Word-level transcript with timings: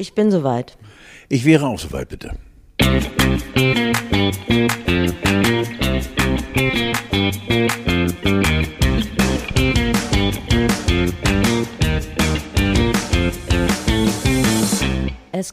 Ich 0.00 0.14
bin 0.14 0.30
soweit. 0.30 0.78
Ich 1.28 1.44
wäre 1.44 1.66
auch 1.66 1.78
soweit, 1.78 2.08
bitte. 2.08 2.30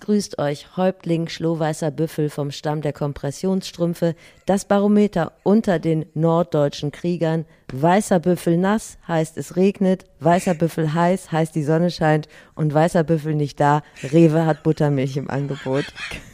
Grüßt 0.01 0.39
euch 0.39 0.77
Häuptling 0.77 1.27
Schlohweißer 1.27 1.91
Büffel 1.91 2.29
vom 2.29 2.51
Stamm 2.51 2.81
der 2.81 2.93
Kompressionsstrümpfe, 2.93 4.15
das 4.45 4.65
Barometer 4.65 5.33
unter 5.43 5.79
den 5.79 6.05
norddeutschen 6.13 6.91
Kriegern. 6.91 7.45
Weißer 7.73 8.19
Büffel 8.19 8.57
nass 8.57 8.97
heißt 9.07 9.37
es 9.37 9.55
regnet, 9.55 10.05
weißer 10.19 10.53
Büffel 10.53 10.93
heiß 10.93 11.31
heißt 11.31 11.55
die 11.55 11.63
Sonne 11.63 11.91
scheint 11.91 12.27
und 12.55 12.73
weißer 12.73 13.03
Büffel 13.03 13.35
nicht 13.35 13.59
da. 13.59 13.81
Rewe 14.03 14.45
hat 14.45 14.63
Buttermilch 14.63 15.17
im 15.17 15.29
Angebot. 15.29 15.85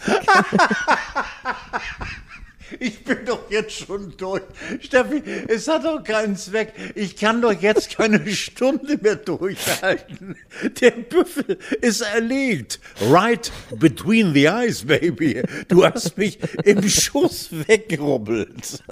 Ich 2.79 3.03
bin 3.03 3.19
doch 3.25 3.49
jetzt 3.49 3.71
schon 3.73 4.13
durch. 4.17 4.41
Steffi, 4.81 5.21
es 5.47 5.67
hat 5.67 5.85
doch 5.85 6.03
keinen 6.03 6.35
Zweck. 6.35 6.73
Ich 6.95 7.15
kann 7.15 7.41
doch 7.41 7.53
jetzt 7.53 7.95
keine 7.97 8.25
Stunde 8.35 8.97
mehr 9.01 9.15
durchhalten. 9.15 10.35
Der 10.81 10.91
Büffel 10.91 11.57
ist 11.81 12.01
erlegt. 12.01 12.79
Right 13.01 13.51
between 13.79 14.33
the 14.33 14.45
eyes, 14.45 14.85
baby. 14.85 15.43
Du 15.67 15.85
hast 15.85 16.17
mich 16.17 16.39
im 16.65 16.81
Schuss 16.89 17.49
weggerubbelt. 17.51 18.83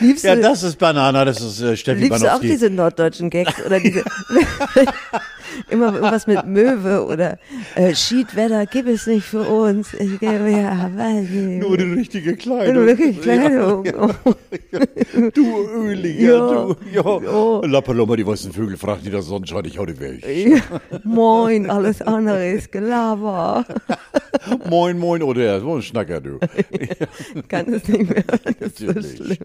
Liebst 0.00 0.24
Ja, 0.24 0.36
du, 0.36 0.42
das 0.42 0.62
ist 0.62 0.78
Banana, 0.78 1.24
das 1.24 1.40
ist 1.40 1.60
äh, 1.60 1.76
Steffi 1.76 2.02
liebst 2.02 2.20
du 2.22 2.26
auch 2.26 2.30
Banowski. 2.34 2.48
diese 2.48 2.70
norddeutschen 2.70 3.30
Gags 3.30 3.60
oder 3.64 3.80
diese 3.80 4.04
immer 5.70 5.94
irgendwas 5.94 6.26
mit 6.26 6.44
Möwe 6.46 7.04
oder 7.06 7.38
äh, 7.74 7.94
Schiedwetter 7.94 8.66
gibt 8.66 8.88
es 8.88 9.06
nicht 9.06 9.24
für 9.26 9.42
uns. 9.42 9.94
Ich 9.94 10.18
gebe 10.20 10.50
ja. 10.50 10.88
Nur 10.88 11.76
die 11.76 11.84
richtige 11.84 12.36
Kleidung. 12.36 12.74
Nur 12.74 12.86
wirklich 12.86 13.20
Kleidung. 13.20 13.84
Du 15.34 15.68
Öliger, 15.74 16.20
Ja. 16.22 16.64
du. 16.64 16.76
Ja. 16.92 17.22
Ja. 17.22 17.60
La 17.66 17.80
Paloma, 17.80 18.16
die 18.16 18.26
weißen 18.26 18.52
Vögel, 18.52 18.76
fragt 18.76 19.04
die 19.06 19.10
das 19.10 19.26
Sonnenschein, 19.26 19.64
ich 19.64 19.78
hau 19.78 19.86
die 19.86 19.98
weg. 19.98 20.24
Ja, 20.26 20.60
Moin, 21.04 21.68
alles 21.70 22.02
andere 22.02 22.48
ist 22.50 22.72
Gelaber. 22.72 23.64
Moin, 24.68 24.98
moin, 24.98 25.22
oder 25.22 25.42
er, 25.42 25.62
ein 25.64 25.82
Schnacker, 25.82 26.20
du. 26.20 26.38
Kann 27.48 27.72
es 27.72 27.86
nicht 27.88 28.10
mehr. 28.10 28.24
Das 28.60 28.68
ist 28.68 28.78
so 28.78 28.86
Natürlich. 28.86 29.16
schlimm. 29.16 29.38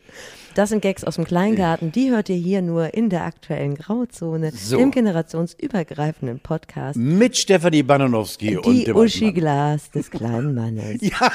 Das 0.55 0.69
sind 0.69 0.81
Gags 0.81 1.03
aus 1.03 1.15
dem 1.15 1.25
Kleingarten. 1.25 1.91
Die 1.91 2.11
hört 2.11 2.29
ihr 2.29 2.35
hier 2.35 2.61
nur 2.61 2.93
in 2.93 3.09
der 3.09 3.23
aktuellen 3.25 3.73
Grauzone, 3.73 4.51
So. 4.51 4.77
im 4.77 4.91
generationsübergreifenden 4.91 6.39
Podcast. 6.39 6.95
Mit 6.95 7.35
Stefanie 7.37 7.81
Bananowski 7.81 8.57
und 8.57 8.67
Die 8.67 8.83
dem 8.83 8.95
Uschi. 8.95 9.31
Glas 9.33 9.89
des 9.89 10.11
kleinen 10.11 10.53
Mannes. 10.53 11.01
Ja, 11.01 11.31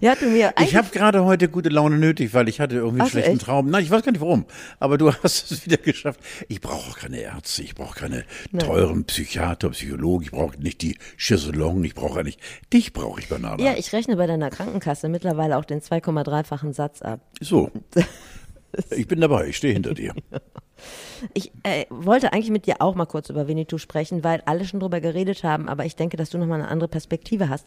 Ja, 0.00 0.14
du 0.14 0.26
mir 0.26 0.52
ich 0.62 0.76
habe 0.76 0.88
gerade 0.90 1.24
heute 1.24 1.48
gute 1.48 1.68
Laune 1.68 1.98
nötig, 1.98 2.32
weil 2.32 2.48
ich 2.48 2.60
hatte 2.60 2.76
irgendwie 2.76 3.00
einen 3.00 3.08
Ach 3.08 3.10
schlechten 3.10 3.32
echt? 3.32 3.42
Traum. 3.42 3.70
Nein, 3.70 3.82
ich 3.82 3.90
weiß 3.90 4.02
gar 4.02 4.12
nicht 4.12 4.20
warum, 4.20 4.46
aber 4.78 4.98
du 4.98 5.12
hast 5.22 5.50
es 5.50 5.66
wieder 5.66 5.78
geschafft. 5.78 6.20
Ich 6.48 6.60
brauche 6.60 6.90
auch 6.90 6.98
keine 6.98 7.20
Ärzte, 7.20 7.62
ich 7.62 7.74
brauche 7.74 7.98
keine 7.98 8.24
teuren 8.58 9.04
Psychiater, 9.04 9.70
Psychologen, 9.70 10.24
ich 10.24 10.30
brauche 10.30 10.60
nicht 10.60 10.82
die 10.82 10.96
Chaiselong, 11.16 11.82
ich 11.84 11.94
brauche 11.94 12.22
nicht, 12.22 12.40
dich 12.72 12.92
brauche 12.92 13.20
ich, 13.20 13.28
Banana. 13.28 13.62
Ja, 13.62 13.74
ich 13.76 13.92
rechne 13.92 14.16
bei 14.16 14.26
deiner 14.26 14.50
Krankenkasse 14.50 15.08
mittlerweile 15.08 15.56
auch 15.58 15.64
den 15.64 15.80
2,3-fachen 15.80 16.72
Satz 16.72 17.02
ab. 17.02 17.20
So. 17.40 17.70
Ich 18.90 19.08
bin 19.08 19.20
dabei, 19.20 19.48
ich 19.48 19.56
stehe 19.56 19.72
hinter 19.72 19.94
dir. 19.94 20.14
Ich 21.34 21.52
äh, 21.62 21.84
wollte 21.90 22.32
eigentlich 22.32 22.50
mit 22.50 22.66
dir 22.66 22.76
auch 22.80 22.94
mal 22.94 23.06
kurz 23.06 23.28
über 23.30 23.48
Winnetou 23.48 23.78
sprechen, 23.78 24.24
weil 24.24 24.42
alle 24.46 24.64
schon 24.64 24.80
drüber 24.80 25.00
geredet 25.00 25.44
haben, 25.44 25.68
aber 25.68 25.84
ich 25.84 25.96
denke, 25.96 26.16
dass 26.16 26.30
du 26.30 26.38
nochmal 26.38 26.60
eine 26.60 26.68
andere 26.68 26.88
Perspektive 26.88 27.48
hast. 27.48 27.66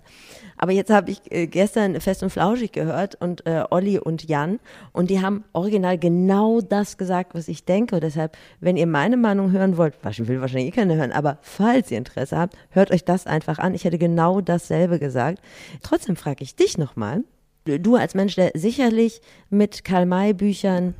Aber 0.57 0.71
jetzt 0.71 0.91
habe 0.91 1.11
ich 1.11 1.19
äh, 1.31 1.47
gestern 1.47 1.99
Fest 1.99 2.23
und 2.23 2.29
Flauschig 2.29 2.71
gehört 2.71 3.15
und 3.15 3.45
äh, 3.45 3.63
Olli 3.69 3.99
und 3.99 4.27
Jan 4.27 4.59
und 4.91 5.09
die 5.09 5.21
haben 5.21 5.43
original 5.53 5.97
genau 5.97 6.61
das 6.61 6.97
gesagt, 6.97 7.35
was 7.35 7.47
ich 7.47 7.65
denke. 7.65 7.95
Und 7.95 8.03
deshalb, 8.03 8.37
wenn 8.59 8.77
ihr 8.77 8.87
meine 8.87 9.17
Meinung 9.17 9.51
hören 9.51 9.77
wollt, 9.77 9.95
was 10.01 10.19
will 10.27 10.41
wahrscheinlich 10.41 10.69
eh 10.69 10.75
keiner 10.75 10.95
hören, 10.95 11.11
aber 11.11 11.37
falls 11.41 11.91
ihr 11.91 11.97
Interesse 11.97 12.37
habt, 12.37 12.55
hört 12.69 12.91
euch 12.91 13.03
das 13.03 13.27
einfach 13.27 13.59
an. 13.59 13.73
Ich 13.73 13.83
hätte 13.83 13.97
genau 13.97 14.41
dasselbe 14.41 14.99
gesagt. 14.99 15.39
Trotzdem 15.81 16.15
frage 16.15 16.43
ich 16.43 16.55
dich 16.55 16.77
nochmal. 16.77 17.23
Du 17.65 17.95
als 17.95 18.13
Mensch, 18.13 18.35
der 18.35 18.51
sicherlich 18.55 19.21
mit 19.49 19.85
Karl-May-Büchern 19.85 20.95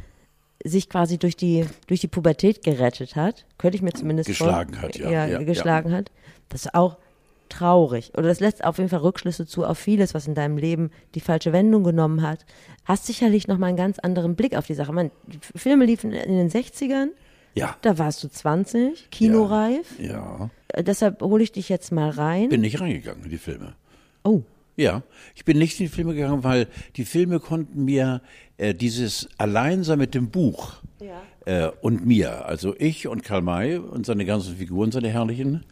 sich 0.64 0.90
quasi 0.90 1.18
durch 1.18 1.36
die, 1.36 1.66
durch 1.88 2.00
die 2.02 2.08
Pubertät 2.08 2.64
gerettet 2.64 3.16
hat, 3.16 3.46
könnte 3.58 3.76
ich 3.76 3.82
mir 3.82 3.92
zumindest 3.94 4.28
Geschlagen 4.28 4.74
vor- 4.74 4.84
hat, 4.84 4.96
ja, 4.98 5.26
ja, 5.28 5.44
geschlagen 5.44 5.92
hat. 5.94 6.12
Das 6.50 6.66
ist 6.66 6.74
auch 6.76 6.98
traurig. 7.50 8.12
Oder 8.18 8.28
das 8.30 8.40
lässt 8.40 8.64
auf 8.64 8.78
jeden 8.78 8.90
Fall 8.90 9.00
Rückschlüsse 9.02 9.46
zu 9.46 9.66
auf 9.66 9.78
vieles, 9.78 10.14
was 10.14 10.28
in 10.28 10.34
deinem 10.36 10.58
Leben 10.58 10.90
die 11.16 11.20
falsche 11.20 11.54
Wendung 11.54 11.84
genommen 11.84 12.22
hat. 12.22 12.46
Hast 12.86 13.06
sicherlich 13.06 13.48
noch 13.48 13.58
mal 13.58 13.68
einen 13.68 13.78
ganz 13.78 14.00
anderen 14.00 14.36
Blick 14.36 14.56
auf 14.56 14.66
die 14.66 14.74
Sache. 14.74 14.92
Man, 14.94 15.12
die 15.28 15.40
Filme 15.58 15.86
liefen 15.86 16.12
in 16.14 16.36
den 16.38 16.50
60ern, 16.50 17.10
Ja. 17.54 17.76
da 17.82 17.98
warst 18.00 18.24
du 18.24 18.30
20, 18.30 19.10
kinoreif. 19.12 20.00
Ja. 20.00 20.50
Äh, 20.70 20.84
Deshalb 20.84 21.22
hole 21.22 21.44
ich 21.44 21.52
dich 21.52 21.70
jetzt 21.70 21.92
mal 21.92 22.10
rein. 22.10 22.50
Bin 22.50 22.62
nicht 22.62 22.80
reingegangen 22.82 23.24
in 23.26 23.30
die 23.30 23.38
Filme. 23.38 23.74
oh, 24.24 24.42
Ja, 24.76 25.04
ich 25.36 25.46
bin 25.46 25.60
nicht 25.60 25.80
in 25.80 25.86
die 25.86 25.92
Filme 25.92 26.16
gegangen, 26.16 26.44
weil 26.44 26.68
die 26.96 27.06
Filme 27.06 27.40
konnten 27.40 27.86
mir 27.86 28.22
äh, 28.58 28.74
dieses 28.74 29.30
Alleinsein 29.38 30.00
mit 30.00 30.16
dem 30.16 30.30
Buch 30.30 30.82
äh, 31.46 31.68
und 31.82 32.06
mir, 32.06 32.46
also 32.46 32.76
ich 32.80 33.08
und 33.08 33.24
Karl 33.24 33.42
May 33.42 33.78
und 33.78 34.06
seine 34.06 34.26
ganzen 34.26 34.56
Figuren, 34.58 34.92
seine 34.92 35.10
herrlichen, 35.10 35.64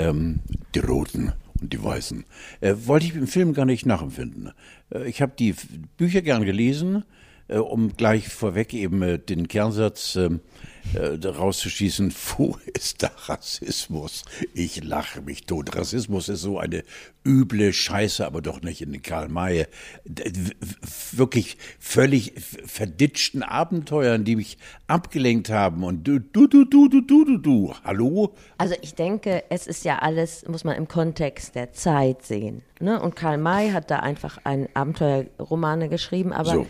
ähm, 0.00 0.40
die 0.74 0.80
Roten 0.80 1.32
und 1.60 1.72
die 1.72 1.82
Weißen, 1.82 2.24
äh, 2.60 2.74
wollte 2.84 3.06
ich 3.06 3.14
im 3.14 3.28
Film 3.28 3.54
gar 3.54 3.64
nicht 3.64 3.86
nachempfinden. 3.86 4.50
Äh, 4.92 5.08
ich 5.08 5.22
habe 5.22 5.32
die 5.38 5.54
Bücher 5.96 6.22
gern 6.22 6.44
gelesen, 6.44 7.04
um 7.48 7.96
gleich 7.96 8.28
vorweg 8.28 8.72
eben 8.74 9.02
äh, 9.02 9.18
den 9.18 9.48
Kernsatz 9.48 10.16
ähm, 10.16 10.40
äh, 10.94 11.26
rauszuschießen, 11.26 12.14
wo 12.36 12.56
ist 12.72 13.02
da 13.02 13.10
Rassismus? 13.26 14.24
Ich 14.54 14.82
lache 14.82 15.22
mich 15.22 15.46
tot. 15.46 15.76
Rassismus 15.76 16.28
ist 16.28 16.40
so 16.40 16.58
eine 16.58 16.82
üble 17.24 17.72
Scheiße, 17.72 18.24
aber 18.26 18.42
doch 18.42 18.62
nicht 18.62 18.82
in 18.82 18.92
den 18.92 19.02
Karl 19.02 19.28
May. 19.28 19.66
Wirklich 21.12 21.56
völlig 21.78 22.32
verditschten 22.66 23.42
Abenteuern, 23.42 24.24
die 24.24 24.36
mich 24.36 24.58
abgelenkt 24.86 25.50
haben 25.50 25.84
und 25.84 26.04
du, 26.04 26.18
du, 26.18 26.46
du, 26.46 26.64
du, 26.64 26.88
du, 26.88 27.00
du, 27.00 27.24
du, 27.24 27.38
du. 27.38 27.74
Hallo? 27.84 28.34
Also 28.58 28.74
ich 28.82 28.94
denke, 28.94 29.44
es 29.50 29.66
ist 29.66 29.84
ja 29.84 29.98
alles, 29.98 30.46
muss 30.48 30.64
man 30.64 30.76
im 30.76 30.88
Kontext 30.88 31.54
der 31.54 31.72
Zeit 31.72 32.24
sehen. 32.24 32.62
Ne? 32.80 33.00
Und 33.00 33.14
Karl 33.14 33.38
May 33.38 33.70
hat 33.70 33.90
da 33.90 34.00
einfach 34.00 34.38
ein 34.44 34.68
Abenteuerromane 34.74 35.88
geschrieben, 35.88 36.32
aber 36.32 36.52
So. 36.52 36.66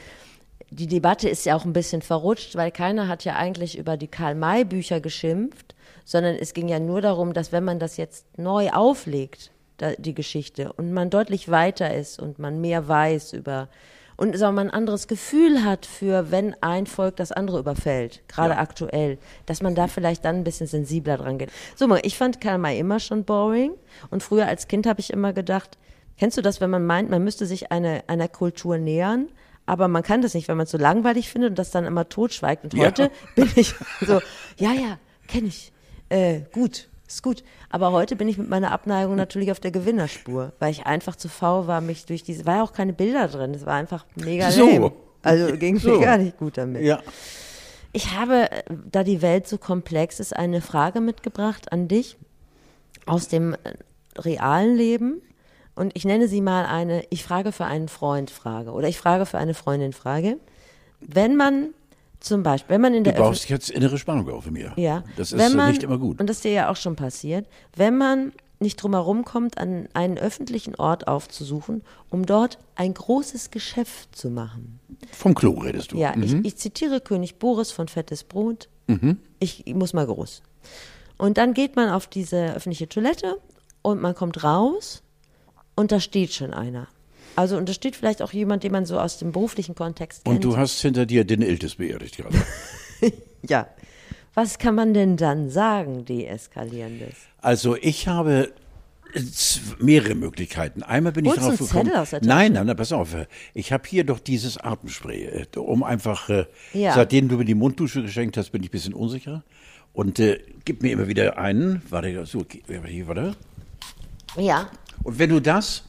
Die 0.72 0.86
Debatte 0.86 1.28
ist 1.28 1.44
ja 1.44 1.54
auch 1.54 1.64
ein 1.64 1.72
bisschen 1.74 2.02
verrutscht, 2.02 2.56
weil 2.56 2.70
keiner 2.70 3.06
hat 3.06 3.24
ja 3.24 3.36
eigentlich 3.36 3.76
über 3.76 3.96
die 3.96 4.08
Karl 4.08 4.34
May 4.34 4.64
Bücher 4.64 5.00
geschimpft, 5.00 5.74
sondern 6.04 6.34
es 6.34 6.54
ging 6.54 6.68
ja 6.68 6.78
nur 6.78 7.00
darum, 7.02 7.34
dass 7.34 7.52
wenn 7.52 7.64
man 7.64 7.78
das 7.78 7.96
jetzt 7.98 8.26
neu 8.38 8.70
auflegt, 8.70 9.50
da, 9.76 9.92
die 9.98 10.14
Geschichte, 10.14 10.72
und 10.72 10.92
man 10.92 11.10
deutlich 11.10 11.50
weiter 11.50 11.94
ist 11.94 12.18
und 12.20 12.38
man 12.38 12.60
mehr 12.60 12.88
weiß 12.88 13.34
über 13.34 13.68
und 14.16 14.36
sagen 14.36 14.54
mal, 14.54 14.62
ein 14.62 14.70
anderes 14.70 15.08
Gefühl 15.08 15.64
hat 15.64 15.84
für, 15.84 16.30
wenn 16.30 16.54
ein 16.62 16.86
Volk 16.86 17.16
das 17.16 17.32
andere 17.32 17.58
überfällt, 17.58 18.22
gerade 18.28 18.54
Ja. 18.54 18.60
aktuell, 18.60 19.18
dass 19.46 19.62
man 19.62 19.74
da 19.74 19.88
vielleicht 19.88 20.24
dann 20.24 20.36
ein 20.36 20.44
bisschen 20.44 20.66
sensibler 20.66 21.16
dran 21.16 21.38
geht. 21.38 21.50
So, 21.76 21.92
ich 22.02 22.16
fand 22.16 22.40
Karl 22.40 22.58
May 22.58 22.78
immer 22.78 23.00
schon 23.00 23.24
boring 23.24 23.72
und 24.10 24.22
früher 24.22 24.46
als 24.46 24.68
Kind 24.68 24.86
habe 24.86 25.00
ich 25.00 25.12
immer 25.12 25.32
gedacht, 25.32 25.76
kennst 26.18 26.36
du 26.36 26.42
das, 26.42 26.60
wenn 26.60 26.70
man 26.70 26.86
meint, 26.86 27.10
man 27.10 27.24
müsste 27.24 27.46
sich 27.46 27.72
eine, 27.72 28.04
einer 28.06 28.28
Kultur 28.28 28.78
nähern, 28.78 29.28
aber 29.72 29.88
man 29.88 30.02
kann 30.02 30.20
das 30.20 30.34
nicht, 30.34 30.48
wenn 30.48 30.58
man 30.58 30.64
es 30.64 30.70
so 30.70 30.76
langweilig 30.76 31.30
findet 31.30 31.48
und 31.52 31.58
das 31.58 31.70
dann 31.70 31.86
immer 31.86 32.06
totschweigt. 32.06 32.64
Und 32.64 32.74
Ja. 32.74 32.84
heute 32.84 33.10
bin 33.34 33.48
ich 33.56 33.74
so, 34.02 34.20
ja, 34.58 34.72
ja, 34.74 34.98
kenne 35.28 35.48
ich, 35.48 35.72
äh, 36.10 36.40
gut, 36.52 36.90
ist 37.08 37.22
gut. 37.22 37.42
Aber 37.70 37.90
heute 37.92 38.14
bin 38.16 38.28
ich 38.28 38.36
mit 38.36 38.50
meiner 38.50 38.70
Abneigung 38.70 39.16
natürlich 39.16 39.50
auf 39.50 39.60
der 39.60 39.70
Gewinnerspur, 39.70 40.52
weil 40.58 40.72
ich 40.72 40.84
einfach 40.84 41.16
zu 41.16 41.30
faul 41.30 41.68
war, 41.68 41.80
mich 41.80 42.04
durch 42.04 42.22
diese, 42.22 42.44
war 42.44 42.56
ja 42.56 42.62
auch 42.62 42.74
keine 42.74 42.92
Bilder 42.92 43.28
drin, 43.28 43.54
es 43.54 43.64
war 43.64 43.72
einfach 43.76 44.04
mega 44.14 44.50
So. 44.50 44.68
lame. 44.68 44.92
Also 45.22 45.56
ging 45.56 45.78
So. 45.78 45.92
mir 45.92 46.00
gar 46.04 46.18
nicht 46.18 46.36
gut 46.36 46.58
damit. 46.58 46.82
Ja. 46.82 47.00
Ich 47.94 48.12
habe, 48.14 48.50
äh, 48.52 48.62
da 48.90 49.04
die 49.04 49.22
Welt 49.22 49.48
so 49.48 49.56
komplex 49.56 50.20
ist, 50.20 50.36
eine 50.36 50.60
Frage 50.60 51.00
mitgebracht 51.00 51.72
an 51.72 51.88
dich 51.88 52.18
aus 53.06 53.28
dem 53.28 53.54
äh, 53.54 53.56
realen 54.18 54.76
Leben. 54.76 55.22
Und 55.74 55.92
ich 55.96 56.04
nenne 56.04 56.28
sie 56.28 56.40
mal 56.40 56.66
eine 56.66 57.04
Ich 57.10 57.24
frage 57.24 57.52
für 57.52 57.64
einen 57.64 57.88
Freund 57.88 58.30
Frage 58.30 58.72
oder 58.72 58.88
ich 58.88 58.98
frage 58.98 59.26
für 59.26 59.38
eine 59.38 59.54
Freundin 59.54 59.92
Frage. 59.92 60.38
Wenn 61.00 61.36
man 61.36 61.70
zum 62.20 62.42
Beispiel, 62.42 62.74
wenn 62.74 62.80
man 62.82 62.94
in 62.94 63.04
Du 63.04 63.10
der 63.10 63.20
Öffentlich- 63.20 63.40
baust 63.40 63.48
jetzt 63.48 63.70
innere 63.70 63.98
Spannung 63.98 64.28
auf 64.30 64.46
in 64.46 64.52
mir. 64.52 64.72
ja. 64.76 65.02
Das 65.16 65.32
ist 65.32 65.54
man, 65.54 65.70
nicht 65.70 65.82
immer 65.82 65.98
gut. 65.98 66.20
Und 66.20 66.28
das 66.28 66.36
ist 66.36 66.44
dir 66.44 66.52
ja 66.52 66.70
auch 66.70 66.76
schon 66.76 66.94
passiert. 66.94 67.46
Wenn 67.74 67.96
man 67.98 68.32
nicht 68.60 68.76
drum 68.76 68.92
herum 68.94 69.24
kommt, 69.24 69.58
an 69.58 69.88
einen 69.92 70.18
öffentlichen 70.18 70.76
Ort 70.76 71.08
aufzusuchen, 71.08 71.82
um 72.10 72.26
dort 72.26 72.58
ein 72.76 72.94
großes 72.94 73.50
Geschäft 73.50 74.14
zu 74.14 74.30
machen. 74.30 74.78
Vom 75.10 75.34
Klo 75.34 75.52
redest 75.58 75.90
du. 75.90 75.96
Ja, 75.96 76.14
ich, 76.16 76.32
ich 76.44 76.56
zitiere 76.56 77.00
König 77.00 77.40
Boris 77.40 77.72
von 77.72 77.88
Fettes 77.88 78.22
Brot. 78.22 78.68
Ich, 79.40 79.66
ich 79.66 79.74
muss 79.74 79.94
mal 79.94 80.06
groß. 80.06 80.42
Und 81.18 81.38
dann 81.38 81.54
geht 81.54 81.74
man 81.74 81.88
auf 81.88 82.06
diese 82.06 82.54
öffentliche 82.54 82.88
Toilette 82.88 83.38
und 83.80 84.00
man 84.00 84.14
kommt 84.14 84.44
raus 84.44 85.02
und 85.74 85.92
da 85.92 86.00
steht 86.00 86.32
schon 86.32 86.52
einer. 86.52 86.88
Also, 87.34 87.56
und 87.56 87.68
da 87.68 87.72
steht 87.72 87.96
vielleicht 87.96 88.20
auch 88.20 88.32
jemand, 88.32 88.62
den 88.62 88.72
man 88.72 88.84
so 88.84 88.98
aus 89.00 89.18
dem 89.18 89.32
beruflichen 89.32 89.74
Kontext 89.74 90.24
kennt. 90.24 90.36
Und 90.36 90.44
du 90.44 90.56
hast 90.56 90.80
hinter 90.82 91.06
dir 91.06 91.24
den 91.24 91.40
Iltis 91.42 91.76
beerdigt 91.76 92.16
gerade. 92.18 92.36
ja. 93.48 93.66
Was 94.34 94.58
kann 94.58 94.74
man 94.74 94.94
denn 94.94 95.16
dann 95.18 95.50
sagen, 95.50 96.04
deeskalierendes? 96.06 97.14
Also, 97.42 97.76
ich 97.76 98.08
habe 98.08 98.52
mehrere 99.78 100.14
Möglichkeiten. 100.14 100.82
Einmal 100.82 101.12
bin 101.12 101.24
ich 101.26 101.32
Holst 101.32 101.42
du 101.42 101.50
darauf 101.50 101.58
gekommen. 101.58 101.84
Zettel 101.86 102.00
aus 102.00 102.10
der 102.10 102.20
Tasche? 102.20 102.28
nein, 102.28 102.52
nein, 102.52 102.66
nein, 102.66 102.76
pass 102.76 102.92
auf. 102.92 103.14
Ich 103.52 103.72
habe 103.72 103.84
hier 103.86 104.04
doch 104.04 104.18
dieses 104.18 104.56
Atemspray, 104.58 105.24
äh, 105.54 105.58
um 105.58 105.82
einfach, 105.82 106.28
äh, 106.30 106.46
Ja. 106.72 106.94
seitdem 106.94 107.28
du 107.28 107.36
mir 107.36 107.44
die 107.44 107.54
Munddusche 107.54 108.02
geschenkt 108.02 108.36
hast, 108.38 108.50
bin 108.52 108.62
ich 108.62 108.68
ein 108.68 108.72
bisschen 108.72 108.94
unsicher. 108.94 109.42
Und 109.92 110.18
äh, 110.18 110.40
gib 110.64 110.82
mir 110.82 110.92
immer 110.92 111.08
wieder 111.08 111.36
einen. 111.38 111.82
Warte, 111.90 112.24
so, 112.24 112.44
hier, 112.86 113.06
warte. 113.06 113.36
Ja. 114.38 114.70
Und 115.02 115.18
wenn 115.18 115.30
du 115.30 115.40
das 115.40 115.84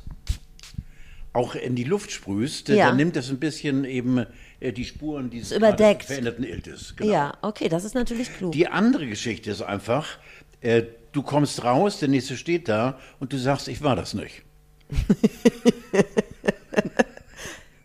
auch 1.34 1.56
in 1.56 1.76
die 1.76 1.84
Luft 1.84 2.12
sprühst, 2.12 2.70
Ja. 2.70 2.88
dann 2.88 2.98
nimmt 2.98 3.16
das 3.16 3.30
ein 3.30 3.40
bisschen 3.40 3.86
eben 3.86 4.26
äh, 4.60 4.72
die 4.72 4.86
Spuren 4.86 5.30
dieses 5.30 5.50
veränderten 5.50 6.44
Iltis. 6.44 6.96
Genau. 6.96 7.12
Ja, 7.12 7.34
okay, 7.42 7.70
das 7.70 7.84
ist 7.86 7.96
natürlich 7.96 8.32
klug. 8.36 8.52
Die 8.52 8.68
andere 8.68 9.08
Geschichte 9.08 9.50
ist 9.52 9.62
einfach, 9.62 10.20
äh, 10.62 10.84
du 11.12 11.24
kommst 11.24 11.64
raus, 11.64 12.00
der 12.00 12.10
nächste 12.10 12.38
steht 12.38 12.68
da 12.70 13.00
und 13.20 13.34
du 13.34 13.38
sagst, 13.38 13.68
ich 13.68 13.82
war 13.82 13.96
das 13.96 14.14
nicht. 14.14 14.44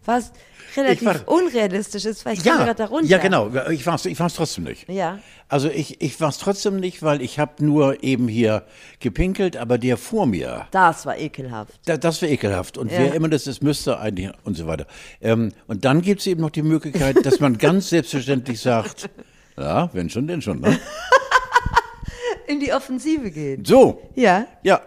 Was 0.04 0.32
relativ 0.78 1.06
war- 1.06 1.28
unrealistisch 1.28 2.04
ist, 2.04 2.24
weil 2.24 2.34
ich 2.34 2.42
komme 2.44 2.58
gerade 2.58 2.74
darunter. 2.74 3.06
ja, 3.08 3.18
genau. 3.18 3.50
Ich 3.70 3.86
war 3.86 3.94
es 3.96 4.04
ich 4.06 4.18
war's 4.20 4.34
trotzdem 4.34 4.64
nicht. 4.64 4.88
Ja. 4.88 5.18
Also 5.48 5.68
ich, 5.70 6.00
ich 6.02 6.20
war 6.20 6.28
es 6.28 6.38
trotzdem 6.38 6.76
nicht, 6.76 7.02
weil 7.02 7.22
ich 7.22 7.38
habe 7.38 7.64
nur 7.64 8.02
eben 8.04 8.28
hier 8.28 8.64
gepinkelt, 9.00 9.56
aber 9.56 9.78
der 9.78 9.96
vor 9.96 10.26
mir, 10.26 10.66
Das 10.70 11.06
war 11.06 11.16
ekelhaft. 11.18 11.72
da, 11.86 11.96
das 11.96 12.20
wäre 12.22 12.32
ekelhaft. 12.32 12.76
Und 12.78 12.92
Ja. 12.92 12.98
wer 12.98 13.14
immer 13.14 13.28
das 13.28 13.46
ist, 13.46 13.62
müsste 13.62 13.98
eigentlich 13.98 14.30
und 14.44 14.56
so 14.56 14.66
weiter. 14.66 14.86
Ähm, 15.20 15.52
und 15.66 15.84
dann 15.84 16.02
gibt 16.02 16.20
es 16.20 16.26
eben 16.26 16.40
noch 16.42 16.50
die 16.50 16.62
Möglichkeit, 16.62 17.24
dass 17.24 17.40
man 17.40 17.56
ganz 17.58 17.88
selbstverständlich 17.90 18.60
sagt, 18.60 19.08
ja, 19.56 19.88
wenn 19.92 20.10
schon, 20.10 20.26
denn 20.26 20.42
schon. 20.42 20.60
Ne? 20.60 20.78
In 22.46 22.60
die 22.60 22.72
Offensive 22.72 23.30
gehen. 23.30 23.64
So, 23.64 24.02
Ja. 24.14 24.46
ja, 24.62 24.80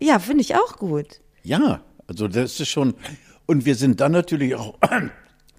Ja, 0.00 0.18
finde 0.18 0.42
ich 0.42 0.54
auch 0.54 0.76
gut. 0.76 1.20
ja. 1.42 1.80
Also 2.06 2.26
das 2.26 2.58
ist 2.58 2.66
schon. 2.68 2.94
Und 3.46 3.64
wir 3.66 3.76
sind 3.76 4.00
dann 4.00 4.10
natürlich 4.10 4.56
auch 4.56 4.74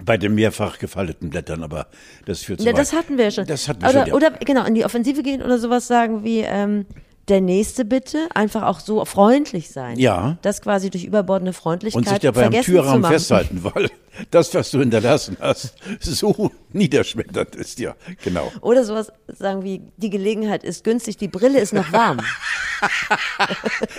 bei 0.05 0.17
den 0.17 0.35
mehrfach 0.35 0.79
gefalteten 0.79 1.29
Blättern, 1.29 1.63
aber 1.63 1.87
das 2.25 2.41
führt 2.41 2.59
zu 2.59 2.65
Ja, 2.65 2.73
weit. 2.73 2.79
das 2.79 2.93
hatten 2.93 3.17
wir 3.17 3.25
ja 3.25 3.31
schon. 3.31 3.45
Das 3.45 3.67
hatten 3.67 3.81
wir 3.81 3.89
oder, 3.89 3.99
schon, 3.99 4.07
ja. 4.07 4.13
oder 4.13 4.31
genau, 4.31 4.65
in 4.65 4.75
die 4.75 4.85
Offensive 4.85 5.23
gehen 5.23 5.41
oder 5.41 5.57
sowas 5.57 5.87
sagen 5.87 6.23
wie, 6.23 6.39
ähm, 6.39 6.85
der 7.31 7.41
Nächste 7.41 7.85
bitte, 7.85 8.27
einfach 8.35 8.63
auch 8.63 8.81
so 8.81 9.03
freundlich 9.05 9.71
sein. 9.71 9.97
Ja. 9.97 10.37
Das 10.41 10.61
quasi 10.61 10.89
durch 10.89 11.05
überbordene 11.05 11.53
Freundlichkeit 11.53 11.97
und 11.97 12.09
sich 12.09 12.19
dabei 12.19 12.47
am 12.47 12.53
Türrahmen 12.53 13.09
festhalten, 13.09 13.63
weil 13.73 13.89
das, 14.29 14.53
was 14.53 14.71
du 14.71 14.79
hinterlassen 14.79 15.37
hast, 15.39 15.75
so 16.01 16.51
niederschmetternd 16.73 17.55
ist, 17.55 17.79
ja, 17.79 17.95
genau. 18.21 18.51
Oder 18.59 18.83
sowas 18.83 19.13
sagen 19.27 19.63
wie, 19.63 19.81
die 19.95 20.09
Gelegenheit 20.09 20.65
ist 20.65 20.83
günstig, 20.83 21.15
die 21.17 21.29
Brille 21.29 21.59
ist 21.59 21.73
noch 21.73 21.91
warm. 21.91 22.19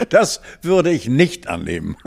Das 0.09 0.41
würde 0.63 0.91
ich 0.91 1.09
nicht 1.09 1.47
annehmen. 1.47 1.97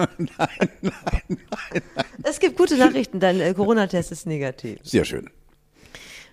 es 2.24 2.40
gibt 2.40 2.58
gute 2.58 2.76
Nachrichten, 2.76 3.22
dein 3.22 3.40
äh, 3.40 3.54
Corona-Test 3.54 4.12
ist 4.12 4.28
negativ. 4.28 4.80
Sehr 4.84 5.06
schön. 5.06 5.30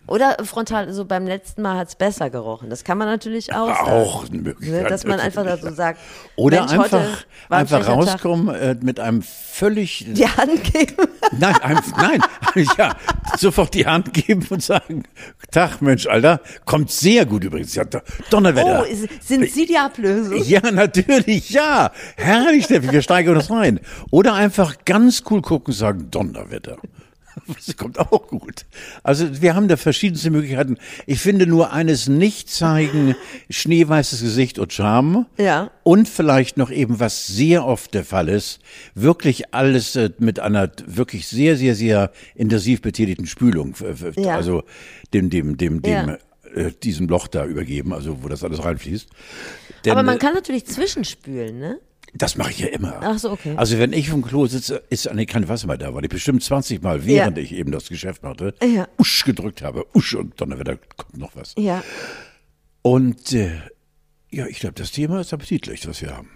Oder 0.08 0.36
frontal, 0.44 0.92
so 0.92 1.04
beim 1.04 1.26
letzten 1.26 1.62
Mal 1.62 1.78
hat's 1.78 1.94
besser 1.94 2.28
gerochen. 2.28 2.68
Das 2.70 2.82
kann 2.82 2.98
man 2.98 3.06
natürlich 3.06 3.54
auch 3.54 3.68
sagen. 3.68 3.90
Auch 3.90 4.28
eine 4.28 4.42
Möglichkeit. 4.42 4.82
Ne, 4.82 4.88
dass 4.88 5.04
man 5.04 5.20
einfach 5.20 5.44
da 5.44 5.56
so 5.56 5.70
sagt, 5.70 6.00
Oder 6.34 6.60
Mensch, 6.66 6.72
einfach, 6.72 7.24
einfach 7.48 7.88
rauskommen 7.88 8.54
äh, 8.54 8.76
mit 8.80 8.98
einem 8.98 9.22
völlig, 9.22 10.06
Die 10.08 10.26
Hand 10.26 10.64
geben. 10.64 10.96
nein, 11.38 11.54
einem, 11.62 11.82
nein, 11.96 12.20
ja, 12.78 12.96
sofort 13.38 13.74
die 13.74 13.86
Hand 13.86 14.12
geben 14.12 14.44
und 14.50 14.62
sagen, 14.62 15.04
Tag, 15.52 15.80
Mensch, 15.80 16.08
Alter, 16.08 16.40
kommt 16.64 16.90
sehr 16.90 17.24
gut 17.24 17.44
übrigens, 17.44 17.74
ja, 17.76 17.84
Donnerwetter. 18.28 18.84
Oh, 18.84 19.06
sind 19.20 19.48
Sie 19.50 19.66
die 19.66 19.78
Ablösung? 19.78 20.42
Ja, 20.44 20.68
natürlich, 20.72 21.50
ja. 21.50 21.92
Herrlich, 22.16 22.64
Steffi, 22.64 22.90
wir 22.90 23.02
steigern 23.02 23.36
uns 23.36 23.50
rein. 23.50 23.78
Oder 24.10 24.34
einfach 24.34 24.84
ganz 24.84 25.22
cool 25.30 25.42
gucken 25.42 25.72
und 25.72 25.78
sagen, 25.78 26.10
Donnerwetter. 26.10 26.78
Das 27.66 27.76
kommt 27.76 27.98
auch 27.98 28.28
gut. 28.28 28.66
Also 29.02 29.40
wir 29.42 29.54
haben 29.54 29.68
da 29.68 29.76
verschiedenste 29.76 30.30
Möglichkeiten. 30.30 30.76
Ich 31.06 31.20
finde 31.20 31.46
nur 31.46 31.72
eines 31.72 32.08
nicht 32.08 32.50
zeigen, 32.50 33.14
schneeweißes 33.50 34.20
Gesicht 34.22 34.58
und 34.58 34.72
Charme. 34.72 35.26
Ja. 35.38 35.70
Und 35.82 36.08
vielleicht 36.08 36.56
noch 36.56 36.70
eben, 36.70 37.00
was 37.00 37.26
sehr 37.26 37.64
oft 37.66 37.94
der 37.94 38.04
Fall 38.04 38.28
ist, 38.28 38.60
wirklich 38.94 39.54
alles 39.54 39.96
äh, 39.96 40.10
mit 40.18 40.40
einer 40.40 40.70
wirklich 40.86 41.26
sehr, 41.28 41.56
sehr, 41.56 41.74
sehr 41.74 42.12
intensiv 42.34 42.82
betätigten 42.82 43.26
Spülung, 43.26 43.74
äh, 43.80 44.20
Ja. 44.20 44.36
also 44.36 44.62
dem, 45.14 45.30
dem, 45.30 45.56
dem, 45.56 45.82
dem, 45.82 45.92
Ja. 46.08 46.18
äh, 46.54 46.72
diesem 46.82 47.08
Loch 47.08 47.28
da 47.28 47.44
übergeben, 47.46 47.92
also 47.92 48.22
wo 48.22 48.28
das 48.28 48.44
alles 48.44 48.64
reinfließt. 48.64 49.08
Denn, 49.84 49.92
Aber 49.92 50.02
man 50.02 50.18
kann 50.18 50.34
natürlich 50.34 50.66
zwischenspülen, 50.66 51.58
ne? 51.58 51.78
Das 52.14 52.36
mache 52.36 52.50
ich 52.50 52.58
ja 52.58 52.66
immer. 52.68 52.98
Ach 53.02 53.18
so, 53.18 53.30
okay. 53.30 53.54
Also 53.56 53.78
wenn 53.78 53.92
ich 53.92 54.10
vom 54.10 54.22
Klo 54.22 54.46
sitze, 54.46 54.82
ist 54.90 55.08
eigentlich 55.08 55.28
kein 55.28 55.48
Wasser 55.48 55.66
mehr 55.66 55.78
da, 55.78 55.94
weil 55.94 56.04
ich 56.04 56.10
bestimmt 56.10 56.42
20 56.42 56.82
Mal, 56.82 57.04
während 57.06 57.36
Ja. 57.38 57.42
ich 57.42 57.52
eben 57.52 57.72
das 57.72 57.88
Geschäft 57.88 58.22
machte, 58.22 58.54
Ja. 58.62 58.86
usch 58.98 59.24
gedrückt 59.24 59.62
habe, 59.62 59.86
usch 59.94 60.14
und 60.14 60.38
Donnerwetter 60.40 60.76
kommt 60.96 61.16
noch 61.16 61.34
was. 61.36 61.54
Ja. 61.58 61.82
Und 62.82 63.32
äh, 63.32 63.50
ja, 64.30 64.46
ich 64.46 64.60
glaube, 64.60 64.74
das 64.74 64.90
Thema 64.92 65.20
ist 65.20 65.32
appetitlich, 65.32 65.86
was 65.88 66.02
wir 66.02 66.16
haben. 66.16 66.28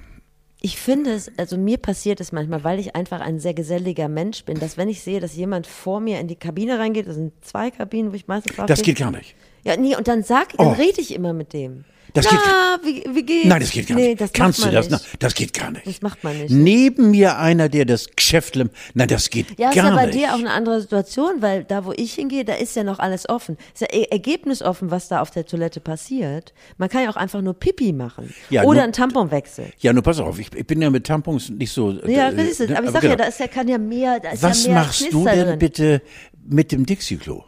Ich 0.62 0.78
finde 0.78 1.12
es, 1.12 1.30
also 1.38 1.58
mir 1.58 1.76
passiert 1.76 2.20
es 2.20 2.32
manchmal, 2.32 2.64
weil 2.64 2.78
ich 2.80 2.96
einfach 2.96 3.20
ein 3.20 3.38
sehr 3.38 3.54
geselliger 3.54 4.08
Mensch 4.08 4.44
bin, 4.44 4.58
dass 4.58 4.76
wenn 4.76 4.88
ich 4.88 5.02
sehe, 5.02 5.20
dass 5.20 5.36
jemand 5.36 5.66
vor 5.66 6.00
mir 6.00 6.18
in 6.18 6.28
die 6.28 6.36
Kabine 6.36 6.78
reingeht, 6.78 7.06
das 7.06 7.14
sind 7.14 7.32
zwei 7.44 7.70
Kabinen, 7.70 8.10
wo 8.10 8.16
ich 8.16 8.26
meistens 8.26 8.56
drauf 8.56 8.66
Das 8.66 8.82
geht 8.82 8.98
gar 8.98 9.10
nicht. 9.10 9.34
Ja, 9.64 9.76
nee, 9.76 9.94
und 9.96 10.08
dann 10.08 10.22
sag, 10.22 10.56
dann 10.56 10.68
Oh. 10.68 10.72
rede 10.72 11.00
ich 11.00 11.14
immer 11.14 11.32
mit 11.32 11.52
dem. 11.52 11.84
Das 12.12 12.26
Na, 12.30 12.78
wie, 12.82 13.04
wie 13.12 13.22
geht's? 13.24 13.46
Nein, 13.48 13.60
das 13.60 13.70
geht 13.70 13.86
gar 13.88 13.96
nee, 13.96 14.08
nicht. 14.08 14.20
Das 14.20 14.32
Kannst 14.32 14.64
du 14.64 14.70
das? 14.70 14.88
Nicht. 14.88 15.02
Na, 15.04 15.16
das 15.18 15.34
geht 15.34 15.52
gar 15.52 15.70
nicht. 15.70 15.86
Das 15.86 16.00
macht 16.02 16.24
man 16.24 16.36
nicht. 16.38 16.50
Neben 16.50 17.10
mir 17.10 17.38
einer, 17.38 17.68
der 17.68 17.84
das 17.84 18.06
Geschäft, 18.16 18.56
nein, 18.56 19.08
das 19.08 19.28
geht 19.30 19.58
Ja, 19.58 19.68
ist 19.70 19.76
gar 19.76 19.88
ja 19.90 19.94
bei 19.94 20.06
nicht. 20.06 20.18
dir 20.18 20.30
auch 20.34 20.38
eine 20.38 20.50
andere 20.50 20.80
Situation, 20.80 21.42
weil 21.42 21.64
da, 21.64 21.84
wo 21.84 21.92
ich 21.96 22.14
hingehe, 22.14 22.44
da 22.44 22.54
ist 22.54 22.74
ja 22.76 22.84
noch 22.84 22.98
alles 22.98 23.28
offen. 23.28 23.58
Ist 23.74 23.82
ja 23.82 23.88
e- 23.92 24.04
ergebnisoffen, 24.10 24.90
was 24.90 25.08
da 25.08 25.20
auf 25.20 25.30
der 25.30 25.44
Toilette 25.46 25.80
passiert. 25.80 26.54
Man 26.78 26.88
kann 26.88 27.02
ja 27.04 27.10
auch 27.10 27.16
einfach 27.16 27.42
nur 27.42 27.54
Pipi 27.54 27.92
machen. 27.92 28.32
Ja, 28.50 28.62
Oder 28.62 28.74
nur- 28.74 28.82
einen 28.84 28.92
Tampon 28.92 29.30
wechseln. 29.30 29.72
ja, 29.78 29.92
nur 29.92 30.02
pass 30.02 30.18
auf, 30.18 30.38
ich, 30.38 30.54
ich 30.54 30.66
bin 30.66 30.80
ja 30.80 30.88
mit 30.90 31.06
Tampons 31.06 31.50
nicht 31.50 31.72
so. 31.72 31.90
Ja, 32.06 32.28
äh, 32.30 32.34
das 32.36 32.46
ist 32.46 32.60
es. 32.60 32.68
ne, 32.70 32.78
Aber 32.78 32.86
ich 32.86 32.92
sag 32.92 33.00
genau. 33.02 33.12
ja, 33.12 33.16
da 33.16 33.24
ist 33.24 33.40
ja, 33.40 33.46
kann 33.48 33.68
ja 33.68 33.78
mehr, 33.78 34.20
da 34.20 34.30
ist 34.30 34.42
Was 34.42 34.64
ja 34.64 34.72
mehr 34.72 34.82
machst 34.82 35.00
du 35.12 35.22
Knister 35.22 35.34
denn 35.36 35.46
drin. 35.48 35.58
bitte 35.58 36.02
mit 36.48 36.72
dem 36.72 36.86
Dixie-Klo? 36.86 37.44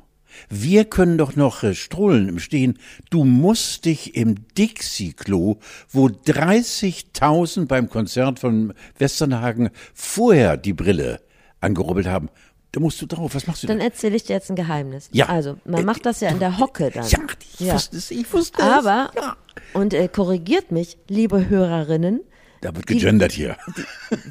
Wir 0.49 0.85
können 0.85 1.19
doch 1.19 1.37
noch 1.37 1.63
Strollen 1.75 2.29
im 2.29 2.39
Stehen. 2.39 2.79
Du 3.11 3.25
musst 3.25 3.85
dich 3.85 4.15
im 4.17 4.35
Dixie-Klo, 4.57 5.59
wo 5.91 6.07
30.000 6.07 7.67
beim 7.67 7.89
Konzert 7.89 8.39
von 8.39 8.73
Westernhagen 8.99 9.71
vorher 9.95 10.57
die 10.57 10.73
Brille 10.73 11.21
angerubbelt 11.61 12.07
haben, 12.07 12.29
da 12.73 12.81
musst 12.81 13.01
du 13.01 13.07
drauf. 13.07 13.35
Was 13.35 13.47
machst 13.47 13.63
du 13.63 13.67
Dann 13.67 13.81
erzähle 13.81 14.17
ich 14.17 14.25
dir 14.25 14.35
jetzt 14.35 14.51
ein 14.51 14.57
Geheimnis. 14.57 15.09
Ja. 15.13 15.27
Also, 15.27 15.57
man 15.65 15.81
Äh, 15.81 15.85
macht 15.85 16.05
das 16.07 16.21
ja 16.21 16.29
in 16.29 16.39
der 16.39 16.59
Hocke 16.59 16.91
dann. 16.93 17.07
Ja, 17.09 17.19
ich 17.59 17.73
wusste 17.73 17.97
es, 17.97 18.11
ich 18.11 18.33
wusste 18.33 18.61
es. 18.61 18.69
Aber, 18.69 19.11
Ja. 19.17 19.37
und 19.73 19.95
äh, 19.95 20.07
korrigiert 20.09 20.71
mich, 20.71 20.99
liebe 21.09 21.49
Hörerinnen, 21.49 22.21
Da 22.61 22.75
wird 22.77 22.87
gegendert 22.87 23.33
hier. 23.33 23.57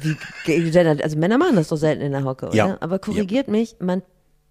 wie 0.00 0.16
gegendert, 0.46 1.02
also 1.02 1.18
Männer 1.18 1.36
machen 1.38 1.56
das 1.56 1.68
doch 1.68 1.76
selten 1.76 2.02
in 2.02 2.12
der 2.12 2.24
Hocke, 2.24 2.46
oder? 2.46 2.54
Ja. 2.54 2.76
Aber 2.80 2.98
korrigiert 2.98 3.48
mich, 3.48 3.76
man 3.80 4.02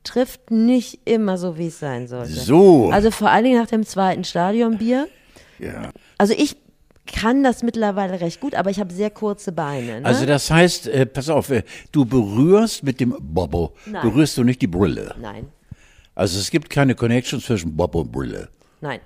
trifft 0.07 0.51
nicht 0.51 0.99
immer 1.05 1.37
so, 1.37 1.57
wie 1.57 1.67
es 1.67 1.79
sein 1.79 2.07
sollte. 2.07 2.31
So. 2.31 2.89
Also 2.91 3.11
vor 3.11 3.29
allen 3.29 3.43
Dingen 3.43 3.59
nach 3.61 3.67
dem 3.69 3.85
zweiten 3.85 4.23
Stadionbier. 4.23 5.07
Ja. 5.59 5.91
Also 6.17 6.33
ich 6.37 6.55
kann 7.05 7.43
das 7.43 7.63
mittlerweile 7.63 8.19
recht 8.19 8.41
gut, 8.41 8.53
aber 8.55 8.69
ich 8.69 8.79
habe 8.79 8.93
sehr 8.93 9.09
kurze 9.09 9.51
Beine. 9.51 10.01
Ne? 10.01 10.05
Also 10.05 10.25
das 10.25 10.51
heißt, 10.51 10.87
äh, 10.87 11.05
pass 11.05 11.29
auf, 11.29 11.49
äh, 11.49 11.63
du 11.91 12.05
berührst 12.05 12.83
mit 12.83 12.99
dem 12.99 13.15
Bobo, 13.19 13.73
Nein. 13.85 14.01
berührst 14.01 14.37
du 14.37 14.43
nicht 14.43 14.61
die 14.61 14.67
Brille. 14.67 15.15
nein, 15.19 15.47
Also 16.15 16.37
es 16.39 16.51
gibt 16.51 16.69
keine 16.69 16.95
Connection 16.95 17.39
zwischen 17.39 17.75
Bobo 17.75 18.01
und 18.01 18.11
Brille. 18.11 18.49
nein. 18.81 18.99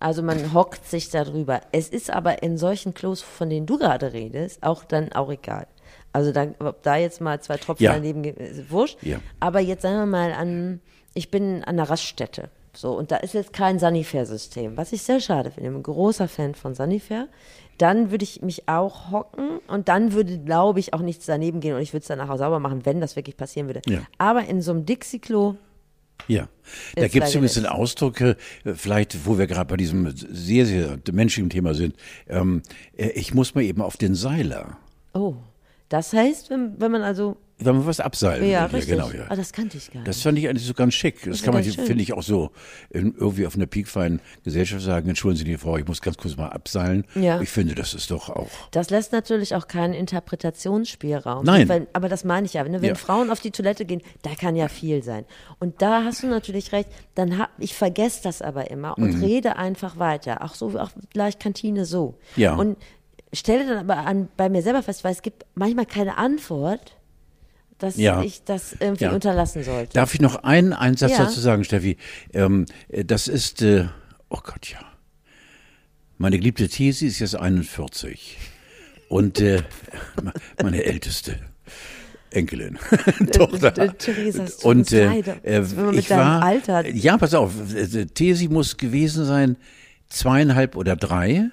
Also 0.00 0.22
man 0.22 0.54
hockt 0.54 0.86
sich 0.88 1.10
da 1.10 1.24
drüber. 1.24 1.60
Es 1.72 1.88
ist 1.88 2.08
aber 2.10 2.44
in 2.44 2.56
solchen 2.56 2.94
Klos, 2.94 3.20
von 3.20 3.50
denen 3.50 3.66
du 3.66 3.78
gerade 3.78 4.12
redest, 4.12 4.62
auch 4.62 4.84
dann 4.84 5.12
auch 5.12 5.28
egal. 5.28 5.66
Also 6.12 6.32
dann, 6.32 6.54
ob 6.58 6.82
da 6.82 6.96
jetzt 6.96 7.20
mal 7.20 7.40
zwei 7.40 7.56
Tropfen 7.56 7.84
Ja. 7.84 7.92
daneben 7.92 8.22
gehen, 8.22 8.36
ist 8.36 8.70
wurscht. 8.70 8.98
Ja. 9.02 9.18
Aber 9.40 9.60
jetzt 9.60 9.82
sagen 9.82 9.96
wir 9.98 10.06
mal 10.06 10.32
an, 10.32 10.80
ich 11.14 11.30
bin 11.30 11.62
an 11.64 11.76
der 11.76 11.90
Raststätte. 11.90 12.48
So, 12.74 12.92
und 12.96 13.10
da 13.10 13.16
ist 13.16 13.34
jetzt 13.34 13.52
kein 13.52 13.78
Sanifair-System, 13.78 14.76
was 14.76 14.92
ich 14.92 15.02
sehr 15.02 15.20
schade 15.20 15.50
finde. 15.50 15.68
Ich 15.68 15.72
bin 15.72 15.80
ein 15.80 15.82
großer 15.82 16.28
Fan 16.28 16.54
von 16.54 16.74
Sanifair. 16.74 17.28
Dann 17.76 18.10
würde 18.10 18.24
ich 18.24 18.42
mich 18.42 18.68
auch 18.68 19.10
hocken 19.12 19.58
und 19.68 19.88
dann 19.88 20.12
würde, 20.12 20.38
glaube 20.38 20.80
ich, 20.80 20.94
auch 20.94 21.00
nichts 21.00 21.26
daneben 21.26 21.60
gehen 21.60 21.74
und 21.76 21.80
ich 21.82 21.92
würde 21.92 22.02
es 22.02 22.08
danach 22.08 22.28
auch 22.28 22.36
sauber 22.38 22.58
machen, 22.60 22.84
wenn 22.86 23.00
das 23.00 23.16
wirklich 23.16 23.36
passieren 23.36 23.66
würde. 23.68 23.82
Ja. 23.88 24.00
Aber 24.18 24.44
in 24.46 24.62
so 24.62 24.72
einem 24.72 24.84
Dixie-Klo 24.86 25.54
Ja, 26.26 26.48
da 26.96 27.06
gibt 27.08 27.26
es 27.26 27.34
nicht. 27.34 27.56
einen 27.56 27.66
Ausdruck, 27.66 28.20
äh, 28.20 28.34
vielleicht, 28.74 29.24
wo 29.26 29.38
wir 29.38 29.46
gerade 29.46 29.68
bei 29.68 29.76
diesem 29.76 30.12
sehr, 30.14 30.66
sehr 30.66 30.98
menschlichen 31.12 31.50
Thema 31.50 31.74
sind. 31.74 31.94
Ähm, 32.28 32.62
äh, 32.96 33.10
ich 33.10 33.32
muss 33.34 33.54
mal 33.54 33.62
eben 33.62 33.80
auf 33.82 33.96
den 33.96 34.14
Seiler. 34.14 34.76
Oh, 35.14 35.34
das 35.88 36.12
heißt, 36.12 36.50
wenn, 36.50 36.80
wenn 36.80 36.90
man 36.92 37.02
also, 37.02 37.36
Wenn 37.58 37.76
man 37.78 37.86
was 37.86 37.98
abseilen 37.98 38.48
ja, 38.48 38.70
will. 38.70 38.76
richtig. 38.78 38.94
genau, 38.94 39.10
ja. 39.10 39.24
Ah, 39.30 39.36
das 39.36 39.52
kannte 39.52 39.76
ich 39.78 39.90
gar 39.90 40.00
nicht. 40.00 40.08
Das 40.08 40.20
fand 40.22 40.38
ich 40.38 40.48
eigentlich 40.48 40.66
so 40.66 40.74
ganz 40.74 40.94
schick. 40.94 41.22
Das 41.24 41.36
ist 41.38 41.42
kann 41.44 41.54
man, 41.54 41.64
finde 41.64 42.02
ich, 42.02 42.12
auch 42.12 42.22
so 42.22 42.50
in, 42.90 43.14
irgendwie 43.16 43.46
auf 43.46 43.56
einer 43.56 43.66
piekfeinen 43.66 44.20
Gesellschaft 44.44 44.82
sagen. 44.82 45.08
Entschuldigen 45.08 45.46
Sie, 45.50 45.56
Frau, 45.56 45.76
ich 45.76 45.86
muss 45.88 46.00
ganz 46.00 46.16
kurz 46.18 46.36
mal 46.36 46.48
abseilen. 46.50 47.04
Ja. 47.14 47.40
Ich 47.40 47.48
finde, 47.48 47.74
das 47.74 47.94
ist 47.94 48.10
doch 48.10 48.28
auch. 48.28 48.50
Das 48.70 48.90
lässt 48.90 49.12
natürlich 49.12 49.54
auch 49.54 49.66
keinen 49.66 49.94
Interpretationsspielraum. 49.94 51.44
Nein. 51.44 51.68
Weil, 51.68 51.86
aber 51.92 52.08
das 52.08 52.24
meine 52.24 52.46
ich 52.46 52.54
ja. 52.54 52.64
Ne? 52.64 52.80
Wenn 52.82 52.90
Ja. 52.90 52.94
Frauen 52.94 53.30
auf 53.30 53.40
die 53.40 53.50
Toilette 53.50 53.84
gehen, 53.84 54.02
da 54.22 54.34
kann 54.34 54.56
ja 54.56 54.68
viel 54.68 55.02
sein. 55.02 55.24
Und 55.58 55.80
da 55.82 56.04
hast 56.04 56.22
du 56.22 56.26
natürlich 56.26 56.72
recht. 56.72 56.88
Dann 57.14 57.38
hab, 57.38 57.50
ich 57.58 57.74
vergesse 57.74 58.20
das 58.22 58.42
aber 58.42 58.70
immer 58.70 58.96
und 58.98 59.20
rede 59.22 59.56
einfach 59.56 59.98
weiter. 59.98 60.42
Auch 60.44 60.54
so, 60.54 60.78
auch 60.78 60.90
gleich 61.12 61.38
Kantine 61.38 61.84
so. 61.86 62.18
Mhm. 62.36 62.42
Ja. 62.42 62.54
Und 62.54 62.76
stelle 63.32 63.66
dann 63.66 63.78
aber 63.78 64.06
an, 64.06 64.28
bei 64.36 64.48
mir 64.48 64.62
selber 64.62 64.82
fest, 64.82 65.04
weil 65.04 65.12
es 65.12 65.22
gibt 65.22 65.44
manchmal 65.54 65.86
keine 65.86 66.16
Antwort, 66.18 66.96
dass 67.78 67.96
Ja. 67.96 68.22
ich 68.22 68.42
das 68.44 68.72
irgendwie 68.80 69.04
Ja. 69.04 69.12
unterlassen 69.12 69.62
sollte. 69.62 69.92
Darf 69.94 70.14
ich 70.14 70.20
noch 70.20 70.42
einen, 70.44 70.72
einen 70.72 70.96
Satz 70.96 71.12
Ja. 71.12 71.18
dazu 71.24 71.38
sagen, 71.40 71.62
Steffi? 71.64 71.96
Ähm, 72.32 72.66
äh, 72.88 73.04
das 73.04 73.28
ist, 73.28 73.62
äh, 73.62 73.86
oh 74.30 74.40
Gott, 74.42 74.70
ja. 74.72 74.80
Meine 76.16 76.38
geliebte 76.38 76.68
Thesi 76.68 77.06
ist 77.06 77.20
jetzt 77.20 77.36
41. 77.36 78.38
Und 79.08 79.40
äh, 79.40 79.62
meine 80.62 80.82
älteste 80.84 81.36
Enkelin, 82.30 82.78
Tochter. 83.32 83.78
äh, 83.78 83.88
Theresa, 83.94 84.44
Und 84.62 84.92
äh, 84.92 85.20
äh, 85.44 85.60
man 85.60 85.86
mit 85.90 86.00
ich 86.00 86.08
deinem 86.08 86.18
war, 86.20 86.42
Alter- 86.42 86.86
ja, 86.88 87.16
pass 87.16 87.32
auf, 87.34 87.52
äh, 87.74 88.04
Thesi 88.06 88.48
muss 88.48 88.76
gewesen 88.76 89.24
sein 89.24 89.56
zweieinhalb 90.08 90.76
oder 90.76 90.94
drei. 90.96 91.48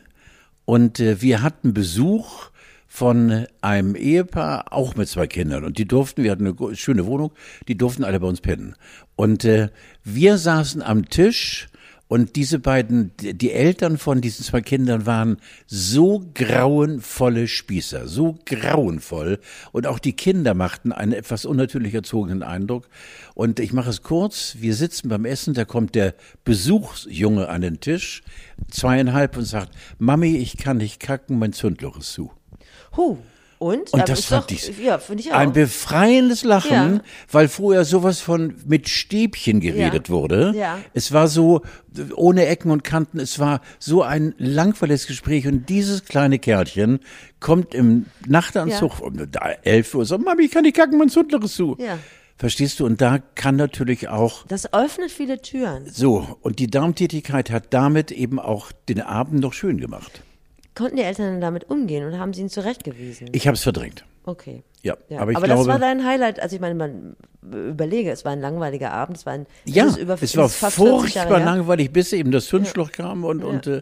Und 0.65 0.99
äh, 0.99 1.21
wir 1.21 1.41
hatten 1.41 1.73
Besuch 1.73 2.49
von 2.87 3.45
einem 3.61 3.95
Ehepaar, 3.95 4.71
auch 4.71 4.95
mit 4.95 5.09
zwei 5.09 5.27
Kindern. 5.27 5.63
Und 5.63 5.77
die 5.77 5.85
durften, 5.87 6.23
wir 6.23 6.31
hatten 6.31 6.47
eine 6.47 6.75
schöne 6.75 7.05
Wohnung, 7.05 7.31
die 7.67 7.77
durften 7.77 8.03
alle 8.03 8.19
bei 8.19 8.27
uns 8.27 8.41
pennen. 8.41 8.75
Und 9.15 9.43
äh, 9.43 9.69
wir 10.03 10.37
saßen 10.37 10.81
am 10.81 11.09
Tisch 11.09 11.67
und 12.07 12.35
diese 12.35 12.59
beiden, 12.59 13.11
die 13.17 13.51
Eltern 13.51 13.97
von 13.97 14.21
diesen 14.21 14.45
zwei 14.45 14.61
Kindern 14.61 15.07
waren 15.07 15.37
so 15.65 16.23
grauenvolle 16.35 17.47
Spießer, 17.47 18.07
so 18.07 18.37
grauenvoll. 18.45 19.39
Und 19.71 19.87
auch 19.87 19.97
die 19.97 20.13
Kinder 20.13 20.53
machten 20.53 20.91
einen 20.91 21.13
etwas 21.13 21.45
unnatürlich 21.45 21.95
erzogenen 21.95 22.43
Eindruck. 22.43 22.87
Und 23.35 23.59
ich 23.59 23.73
mache 23.73 23.89
es 23.89 24.01
kurz, 24.01 24.55
wir 24.59 24.73
sitzen 24.73 25.09
beim 25.09 25.25
Essen, 25.25 25.53
da 25.53 25.65
kommt 25.65 25.93
der 25.93 26.15
Besuchsjunge 26.45 27.47
an 27.49 27.61
den 27.61 27.79
Tisch, 27.81 28.23
zweieinhalb 28.71 29.37
und 29.37 29.43
sagt, 29.45 29.71
Mami, 29.99 30.37
ich 30.37 30.57
kann 30.57 30.77
nicht 30.77 30.99
kacken, 30.99 31.37
mein 31.37 31.53
Zündloch 31.53 31.99
ist 31.99 32.13
zu. 32.13 32.31
Huh. 32.95 33.17
Und? 33.57 33.91
Und 33.93 34.09
das 34.09 34.25
fand 34.25 34.45
doch, 34.45 34.51
ich 34.51 34.77
Ja, 34.79 34.99
ich 35.17 35.31
auch. 35.31 35.37
ein 35.37 35.53
befreiendes 35.53 36.43
Lachen, 36.43 36.71
Ja. 36.97 37.01
weil 37.31 37.47
früher 37.47 37.85
sowas 37.85 38.19
von 38.19 38.55
mit 38.65 38.89
Stäbchen 38.89 39.59
geredet 39.61 40.07
Ja. 40.09 40.13
wurde. 40.13 40.53
Ja. 40.55 40.77
Es 40.93 41.13
war 41.13 41.27
so 41.29 41.61
ohne 42.15 42.45
Ecken 42.47 42.69
und 42.71 42.83
Kanten, 42.83 43.19
es 43.19 43.39
war 43.39 43.61
so 43.79 44.01
ein 44.03 44.33
langweiliges 44.37 45.07
Gespräch 45.07 45.47
und 45.47 45.69
dieses 45.69 46.03
kleine 46.03 46.37
Kerlchen 46.37 46.99
kommt 47.39 47.73
im 47.73 48.05
Nachtanzug 48.27 48.99
um 49.01 49.15
11 49.63 49.93
Uhr 49.93 50.01
und 50.01 50.05
sagt, 50.05 50.23
Mami, 50.23 50.43
ich 50.45 50.51
kann 50.51 50.63
nicht 50.63 50.75
kacken, 50.75 50.97
mein 50.97 51.09
Zundler 51.09 51.41
ist 51.43 51.55
zu. 51.55 51.77
Ja. 52.35 52.39
Verstehst 52.39 52.79
du? 52.79 52.85
Und 52.85 53.01
da 53.01 53.19
kann 53.35 53.55
natürlich 53.55 54.09
auch 54.09 54.45
Das 54.47 54.73
öffnet 54.73 55.09
viele 55.11 55.41
Türen. 55.41 55.85
so, 55.89 56.37
und 56.41 56.59
die 56.59 56.67
Darmtätigkeit 56.67 57.49
hat 57.49 57.65
damit 57.73 58.11
eben 58.11 58.39
auch 58.39 58.71
den 58.89 59.01
Abend 59.01 59.39
noch 59.41 59.53
schön 59.53 59.79
gemacht. 59.79 60.21
Konnten 60.75 60.97
die 60.97 61.03
Eltern 61.03 61.39
damit 61.39 61.69
umgehen 61.69 62.05
und 62.05 62.19
haben 62.19 62.33
sie 62.33 62.41
ihn 62.41 62.49
zurechtgewiesen? 62.49 63.29
Ich 63.31 63.47
habe 63.47 63.55
es 63.55 63.63
verdrängt. 63.63 64.03
Okay. 64.25 64.63
Ja, 64.83 64.97
Ja. 65.07 65.19
aber 65.21 65.31
ich 65.31 65.37
das 65.37 65.45
glaube, 65.45 65.67
war 65.67 65.79
dein 65.79 66.05
Highlight. 66.05 66.39
Also 66.41 66.55
ich 66.57 66.61
meine, 66.61 66.75
man 66.75 67.15
überlege, 67.41 68.11
es 68.11 68.25
war 68.25 68.33
ein 68.33 68.41
langweiliger 68.41 68.91
Abend, 68.91 69.17
es 69.17 69.25
war 69.25 69.33
ein 69.33 69.45
Ja, 69.65 69.85
ist 69.85 69.97
über, 69.97 70.17
es 70.21 70.35
war 70.35 70.45
ist 70.47 70.55
fast 70.55 70.75
40 70.75 71.15
Jahre 71.15 71.29
furchtbar 71.29 71.39
langweilig, 71.45 71.91
bis 71.91 72.11
eben 72.11 72.31
das 72.31 72.47
Zündschloch 72.47 72.91
kam 72.91 73.23
und, 73.23 73.43
und 73.43 73.67
äh, 73.67 73.81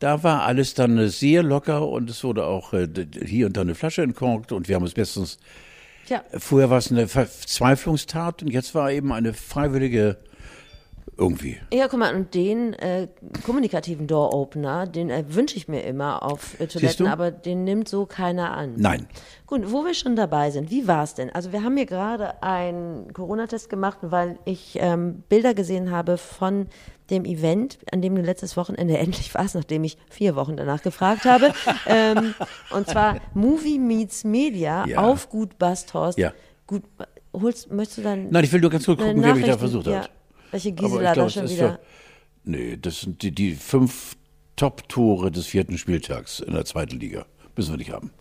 da 0.00 0.22
war 0.22 0.42
alles 0.42 0.74
dann 0.74 0.98
äh, 0.98 1.08
sehr 1.08 1.42
locker 1.42 1.88
und 1.88 2.10
es 2.10 2.22
wurde 2.22 2.44
auch 2.44 2.72
äh, 2.74 2.86
hier 3.24 3.46
und 3.46 3.56
da 3.56 3.62
eine 3.62 3.74
Flasche 3.74 4.02
entkorkt 4.02 4.52
und 4.52 4.68
wir 4.68 4.76
haben 4.76 4.84
es 4.84 4.92
bestens. 4.94 5.38
Ja. 6.08 6.22
Vorher 6.36 6.70
war 6.70 6.78
es 6.78 6.90
eine 6.90 7.08
Verzweiflungstat 7.08 8.42
und 8.42 8.50
jetzt 8.50 8.74
war 8.74 8.90
eben 8.90 9.12
eine 9.12 9.32
freiwillige 9.32 10.18
irgendwie. 11.16 11.58
Ja, 11.72 11.88
guck 11.88 11.98
mal, 11.98 12.14
und 12.14 12.34
den 12.34 12.72
äh, 12.74 13.08
kommunikativen 13.44 14.06
Door-Opener, 14.06 14.86
den 14.86 15.10
äh, 15.10 15.24
wünsche 15.28 15.56
ich 15.56 15.68
mir 15.68 15.82
immer 15.82 16.22
auf 16.22 16.58
äh? 16.60 16.66
Toiletten, 16.66 17.06
aber 17.06 17.30
den 17.30 17.64
nimmt 17.64 17.88
so 17.88 18.06
keiner 18.06 18.52
an. 18.56 18.74
Nein. 18.76 19.06
Gut, 19.46 19.70
wo 19.70 19.84
wir 19.84 19.94
schon 19.94 20.16
dabei 20.16 20.50
sind, 20.50 20.70
wie 20.70 20.88
war 20.88 21.04
es 21.04 21.14
denn? 21.14 21.30
Also 21.30 21.52
wir 21.52 21.62
haben 21.62 21.76
hier 21.76 21.86
gerade 21.86 22.42
einen 22.42 23.12
Corona-Test 23.12 23.68
gemacht, 23.68 23.98
weil 24.02 24.38
ich 24.44 24.76
ähm, 24.80 25.22
Bilder 25.28 25.54
gesehen 25.54 25.90
habe 25.90 26.16
von 26.16 26.66
dem 27.10 27.24
Event, 27.24 27.78
an 27.92 28.00
dem 28.02 28.14
du 28.14 28.22
letztes 28.22 28.56
Wochenende 28.56 28.98
endlich 28.98 29.34
warst, 29.34 29.54
nachdem 29.54 29.84
ich 29.84 29.98
vier 30.10 30.36
Wochen 30.36 30.56
danach 30.56 30.82
gefragt 30.82 31.24
habe. 31.24 31.52
ähm, 31.86 32.34
und 32.70 32.88
zwar 32.88 33.20
Movie 33.34 33.78
Meets 33.78 34.24
Media 34.24 34.86
Ja. 34.86 34.98
auf 34.98 35.28
Gut 35.28 35.58
Basthorst. 35.58 36.18
Ja. 36.18 36.32
Gut, 36.66 36.82
holst, 37.32 37.70
möchtest 37.70 37.98
du 37.98 38.02
dann 38.02 38.30
Nein, 38.30 38.44
ich 38.44 38.52
will 38.52 38.60
nur 38.60 38.70
ganz 38.70 38.86
kurz 38.86 38.98
gucken, 39.00 39.22
wer 39.22 39.34
mich 39.34 39.46
da 39.46 39.58
versucht 39.58 39.86
ja, 39.86 39.98
hat. 39.98 40.10
Welche 40.54 40.70
Gisela 40.70 41.16
da 41.16 41.28
schon 41.28 41.48
wieder... 41.48 41.68
doch, 41.72 41.78
nee, 42.44 42.76
das 42.76 43.00
sind 43.00 43.22
die, 43.22 43.32
die 43.32 43.56
fünf 43.56 44.16
Top-Tore 44.54 45.32
des 45.32 45.46
vierten 45.46 45.76
Spieltags 45.78 46.38
in 46.38 46.54
der 46.54 46.64
zweiten 46.64 47.00
Liga. 47.00 47.26
Müssen 47.56 47.72
wir 47.72 47.78
nicht 47.78 47.90
haben. 47.90 48.12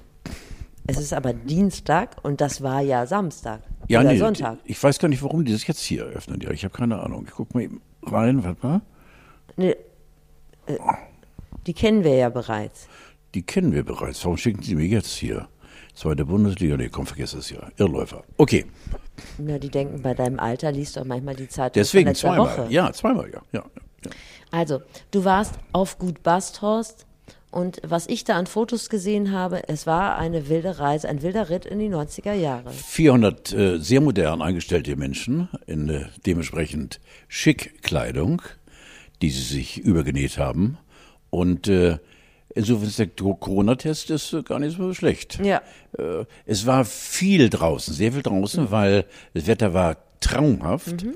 Es 0.88 0.98
ist 0.98 1.14
aber 1.14 1.32
Dienstag 1.34 2.16
und 2.24 2.42
das 2.42 2.64
war 2.64 2.82
ja 2.82 3.06
Samstag 3.06 3.62
Ja, 3.88 4.00
oder 4.00 4.14
nee, 4.14 4.18
Sonntag. 4.18 4.58
ich 4.66 4.82
weiß 4.82 4.98
gar 4.98 5.10
nicht, 5.10 5.22
warum 5.22 5.46
die 5.46 5.52
das 5.52 5.68
jetzt 5.68 5.82
hier 5.82 6.06
eröffnen. 6.08 6.42
Ja, 6.42 6.50
ich 6.50 6.64
habe 6.64 6.76
keine 6.76 7.04
Ahnung. 7.04 7.26
Ich 7.28 7.34
guck 7.34 7.54
mal 7.54 7.62
eben 7.62 7.84
rein, 8.02 8.44
warte 8.44 8.66
mal. 8.66 8.82
Nee, 9.56 9.76
äh, 10.66 10.78
die 11.68 11.76
kennen 11.76 12.04
wir 12.04 12.16
ja 12.16 12.30
bereits. 12.30 12.88
Die 13.36 13.44
kennen 13.44 13.74
wir 13.74 13.86
bereits. 13.86 14.26
Warum 14.26 14.38
schicken 14.38 14.64
Sie 14.64 14.74
mir 14.74 14.88
jetzt 14.88 15.14
hier? 15.14 15.50
Zweite 15.96 16.26
Bundesliga? 16.26 16.76
Nee, 16.76 16.90
komm, 16.90 17.06
vergiss 17.06 17.34
es 17.34 17.50
ja. 17.50 17.60
Irrläufer. 17.78 18.24
Okay, 18.38 18.66
Na, 19.38 19.60
die 19.60 19.70
denken, 19.70 20.02
bei 20.02 20.14
deinem 20.14 20.40
Alter 20.40 20.72
liest 20.72 20.98
doch 20.98 21.06
manchmal 21.06 21.36
die 21.36 21.48
Zeitung 21.48 21.74
deswegen 21.76 22.08
von 22.08 22.16
zweimal. 22.16 22.38
Woche. 22.40 22.68
Ja, 22.70 22.92
zweimal, 22.94 23.30
ja. 23.32 23.42
ja, 23.52 23.64
ja. 24.06 24.12
Also, 24.52 24.82
du 25.12 25.24
warst 25.24 25.56
auf 25.72 26.00
Gut 26.00 26.24
Basthorst 26.24 27.06
und 27.54 27.80
was 27.84 28.08
ich 28.08 28.24
da 28.24 28.38
an 28.38 28.48
Fotos 28.48 28.90
gesehen 28.90 29.32
habe, 29.32 29.70
es 29.70 29.86
war 29.86 30.18
eine 30.18 30.50
wilde 30.50 30.80
Reise, 30.80 31.08
ein 31.08 31.22
wilder 31.22 31.52
Ritt 31.52 31.68
in 31.68 31.78
die 31.78 31.90
90er 31.90 32.34
Jahre. 32.34 32.72
400 32.72 33.54
äh, 33.54 33.78
sehr 33.78 34.02
modern 34.02 34.42
eingestellte 34.42 34.96
Menschen 34.96 35.50
in 35.68 35.88
äh, 35.88 36.06
dementsprechend 36.26 37.00
schick 37.28 37.84
Kleidung, 37.84 38.42
die 39.22 39.30
sie 39.30 39.44
sich 39.44 39.78
übergenäht 39.78 40.40
haben. 40.40 40.80
Und 41.30 41.68
äh, 41.68 42.00
insofern 42.56 42.88
ist 42.88 43.00
der 43.00 43.08
Corona-Test 43.08 44.10
ist 44.10 44.34
äh, 44.34 44.44
gar 44.44 44.60
nicht 44.60 44.78
so 44.78 44.94
schlecht. 44.94 45.40
Ja. 45.44 45.62
Äh, 45.98 46.26
es 46.46 46.66
war 46.66 46.86
viel 46.86 47.50
draußen, 47.50 47.94
sehr 47.94 48.12
viel 48.14 48.22
draußen, 48.24 48.72
weil 48.72 49.06
das 49.34 49.48
Wetter 49.48 49.74
war 49.74 49.98
traumhaft. 50.20 51.04
Mhm. 51.04 51.16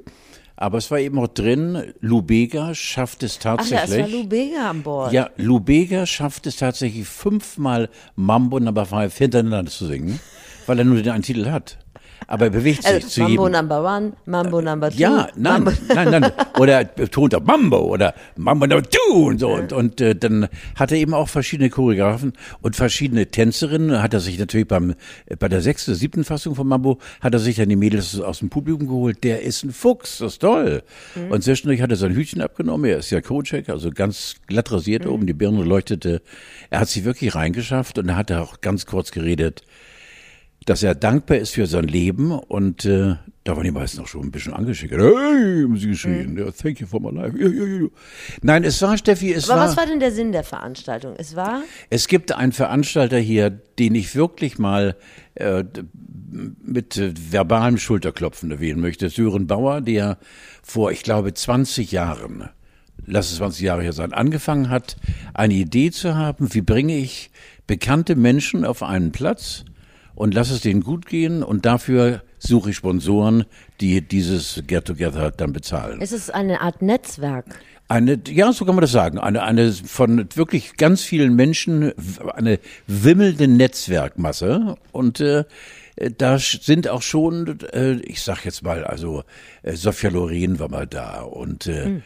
Aber 0.60 0.80
es 0.80 0.90
war 0.90 1.00
eben 1.00 1.20
auch 1.20 1.28
drin, 1.28 1.94
Lubega 2.00 2.74
schafft 2.74 3.22
es 3.22 3.38
Ach 3.42 3.46
ja, 3.46 3.54
es 3.62 3.70
tatsächlich. 3.70 4.14
war 4.14 4.22
Lou 4.22 4.28
Bega 4.28 4.70
an 4.72 4.82
Bord. 4.82 5.14
Ja, 5.14 5.30
Lubega 5.38 6.08
schafft 6.08 6.48
es 6.48 6.58
tatsächlich 6.58 7.08
fünfmal 7.08 7.90
Mambo 8.16 8.60
Number 8.60 8.88
Five 8.88 9.16
hintereinander 9.16 9.70
zu 9.70 9.86
singen, 9.86 10.20
weil 10.66 10.80
er 10.80 10.86
nur 10.86 11.02
den 11.02 11.14
einen 11.14 11.22
Titel 11.22 11.46
hat. 11.52 11.78
Aber 12.26 12.46
er 12.46 12.52
bewegt 12.52 12.84
sich 12.84 12.94
Also, 12.94 13.08
zu 13.08 13.22
Mambo 13.22 13.48
jedem. 13.48 13.60
Number 13.60 13.84
One, 13.84 14.14
Mambo 14.26 14.62
Number 14.62 14.90
Two. 14.90 14.98
Ja, 14.98 15.28
nein, 15.36 15.64
Mambo 15.64 15.72
nein, 15.94 16.10
nein. 16.22 16.32
Oder 16.60 16.80
er 16.80 16.86
betont 16.86 17.34
er 17.34 17.42
Mambo 17.42 17.80
oder 17.80 18.14
Mambo 18.36 18.66
Number 18.66 18.88
Two 18.90 19.28
und 19.28 19.40
so. 19.40 19.50
Und, 19.50 19.72
und 19.74 20.02
äh, 20.02 20.16
dann 20.16 20.48
hat 20.76 20.92
er 20.92 20.98
eben 20.98 21.14
auch 21.14 21.30
verschiedene 21.30 21.70
Choreografen 21.70 22.34
und 22.62 22.76
verschiedene 22.76 23.28
Tänzerinnen. 23.28 24.02
Hat 24.02 24.14
er 24.14 24.20
sich 24.20 24.40
natürlich 24.40 24.68
beim 24.68 24.96
äh, 25.28 25.36
bei 25.38 25.48
der 25.48 25.62
sechsten, 25.62 25.94
siebten 25.96 26.24
Fassung 26.24 26.56
von 26.56 26.68
Mambo 26.68 26.98
hat 27.22 27.34
er 27.34 27.40
sich 27.40 27.58
dann 27.58 27.70
die 27.70 27.76
Mädels 27.76 28.20
aus 28.20 28.40
dem 28.40 28.50
Publikum 28.50 28.88
geholt. 28.88 29.24
Der 29.24 29.42
ist 29.42 29.64
ein 29.64 29.72
Fuchs, 29.72 30.18
das 30.18 30.34
ist 30.34 30.40
toll. 30.40 30.84
Und 31.30 31.44
zwischendurch 31.44 31.82
hat 31.82 31.92
er 31.92 31.98
sein 31.98 32.14
Hütchen 32.14 32.42
abgenommen. 32.42 32.90
Er 32.90 32.98
ist 32.98 33.10
ja 33.10 33.22
Coach, 33.22 33.54
also 33.68 33.92
ganz 33.92 34.36
glatt 34.48 34.72
rasiert 34.72 35.06
oben, 35.06 35.28
die 35.28 35.34
Birne 35.34 35.64
leuchtete. 35.64 36.22
Er 36.70 36.80
hat 36.82 36.90
sich 36.90 37.04
wirklich 37.06 37.36
reingeschafft 37.36 37.98
und 37.98 38.10
er 38.10 38.16
hat 38.16 38.32
auch 38.32 38.62
ganz 38.62 38.86
kurz 38.86 39.12
geredet. 39.12 39.64
Dass 40.68 40.84
er 40.84 40.96
dankbar 40.96 41.38
ist 41.38 41.54
für 41.54 41.66
sein 41.66 41.86
Leben 41.86 42.32
und 42.32 42.84
äh, 42.84 43.16
da 43.46 43.56
waren 43.56 43.64
die 43.64 43.72
meisten 43.72 44.02
auch 44.02 44.08
schon 44.08 44.24
ein 44.24 44.32
bisschen 44.32 44.54
angeschickt. 44.54 44.92
Hey, 44.92 45.64
haben 45.64 45.78
sie 45.78 45.88
geschrien. 45.88 46.34
Mhm. 46.34 46.40
Ja, 46.40 46.52
thank 46.52 46.82
you 46.82 46.88
for 46.88 47.00
my 47.00 47.10
life. 47.10 47.38
Ja, 47.40 47.48
ja, 47.48 47.84
ja. 47.84 47.88
Nein, 48.42 48.66
es 48.66 48.82
war, 48.82 48.98
Steffi, 48.98 49.32
es 49.32 49.50
Aber 49.50 49.62
war. 49.62 49.70
was 49.70 49.78
war 49.78 49.86
denn 49.86 50.02
der 50.02 50.12
Sinn 50.12 50.34
der 50.34 50.44
Veranstaltung? 50.44 51.14
Es 51.18 51.38
war? 51.38 51.62
Es 51.90 52.10
gibt 52.10 52.34
einen 52.34 52.52
Veranstalter 52.52 53.18
hier, 53.18 53.50
den 53.50 53.96
ich 53.96 54.14
wirklich 54.14 54.60
mal 54.60 54.98
äh, 55.36 55.64
mit 56.62 56.98
äh, 56.98 57.14
verbalem 57.18 57.78
Schulterklopfen 57.78 58.52
erwähnen 58.52 58.82
möchte. 58.82 59.10
Sören 59.10 59.48
Bauer, 59.48 59.80
der 59.80 60.18
vor, 60.64 60.92
ich 60.92 61.04
glaube, 61.04 61.34
20 61.34 61.94
Jahren, 61.94 62.50
lass 63.06 63.32
es 63.32 63.38
20 63.38 63.62
Jahre 63.62 63.84
her 63.84 63.94
sein, 63.94 64.12
angefangen 64.12 64.70
hat, 64.70 64.98
eine 65.34 65.54
Idee 65.54 65.92
zu 65.92 66.18
haben, 66.18 66.54
wie 66.54 66.62
bringe 66.62 66.98
ich 66.98 67.32
bekannte 67.68 68.18
Menschen 68.18 68.66
auf 68.66 68.84
einen 68.84 69.14
Platz 69.14 69.64
und 70.18 70.34
lass 70.34 70.50
es 70.50 70.62
denen 70.62 70.82
gut 70.82 71.06
gehen 71.06 71.44
und 71.44 71.66
dafür 71.68 72.24
suche 72.40 72.72
ich 72.72 72.76
Sponsoren, 72.76 73.46
die 73.80 74.02
dieses 74.02 74.64
Get 74.66 74.86
Together 74.86 75.30
dann 75.30 75.54
bezahlen. 75.54 76.00
Es 76.02 76.12
ist 76.12 76.34
eine 76.34 76.62
Art 76.62 76.82
Netzwerk. 76.82 77.46
Eine, 77.88 78.20
ja, 78.28 78.52
so 78.52 78.66
kann 78.66 78.74
man 78.74 78.82
das 78.82 78.92
sagen. 78.92 79.20
Eine, 79.20 79.44
eine 79.44 79.72
von 79.72 80.28
wirklich 80.34 80.76
ganz 80.76 81.04
vielen 81.04 81.36
Menschen, 81.36 81.94
eine 82.34 82.60
wimmelnde 82.88 83.48
Netzwerkmasse. 83.48 84.76
Und 84.92 85.20
äh, 85.22 85.46
da 86.18 86.40
sind 86.40 86.88
auch 86.88 87.04
schon, 87.04 87.60
äh, 87.72 87.94
ich 88.02 88.24
sag 88.24 88.44
jetzt 88.44 88.64
mal, 88.64 88.86
also 88.86 89.24
äh, 89.62 89.76
Sophia 89.76 90.10
Loren 90.10 90.58
war 90.58 90.70
mal 90.70 90.88
da 90.88 91.22
und 91.22 91.68
äh, 91.68 91.86
mhm. 91.88 92.04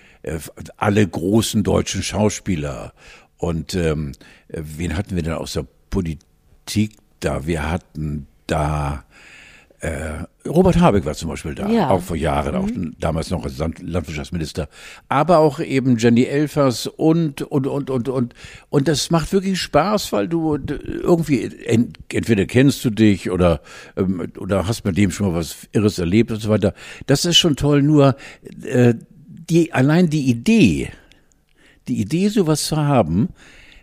alle 0.75 1.07
großen 1.07 1.63
deutschen 1.63 2.03
Schauspieler. 2.03 2.91
Und 3.37 3.73
ähm, 3.73 4.11
äh, 4.49 4.61
wen 4.63 4.97
hatten 4.97 5.15
wir 5.15 5.23
denn 5.23 5.33
aus 5.33 5.53
der 5.53 5.65
Politik 5.89 6.91
da? 7.25 7.47
Wir 7.47 7.69
hatten 7.69 8.27
da 8.47 9.05
äh, 9.81 10.25
Robert 10.47 10.79
Habeck 10.79 11.05
war 11.05 11.15
zum 11.15 11.29
Beispiel 11.29 11.55
da, 11.55 11.67
ja. 11.67 11.89
auch 11.89 12.03
vor 12.03 12.15
Jahren, 12.15 12.55
auch 12.55 12.67
mhm. 12.67 12.95
damals 12.99 13.31
noch 13.31 13.43
als 13.43 13.57
Landwirtschaftsminister. 13.57 14.69
Aber 15.09 15.39
auch 15.39 15.59
eben 15.59 15.97
Jenny 15.97 16.23
Elfers 16.23 16.85
und, 16.85 17.41
und, 17.41 17.65
und, 17.65 17.89
und, 17.89 18.07
und. 18.07 18.33
Und 18.69 18.87
das 18.87 19.09
macht 19.09 19.33
wirklich 19.33 19.59
Spaß, 19.59 20.13
weil 20.13 20.27
du 20.27 20.55
irgendwie, 20.55 21.49
entweder 22.09 22.45
kennst 22.45 22.85
du 22.85 22.91
dich 22.91 23.31
oder, 23.31 23.61
ähm, 23.97 24.31
oder 24.37 24.67
hast 24.67 24.85
mit 24.85 24.97
dem 24.97 25.09
schon 25.09 25.31
mal 25.31 25.35
was 25.39 25.67
Irres 25.71 25.97
erlebt 25.97 26.31
und 26.31 26.39
so 26.39 26.49
weiter. 26.49 26.75
Das 27.07 27.25
ist 27.25 27.37
schon 27.37 27.55
toll, 27.55 27.81
nur 27.81 28.15
äh, 28.63 28.93
die, 29.27 29.73
allein 29.73 30.11
die 30.11 30.29
Idee, 30.29 30.89
die 31.87 31.99
Idee, 31.99 32.27
sowas 32.27 32.65
zu 32.65 32.77
haben, 32.77 33.29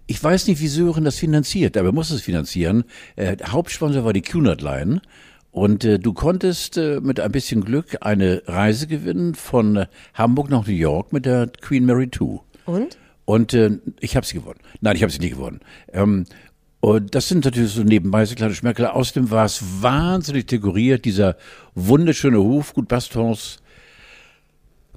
ich 0.09 0.25
weiß 0.25 0.49
nicht, 0.49 0.61
wie 0.61 0.69
Sören 0.69 1.05
das 1.05 1.19
finanziert, 1.19 1.77
aber 1.77 1.91
er 1.91 1.95
muss 1.95 2.11
es 2.11 2.23
finanzieren. 2.23 2.85
Äh, 3.15 3.37
Hauptsponsor 3.47 4.05
war 4.05 4.15
die 4.15 4.23
Cunard 4.23 4.63
Line. 4.63 5.03
Und 5.51 5.85
äh, 5.85 5.99
du 5.99 6.15
konntest 6.15 6.79
äh, 6.79 7.01
mit 7.01 7.21
ein 7.21 7.31
bisschen 7.31 7.63
Glück 7.63 7.99
eine 8.01 8.43
Reise 8.47 8.87
gewinnen 8.87 9.35
von 9.35 9.77
äh, 9.77 9.87
Hamburg 10.15 10.49
nach 10.51 10.67
New 10.67 10.73
York 10.73 11.13
mit 11.13 11.27
der 11.27 11.49
Queen 11.61 11.85
Mary 11.85 12.11
2. 12.11 12.41
Und? 12.65 12.99
Und 13.27 13.53
äh, 13.53 13.79
ich 14.01 14.17
habe 14.17 14.25
sie 14.25 14.35
gewonnen. 14.35 14.61
Nein, 14.81 14.97
ich 14.97 15.03
habe 15.03 15.13
sie 15.13 15.19
nie 15.19 15.31
gewonnen. 15.31 15.61
Ähm, 15.93 16.25
und 16.81 17.15
das 17.15 17.29
sind 17.29 17.45
natürlich 17.45 17.73
so 17.73 17.83
nebenbei 17.83 18.25
so 18.25 18.35
kleine 18.35 18.55
Schmerkel. 18.55 18.87
Außerdem 18.87 19.31
war 19.31 19.45
es 19.45 19.63
wahnsinnig 19.83 20.47
dekoriert, 20.47 21.05
dieser 21.05 21.37
wunderschöne 21.75 22.39
Hof, 22.39 22.73
gut 22.73 22.89
Bastons. 22.89 23.59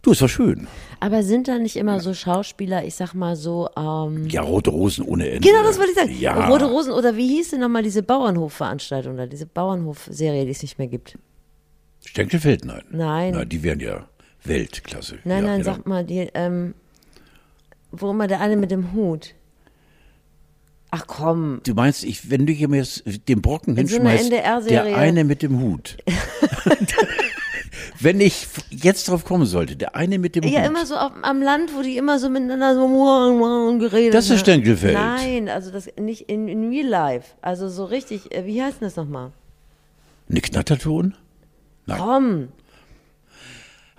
Du, 0.01 0.12
es 0.12 0.22
war 0.22 0.29
schön. 0.29 0.67
Aber 1.00 1.22
sind 1.22 1.48
da 1.48 1.60
nicht 1.60 1.75
immer 1.75 2.00
so 2.00 2.13
Schauspieler, 2.13 2.84
ich 2.84 2.96
sag 2.96 3.13
mal 3.13 3.36
so. 3.36 3.70
Ähm 3.77 4.27
ja, 4.29 4.41
Rote 4.41 4.72
Rosen 4.72 5.05
ohne 5.05 5.29
Ende. 5.29 5.48
Genau, 5.48 5.63
das 5.63 5.77
wollte 5.77 5.91
ich 5.91 5.98
sagen. 5.98 6.15
Ja. 6.20 6.48
Rote 6.48 6.65
Rosen 6.65 6.91
oder 6.91 7.15
wie 7.17 7.27
hieß 7.27 7.51
denn 7.51 7.60
nochmal 7.60 7.84
diese 7.84 8.01
Bauernhofveranstaltung 8.01 9.15
da, 9.15 9.27
diese 9.27 9.46
Bauernhofserie, 9.46 10.46
die 10.46 10.51
es 10.51 10.62
nicht 10.63 10.79
mehr 10.79 10.88
gibt? 10.88 11.20
Stenkelfeld, 12.03 12.65
nein. 12.65 12.84
Nein. 12.89 13.34
Na, 13.36 13.46
die 13.46 13.62
wären 13.62 13.79
ja 13.79 14.08
Weltklasse. 14.43 15.20
Nein, 15.24 15.43
ja, 15.43 15.50
nein, 15.51 15.62
genau. 15.62 15.75
sag 15.75 15.86
mal, 15.86 16.03
die, 16.03 16.29
ähm, 16.34 16.74
wo 17.91 18.10
immer 18.10 18.25
der 18.25 18.41
eine 18.41 18.58
mit 18.58 18.72
dem 18.72 18.93
Hut. 18.93 19.36
Ach 20.89 21.05
komm. 21.05 21.62
Du 21.63 21.75
meinst, 21.75 22.03
ich, 22.03 22.31
wenn 22.31 22.48
du 22.48 22.53
hier 22.53 22.67
mir 22.67 22.84
den 23.27 23.41
Brocken 23.41 23.77
In 23.77 23.88
so 23.88 23.98
hinschmeißt, 23.98 24.34
einer 24.34 24.62
der 24.62 24.98
eine 24.98 25.24
mit 25.24 25.43
dem 25.43 25.60
Hut. 25.60 25.98
wenn 28.03 28.20
ich 28.22 28.48
jetzt 28.70 29.08
drauf 29.10 29.24
kommen 29.25 29.46
sollte, 29.46 29.75
der 29.75 29.96
eine 29.96 30.17
mit 30.20 30.36
dem 30.36 30.43
Ja, 30.43 30.62
Hut. 30.62 30.67
immer 30.67 30.86
so 30.86 30.96
auf, 30.96 31.12
am 31.22 31.41
Land, 31.41 31.75
wo 31.75 31.81
die 31.81 31.98
immer 31.98 32.20
so 32.20 32.29
miteinander 32.29 32.75
so 32.75 33.77
geredet 33.79 34.13
Das 34.13 34.29
ist. 34.29 34.39
Stenkelfeld. 34.41 34.93
Nein, 34.96 35.50
also 35.50 35.72
das 35.72 35.88
nicht 36.00 36.29
in, 36.29 36.48
in 36.48 36.70
real 36.70 36.88
life. 36.88 37.31
Also 37.41 37.70
so 37.70 37.86
richtig, 37.86 38.34
äh, 38.36 38.46
wie 38.46 38.62
heißt 38.62 38.81
denn 38.81 38.88
das 38.88 38.96
nochmal? 38.96 39.31
Eine 40.29 40.42
Knatterton? 40.42 41.16
Nein. 41.85 42.00
Komm. 42.00 42.48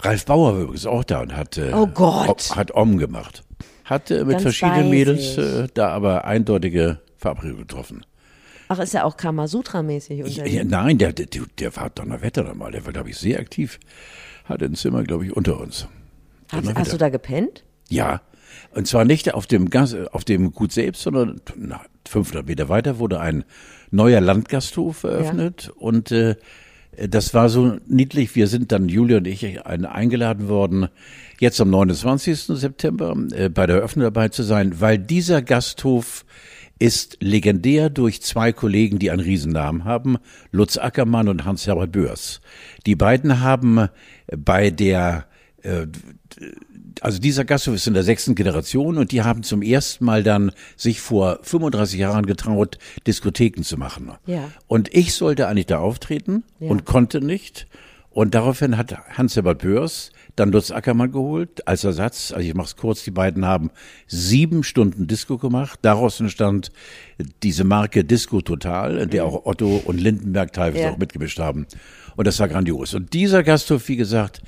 Ralf 0.01 0.25
Bauer 0.27 0.55
war 0.55 0.61
übrigens 0.63 0.87
auch 0.87 1.05
da 1.05 1.21
und 1.21 1.37
hat, 1.37 1.59
äh, 1.59 1.73
Oh 1.73 1.87
Gott. 1.87 2.51
O- 2.53 2.57
hat 2.57 2.75
Om 2.75 2.99
gemacht. 2.99 3.45
Hat 3.85 4.11
mit 4.11 4.29
Ganz 4.29 4.43
verschiedenen 4.43 4.91
Mädels 4.91 5.37
äh, 5.39 5.67
da 5.75 5.89
aber 5.91 6.25
eindeutige 6.25 7.01
Verabredungen 7.19 7.67
getroffen. 7.67 8.05
Ach, 8.73 8.79
ist 8.79 8.95
ja 8.95 9.05
auch 9.05 9.17
Kamasutra-mäßig 9.17 10.19
Ja, 10.19 10.25
unterwegs. 10.25 10.65
nein, 10.69 10.99
der, 10.99 11.13
der, 11.13 11.27
der 11.59 11.77
war 11.77 11.91
Donnerwetter 11.91 12.43
nochmal. 12.45 12.73
Der 12.73 12.85
war, 12.87 12.93
glaube 12.93 13.11
ich, 13.11 13.17
sehr 13.19 13.39
aktiv. 13.39 13.79
Hatte 14.45 14.65
ein 14.65 14.75
Zimmer, 14.75 15.03
glaube 15.05 15.27
ich, 15.27 15.37
unter 15.37 15.61
uns. 15.61 15.87
Hast, 16.51 16.75
hast 16.75 16.93
du 16.93 16.97
da 16.97 17.09
gepennt? 17.09 17.65
Ja. 17.89 18.23
Und 18.75 18.87
zwar 18.87 19.05
nicht 19.05 19.33
auf 19.35 19.47
dem, 19.47 19.71
Gas, 19.71 19.95
auf 20.13 20.25
dem 20.25 20.53
Gut 20.53 20.73
selbst, 20.73 21.03
sondern 21.03 21.41
na, 21.57 21.81
500 22.09 22.47
Meter 22.47 22.69
weiter 22.69 22.99
wurde 22.99 23.21
ein 23.21 23.45
neuer 23.91 24.21
Landgasthof 24.21 25.05
eröffnet. 25.05 25.71
Und 25.77 26.11
äh, 26.11 26.37
das 27.09 27.33
war 27.35 27.49
so 27.49 27.79
niedlich. 27.87 28.35
Wir 28.35 28.47
sind 28.49 28.73
dann, 28.73 28.89
Julia 28.89 29.19
und 29.19 29.27
ich, 29.27 29.65
ein- 29.67 29.85
eingeladen 29.87 30.49
worden, 30.49 30.89
jetzt 31.41 31.61
am 31.61 31.71
29. 31.71 32.39
September 32.45 33.15
äh, 33.33 33.49
bei 33.49 33.67
der 33.67 33.77
Eröffnung 33.77 34.05
dabei 34.05 34.29
zu 34.29 34.43
sein, 34.43 34.81
weil 34.81 34.99
dieser 34.99 35.41
Gasthof 35.43 36.25
ist 36.83 37.17
legendär 37.21 37.91
durch 37.91 38.23
zwei 38.23 38.53
Kollegen, 38.53 38.99
die 38.99 39.13
einen 39.13 39.21
Riesennamen 39.21 39.85
haben, 39.85 40.19
Lutz 40.51 40.77
Ackermann 40.79 41.29
und 41.29 41.45
Hans-Herbert 41.45 41.93
Böers. 41.93 42.41
Die 42.87 42.97
beiden 42.97 43.41
haben 43.41 43.89
bei 44.37 44.71
der 44.71 45.27
äh, 45.63 45.87
also 47.01 47.19
dieser 47.19 47.45
Gasthof 47.45 47.75
ist 47.75 47.87
in 47.87 47.95
der 47.95 48.03
sechsten 48.03 48.35
Generation 48.35 48.99
und 48.99 49.13
die 49.13 49.23
haben 49.23 49.43
zum 49.45 49.63
ersten 49.63 50.05
Mal 50.05 50.23
dann 50.23 50.53
sich 50.77 51.01
vor 51.01 51.39
35 51.43 51.99
Jahren 51.99 52.27
getraut, 52.27 52.79
Diskotheken 53.07 53.63
zu 53.63 53.77
machen. 53.77 54.11
Ja. 54.27 54.51
Und 54.67 54.93
ich 54.95 55.15
sollte 55.15 55.49
eigentlich 55.49 55.67
da 55.67 55.79
auftreten 55.79 56.43
Ja. 56.59 56.69
und 56.71 56.85
konnte 56.85 57.21
nicht. 57.21 57.67
Und 58.13 58.35
daraufhin 58.35 58.77
hat 58.77 58.95
Hans-Herbert 59.17 59.63
Böers 59.63 60.11
dann 60.37 60.51
Lutz 60.53 60.71
Ackermann 60.71 61.13
geholt 61.13 61.67
als 61.67 61.85
Ersatz. 61.85 62.33
Also 62.33 62.47
ich 62.47 62.55
mach's 62.55 62.77
kurz, 62.77 63.05
die 63.05 63.11
beiden 63.11 63.45
haben 63.45 63.71
sieben 64.07 64.65
Stunden 64.65 65.07
Disco 65.07 65.39
gemacht. 65.39 65.79
Daraus 65.83 66.21
entstand 66.21 66.73
diese 67.43 67.65
Marke 67.65 68.05
Disco 68.05 68.41
Total, 68.41 68.99
in 68.99 69.11
der 69.11 69.25
auch 69.25 69.47
Otto 69.47 69.83
und 69.85 70.01
Lindenberg 70.01 70.53
teilweise 70.53 70.79
Mhm. 70.79 70.85
Ja. 70.85 70.93
auch 70.93 70.99
mitgemischt 70.99 71.39
haben. 71.39 71.67
Und 72.17 72.27
das 72.27 72.39
war 72.39 72.49
grandios. 72.49 72.95
Und 72.95 73.13
dieser 73.13 73.43
Gasthof, 73.43 73.89
wie 73.89 73.97
gesagt, 73.97 74.43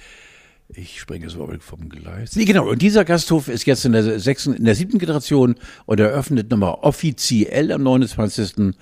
ich 0.68 1.00
springe 1.00 1.28
so 1.28 1.50
vom 1.60 1.88
Gleis. 1.88 2.36
Nee, 2.36 2.46
genau. 2.46 2.68
Und 2.68 2.80
dieser 2.80 3.04
Gasthof 3.04 3.48
ist 3.48 3.66
jetzt 3.66 3.84
in 3.84 3.92
der 3.92 4.18
sechsten, 4.18 4.54
in 4.54 4.64
der 4.64 4.74
siebten 4.74 4.98
Generation 4.98 5.56
und 5.86 6.00
eröffnet 6.00 6.50
nochmal 6.50 6.78
offiziell 6.80 7.70
am 7.72 7.82
29. 7.82 8.74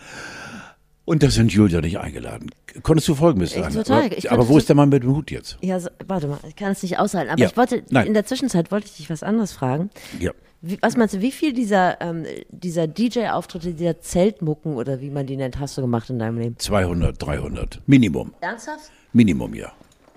Und 1.05 1.23
da 1.23 1.31
sind 1.31 1.53
Julia 1.53 1.81
nicht 1.81 1.99
eingeladen. 1.99 2.51
Konntest 2.83 3.09
du 3.09 3.15
folgen 3.17 3.41
bis 3.41 3.55
Ich 3.55 3.61
dahin? 3.61 3.75
total. 3.75 4.05
Aber, 4.07 4.31
aber 4.31 4.49
wo 4.49 4.57
ist 4.59 4.69
der 4.69 4.77
Mann 4.77 4.89
mit 4.89 5.03
dem 5.03 5.15
Hut 5.17 5.31
jetzt? 5.33 5.59
Ja, 5.61 5.81
so, 5.81 5.89
warte 6.07 6.29
mal, 6.29 6.39
ich 6.49 6.55
kann 6.55 6.71
es 6.73 6.83
nicht 6.83 6.99
aushalten. 6.99 7.31
Aber 7.31 7.41
Ja. 7.41 7.49
ich 7.49 7.57
wollte, 7.57 7.83
Nein. 7.91 8.07
in 8.07 8.15
der 8.15 8.25
Zwischenzeit 8.25 8.71
wollte 8.71 8.87
ich 8.87 8.97
dich 8.97 9.11
was 9.11 9.23
anderes 9.25 9.53
fragen. 9.53 9.91
Ja. 10.21 10.31
Wie, 10.61 10.79
was 10.81 10.97
meinst 10.97 11.15
du, 11.15 11.21
wie 11.21 11.33
viel 11.33 11.53
dieser, 11.53 12.01
ähm, 12.01 12.25
dieser 12.51 12.87
DJ-Auftritte, 12.87 13.75
dieser 13.75 14.01
Zeltmucken 14.01 14.77
oder 14.77 15.01
wie 15.01 15.11
man 15.11 15.27
die 15.27 15.37
nennt, 15.37 15.59
hast 15.59 15.77
du 15.77 15.81
gemacht 15.83 16.09
in 16.09 16.21
deinem 16.21 16.39
Leben? 16.39 16.57
200, 16.57 17.21
300. 17.21 17.81
Minimum. 17.87 18.33
Ernsthaft? 18.41 18.93
Minimum, 19.13 19.55
ja. 19.55 19.73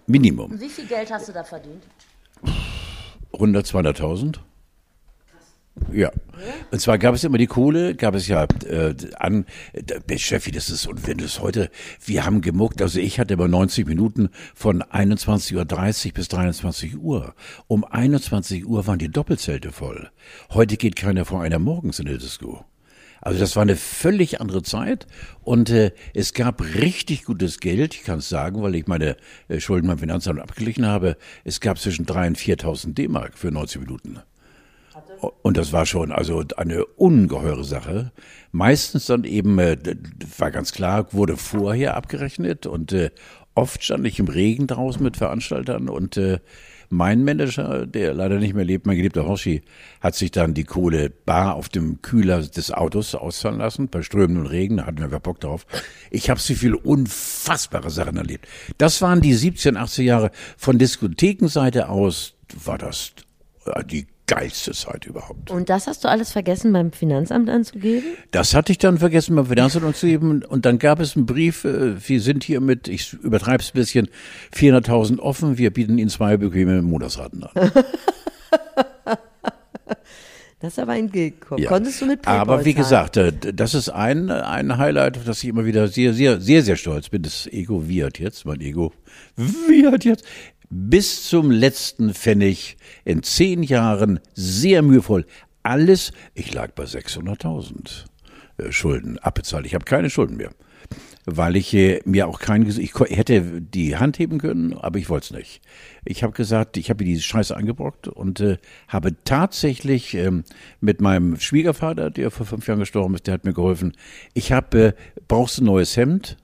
Minimum. 0.05 0.59
Wie 0.61 0.69
viel 0.69 0.85
Geld 0.85 1.11
hast 1.11 1.27
du 1.27 1.33
da 1.33 1.43
verdient? 1.43 1.81
100, 3.33 3.65
200.000? 3.65 4.35
Ja. 5.91 6.11
Und 6.71 6.79
zwar 6.79 6.97
gab 6.97 7.15
es 7.15 7.23
immer 7.23 7.37
die 7.37 7.47
Kohle, 7.47 7.95
gab 7.95 8.15
es 8.15 8.27
ja 8.27 8.45
äh, 8.65 8.95
an, 9.17 9.45
äh, 9.73 10.17
Cheffi, 10.17 10.51
das 10.51 10.69
ist, 10.69 10.87
und 10.87 11.07
wenn 11.07 11.17
das 11.17 11.41
heute, 11.41 11.69
wir 12.03 12.25
haben 12.25 12.41
gemuckt, 12.41 12.81
also 12.81 12.99
ich 12.99 13.19
hatte 13.19 13.35
immer 13.35 13.47
90 13.47 13.87
Minuten 13.87 14.29
von 14.53 14.81
21.30 14.83 16.07
Uhr 16.07 16.13
bis 16.13 16.27
23 16.27 16.97
Uhr. 16.97 17.35
Um 17.67 17.83
21 17.83 18.65
Uhr 18.65 18.87
waren 18.87 18.99
die 18.99 19.11
Doppelzelte 19.11 19.71
voll. 19.71 20.09
Heute 20.51 20.77
geht 20.77 20.95
keiner 20.95 21.25
vor 21.25 21.41
einer 21.41 21.59
morgens 21.59 21.99
in 21.99 22.05
der 22.05 22.17
Disco. 22.17 22.65
Also 23.21 23.39
das 23.39 23.55
war 23.55 23.63
eine 23.63 23.75
völlig 23.75 24.39
andere 24.39 24.61
Zeit 24.61 25.07
und 25.41 25.69
äh, 25.69 25.91
es 26.13 26.33
gab 26.33 26.61
richtig 26.61 27.23
gutes 27.23 27.59
Geld, 27.59 27.95
ich 27.95 28.03
kann 28.03 28.19
es 28.19 28.29
sagen, 28.29 28.61
weil 28.61 28.75
ich 28.75 28.87
meine 28.87 29.17
äh, 29.47 29.59
Schulden 29.59 29.87
beim 29.87 29.97
Finanzamt 29.97 30.39
abgeglichen 30.39 30.85
habe. 30.85 31.17
Es 31.43 31.59
gab 31.59 31.79
zwischen 31.79 32.05
3.000 32.05 32.27
und 32.27 32.37
4.000 32.37 32.93
D-Mark 32.93 33.37
für 33.37 33.51
90 33.51 33.81
Minuten. 33.81 34.19
Und 35.41 35.57
das 35.57 35.73
war 35.73 35.85
schon 35.85 36.11
also 36.11 36.43
eine 36.57 36.85
ungeheure 36.85 37.63
Sache. 37.63 38.11
Meistens 38.51 39.05
dann 39.05 39.23
eben, 39.23 39.57
äh, 39.59 39.77
war 40.37 40.51
ganz 40.51 40.71
klar, 40.71 41.13
wurde 41.13 41.37
vorher 41.37 41.95
abgerechnet 41.95 42.65
und 42.65 42.91
äh, 42.93 43.11
oft 43.53 43.83
stand 43.83 44.05
ich 44.05 44.19
im 44.19 44.27
Regen 44.27 44.67
draußen 44.67 45.01
mit 45.01 45.17
Veranstaltern 45.17 45.89
und 45.89 46.17
äh, 46.17 46.39
mein 46.89 47.23
Manager, 47.23 47.87
der 47.87 48.13
leider 48.13 48.37
nicht 48.37 48.53
mehr 48.53 48.65
lebt, 48.65 48.85
mein 48.85 48.95
geliebter 48.95 49.27
Hoshi, 49.27 49.63
hat 50.01 50.15
sich 50.15 50.31
dann 50.31 50.53
die 50.53 50.63
Kohle 50.63 51.09
bar 51.09 51.55
auf 51.55 51.67
dem 51.69 52.01
Kühler 52.01 52.41
des 52.41 52.71
Autos 52.71 53.15
auszahlen 53.15 53.57
lassen, 53.57 53.87
bei 53.87 54.03
strömendem 54.03 54.45
Regen, 54.45 54.77
da 54.77 54.85
hatten 54.85 54.99
wir 54.99 55.19
Bock 55.19 55.39
drauf. 55.39 55.65
Ich 56.11 56.29
habe 56.29 56.39
so 56.39 56.53
viele 56.53 56.77
unfassbare 56.77 57.89
Sachen 57.89 58.17
erlebt. 58.17 58.47
Das 58.77 59.01
waren 59.01 59.21
die 59.21 59.33
17, 59.33 59.77
18 59.77 60.05
Jahre. 60.05 60.31
Von 60.57 60.77
Diskothekenseite 60.77 61.89
aus 61.89 62.35
war 62.63 62.77
das 62.77 63.13
die 63.89 64.05
geilste 64.27 64.71
Zeit 64.71 65.05
überhaupt. 65.05 65.51
Und 65.51 65.69
das 65.69 65.87
hast 65.87 66.03
du 66.03 66.07
alles 66.07 66.31
vergessen 66.31 66.73
beim 66.73 66.91
Finanzamt 66.91 67.49
anzugeben? 67.49 68.05
Das 68.31 68.53
hatte 68.53 68.71
ich 68.71 68.77
dann 68.77 68.97
vergessen 68.97 69.35
beim 69.35 69.45
Finanzamt 69.45 69.85
anzugeben. 69.85 70.43
Und 70.43 70.65
dann 70.65 70.79
gab 70.79 70.99
es 70.99 71.15
einen 71.15 71.25
Brief, 71.25 71.63
äh, 71.65 71.95
wir 72.07 72.21
sind 72.21 72.43
hier 72.43 72.61
mit, 72.61 72.87
ich 72.87 73.13
übertreibe 73.13 73.61
es 73.61 73.69
ein 73.69 73.73
bisschen, 73.73 74.09
400.000 74.55 75.19
offen, 75.19 75.57
wir 75.57 75.71
bieten 75.71 75.97
Ihnen 75.97 76.09
zwei 76.09 76.37
bequeme 76.37 76.81
Monatsraten 76.81 77.43
an. 77.43 77.71
Das 80.65 80.73
ist 80.73 80.79
aber 80.79 80.93
ein 80.93 81.11
Gig. 81.11 81.35
Ja. 81.57 81.69
Konntest 81.69 82.01
du 82.01 82.07
mit 82.07 82.23
Paypal 82.23 82.39
Aber 82.39 82.65
wie 82.65 82.73
gesagt, 82.73 83.17
äh, 83.17 83.31
das 83.31 83.75
ist 83.75 83.89
ein, 83.89 84.31
ein 84.31 84.77
Highlight, 84.77 85.17
auf 85.17 85.23
das 85.23 85.43
ich 85.43 85.49
immer 85.49 85.65
wieder 85.65 85.87
sehr, 85.89 86.13
sehr, 86.13 86.41
sehr, 86.41 86.63
sehr 86.63 86.75
stolz 86.75 87.09
bin. 87.09 87.21
Das 87.21 87.45
Ego 87.45 87.87
wiehert 87.87 88.17
jetzt, 88.17 88.45
mein 88.45 88.61
Ego 88.61 88.91
wiehert 89.35 90.05
jetzt. 90.05 90.25
Bis 90.69 91.27
zum 91.27 91.51
letzten 91.51 92.13
Pfennig 92.13 92.77
in 93.03 93.23
zehn 93.23 93.63
Jahren 93.63 94.19
sehr 94.33 94.81
mühevoll. 94.81 95.25
Alles, 95.63 96.11
ich 96.33 96.53
lag 96.53 96.71
bei 96.71 96.83
600.000 96.83 98.05
äh, 98.57 98.71
Schulden 98.71 99.19
abbezahlt. 99.19 99.65
Ich 99.65 99.75
habe 99.75 99.85
keine 99.85 100.09
Schulden 100.09 100.37
mehr. 100.37 100.51
Weil 101.25 101.55
ich 101.55 101.73
äh, 101.73 102.01
mir 102.05 102.27
auch 102.27 102.39
kein, 102.39 102.67
ich 102.67 102.93
hätte 102.93 103.61
die 103.61 103.97
Hand 103.97 104.19
heben 104.19 104.37
können, 104.37 104.73
aber 104.73 104.99
ich 104.99 105.09
wollte 105.09 105.25
es 105.25 105.31
nicht. 105.31 105.61
Ich 106.03 106.21
habe 106.21 106.33
gesagt, 106.33 106.77
ich 106.77 106.91
habe 106.91 107.03
diese 107.03 107.23
Scheiße 107.23 107.57
angebrockt 107.57 108.07
und 108.07 108.39
äh, 108.39 108.57
habe 108.87 109.15
tatsächlich 109.23 110.13
ähm, 110.13 110.43
mit 110.81 111.01
meinem 111.01 111.39
Schwiegervater, 111.39 112.11
der 112.11 112.29
vor 112.29 112.45
fünf 112.45 112.67
Jahren 112.67 112.79
gestorben 112.79 113.15
ist, 113.15 113.25
der 113.25 113.33
hat 113.33 113.45
mir 113.45 113.53
geholfen. 113.53 113.93
Ich 114.35 114.51
habe, 114.51 114.79
äh, 114.79 114.93
brauchst 115.27 115.57
du 115.57 115.63
ein 115.63 115.65
neues 115.65 115.97
Hemd? 115.97 116.37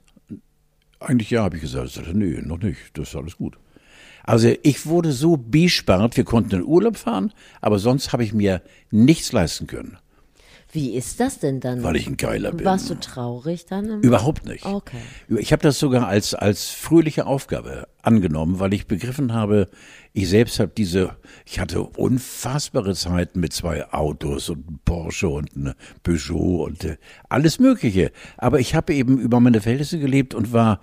Eigentlich 0.98 1.30
ja, 1.30 1.44
habe 1.44 1.56
ich 1.56 1.62
gesagt. 1.62 1.86
Ich 1.86 1.94
sagte, 1.94 2.16
nee, 2.16 2.40
noch 2.42 2.58
nicht, 2.58 2.80
das 2.94 3.10
ist 3.10 3.16
alles 3.16 3.36
gut. 3.36 3.56
Also 4.24 4.52
ich 4.62 4.86
wurde 4.86 5.12
so 5.12 5.36
bespart, 5.36 6.16
wir 6.16 6.24
konnten 6.24 6.56
in 6.56 6.64
Urlaub 6.64 6.96
fahren, 6.96 7.32
aber 7.60 7.78
sonst 7.78 8.12
habe 8.12 8.24
ich 8.24 8.32
mir 8.32 8.62
nichts 8.90 9.32
leisten 9.32 9.66
können, 9.66 9.98
Wie 10.72 10.94
ist 10.94 11.20
das 11.20 11.38
denn 11.38 11.60
dann? 11.60 11.82
weil 11.82 11.96
ich 11.96 12.06
ein 12.06 12.16
Geiler 12.16 12.52
bin. 12.52 12.64
Warst 12.64 12.88
du 12.88 12.94
traurig 12.94 13.66
dann? 13.66 13.90
Im 13.90 14.00
Überhaupt 14.00 14.46
nicht. 14.46 14.64
Okay. 14.64 14.96
Ich 15.28 15.52
habe 15.52 15.62
das 15.62 15.78
sogar 15.78 16.06
als, 16.06 16.34
als 16.34 16.70
fröhliche 16.70 17.26
Aufgabe 17.26 17.88
angenommen, 18.02 18.58
weil 18.58 18.72
ich 18.74 18.86
begriffen 18.86 19.32
habe, 19.32 19.68
ich 20.12 20.28
selbst 20.28 20.58
habe 20.60 20.72
diese, 20.76 21.16
ich 21.46 21.60
hatte 21.60 21.82
unfassbare 21.82 22.94
Zeiten 22.94 23.40
mit 23.40 23.52
zwei 23.52 23.90
Autos 23.92 24.48
und 24.50 24.66
einem 24.66 24.78
Porsche 24.84 25.28
und 25.28 25.54
einem 25.56 25.74
Peugeot 26.02 26.64
und 26.64 26.84
äh, 26.84 26.96
alles 27.28 27.58
Mögliche. 27.58 28.12
Aber 28.36 28.60
ich 28.60 28.74
habe 28.74 28.94
eben 28.94 29.18
über 29.18 29.40
meine 29.40 29.60
Verhältnisse 29.60 29.98
gelebt 29.98 30.34
und 30.34 30.52
war, 30.52 30.80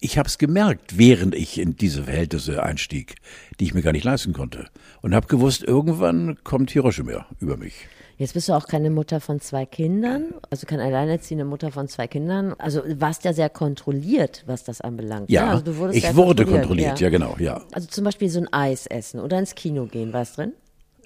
ich 0.00 0.18
habe 0.18 0.28
es 0.28 0.38
gemerkt, 0.38 0.98
während 0.98 1.34
ich 1.34 1.58
in 1.58 1.76
diese 1.76 2.04
Verhältnisse 2.04 2.62
einstieg, 2.62 3.16
die 3.58 3.64
ich 3.64 3.74
mir 3.74 3.82
gar 3.82 3.92
nicht 3.92 4.04
leisten 4.04 4.32
konnte. 4.32 4.66
Und 5.02 5.14
habe 5.14 5.26
gewusst, 5.26 5.62
irgendwann 5.64 6.38
kommt 6.44 6.70
Hiroshima 6.70 7.26
über 7.40 7.56
mich. 7.56 7.74
Jetzt 8.16 8.34
bist 8.34 8.48
du 8.48 8.52
auch 8.54 8.66
keine 8.66 8.90
Mutter 8.90 9.20
von 9.20 9.40
zwei 9.40 9.64
Kindern, 9.64 10.34
also 10.50 10.66
keine 10.66 10.82
alleinerziehende 10.82 11.44
Mutter 11.44 11.70
von 11.70 11.86
zwei 11.86 12.08
Kindern. 12.08 12.54
Also 12.58 12.80
du 12.80 13.00
warst 13.00 13.24
ja 13.24 13.32
sehr 13.32 13.48
kontrolliert, 13.48 14.42
was 14.46 14.64
das 14.64 14.80
anbelangt. 14.80 15.30
Ja, 15.30 15.44
ne? 15.46 15.50
also 15.52 15.64
du 15.64 15.76
wurdest 15.76 15.98
ich 15.98 16.16
wurde 16.16 16.44
kontrolliert, 16.44 16.98
ja. 16.98 17.10
genau, 17.10 17.36
ja. 17.38 17.62
Also 17.72 17.86
zum 17.86 18.04
Beispiel 18.04 18.28
so 18.28 18.40
ein 18.40 18.52
Eis 18.52 18.86
essen 18.86 19.20
oder 19.20 19.38
ins 19.38 19.54
Kino 19.54 19.86
gehen, 19.86 20.12
war 20.12 20.22
es 20.22 20.32
drin? 20.32 20.52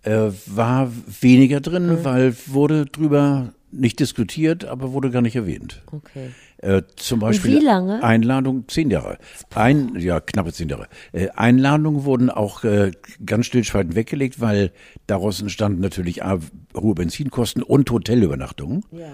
äh, 0.04 0.30
war 0.46 0.90
weniger 1.20 1.60
drin, 1.60 1.86
Mhm. 1.86 2.04
weil 2.04 2.34
wurde 2.46 2.86
drüber 2.86 3.52
nicht 3.70 4.00
diskutiert, 4.00 4.64
aber 4.64 4.92
wurde 4.92 5.10
gar 5.10 5.22
nicht 5.22 5.36
erwähnt. 5.36 5.82
Okay. 5.92 6.30
Äh, 6.62 6.82
zum 6.94 7.18
Beispiel 7.18 7.60
wie 7.60 7.64
lange? 7.64 8.02
Einladung 8.04 8.68
zehn 8.68 8.88
Jahre. 8.88 9.18
Ein, 9.52 9.96
ja, 9.98 10.20
knappe 10.20 10.52
zehn 10.52 10.68
Jahre. 10.68 10.86
Äh, 11.12 11.28
Einladungen 11.30 12.04
wurden 12.04 12.30
auch 12.30 12.62
äh, 12.62 12.92
ganz 13.26 13.46
stillschweigend 13.46 13.96
weggelegt, 13.96 14.40
weil 14.40 14.70
daraus 15.08 15.42
entstanden 15.42 15.80
natürlich 15.80 16.24
A, 16.24 16.38
hohe 16.76 16.94
Benzinkosten 16.94 17.64
und 17.64 17.90
Hotelübernachtungen. 17.90 18.84
Ja. 18.92 19.08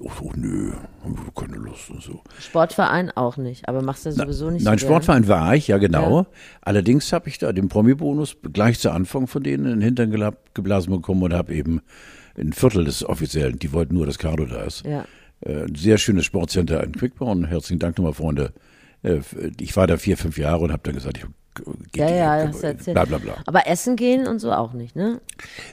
Oh, 0.00 0.10
oh 0.22 0.30
nö, 0.34 0.72
keine 1.36 1.58
Lust 1.58 1.90
und 1.90 2.02
so. 2.02 2.22
Sportverein 2.40 3.10
auch 3.10 3.36
nicht, 3.36 3.68
aber 3.68 3.82
machst 3.82 4.06
du 4.06 4.10
sowieso 4.10 4.50
nicht 4.50 4.64
Nein, 4.64 4.78
so. 4.78 4.86
Sportverein 4.86 5.28
war 5.28 5.54
ich, 5.54 5.68
ja 5.68 5.76
genau. 5.76 6.20
Ja. 6.20 6.26
Allerdings 6.62 7.12
habe 7.12 7.28
ich 7.28 7.38
da 7.38 7.52
den 7.52 7.68
Promi-Bonus 7.68 8.38
gleich 8.52 8.80
zu 8.80 8.90
Anfang 8.90 9.26
von 9.26 9.42
denen 9.42 9.66
in 9.66 9.70
den 9.72 9.82
Hintern 9.82 10.34
geblasen 10.54 10.90
bekommen 10.90 11.22
und 11.22 11.34
habe 11.34 11.54
eben 11.54 11.82
ein 12.38 12.54
Viertel 12.54 12.84
des 12.84 13.04
Offiziellen, 13.04 13.58
die 13.58 13.72
wollten 13.72 13.94
nur, 13.94 14.06
dass 14.06 14.18
Carlo 14.18 14.46
da 14.46 14.62
ist. 14.62 14.86
Ja. 14.86 15.04
Äh, 15.44 15.64
Ein 15.64 15.74
sehr 15.74 15.98
schönes 15.98 16.24
Sportcenter 16.24 16.82
in 16.84 16.92
Quickborn. 16.92 17.44
Herzlichen 17.46 17.78
Dank 17.78 17.98
nochmal, 17.98 18.14
Freunde. 18.14 18.52
Äh, 19.02 19.20
Ich 19.60 19.76
war 19.76 19.86
da 19.86 19.96
vier, 19.96 20.16
fünf 20.16 20.38
Jahre 20.38 20.60
und 20.64 20.72
habe 20.72 20.82
dann 20.84 20.94
gesagt, 20.94 21.18
ich 21.18 21.24
Ja, 21.96 22.08
ja, 22.08 22.46
du 22.46 22.58
erzählt. 22.58 22.94
bla 22.94 23.04
bla 23.04 23.18
bla. 23.18 23.34
Aber 23.46 23.66
essen 23.66 23.96
gehen 23.96 24.26
und 24.26 24.38
so 24.38 24.52
auch 24.52 24.72
nicht, 24.72 24.96
ne? 24.96 25.20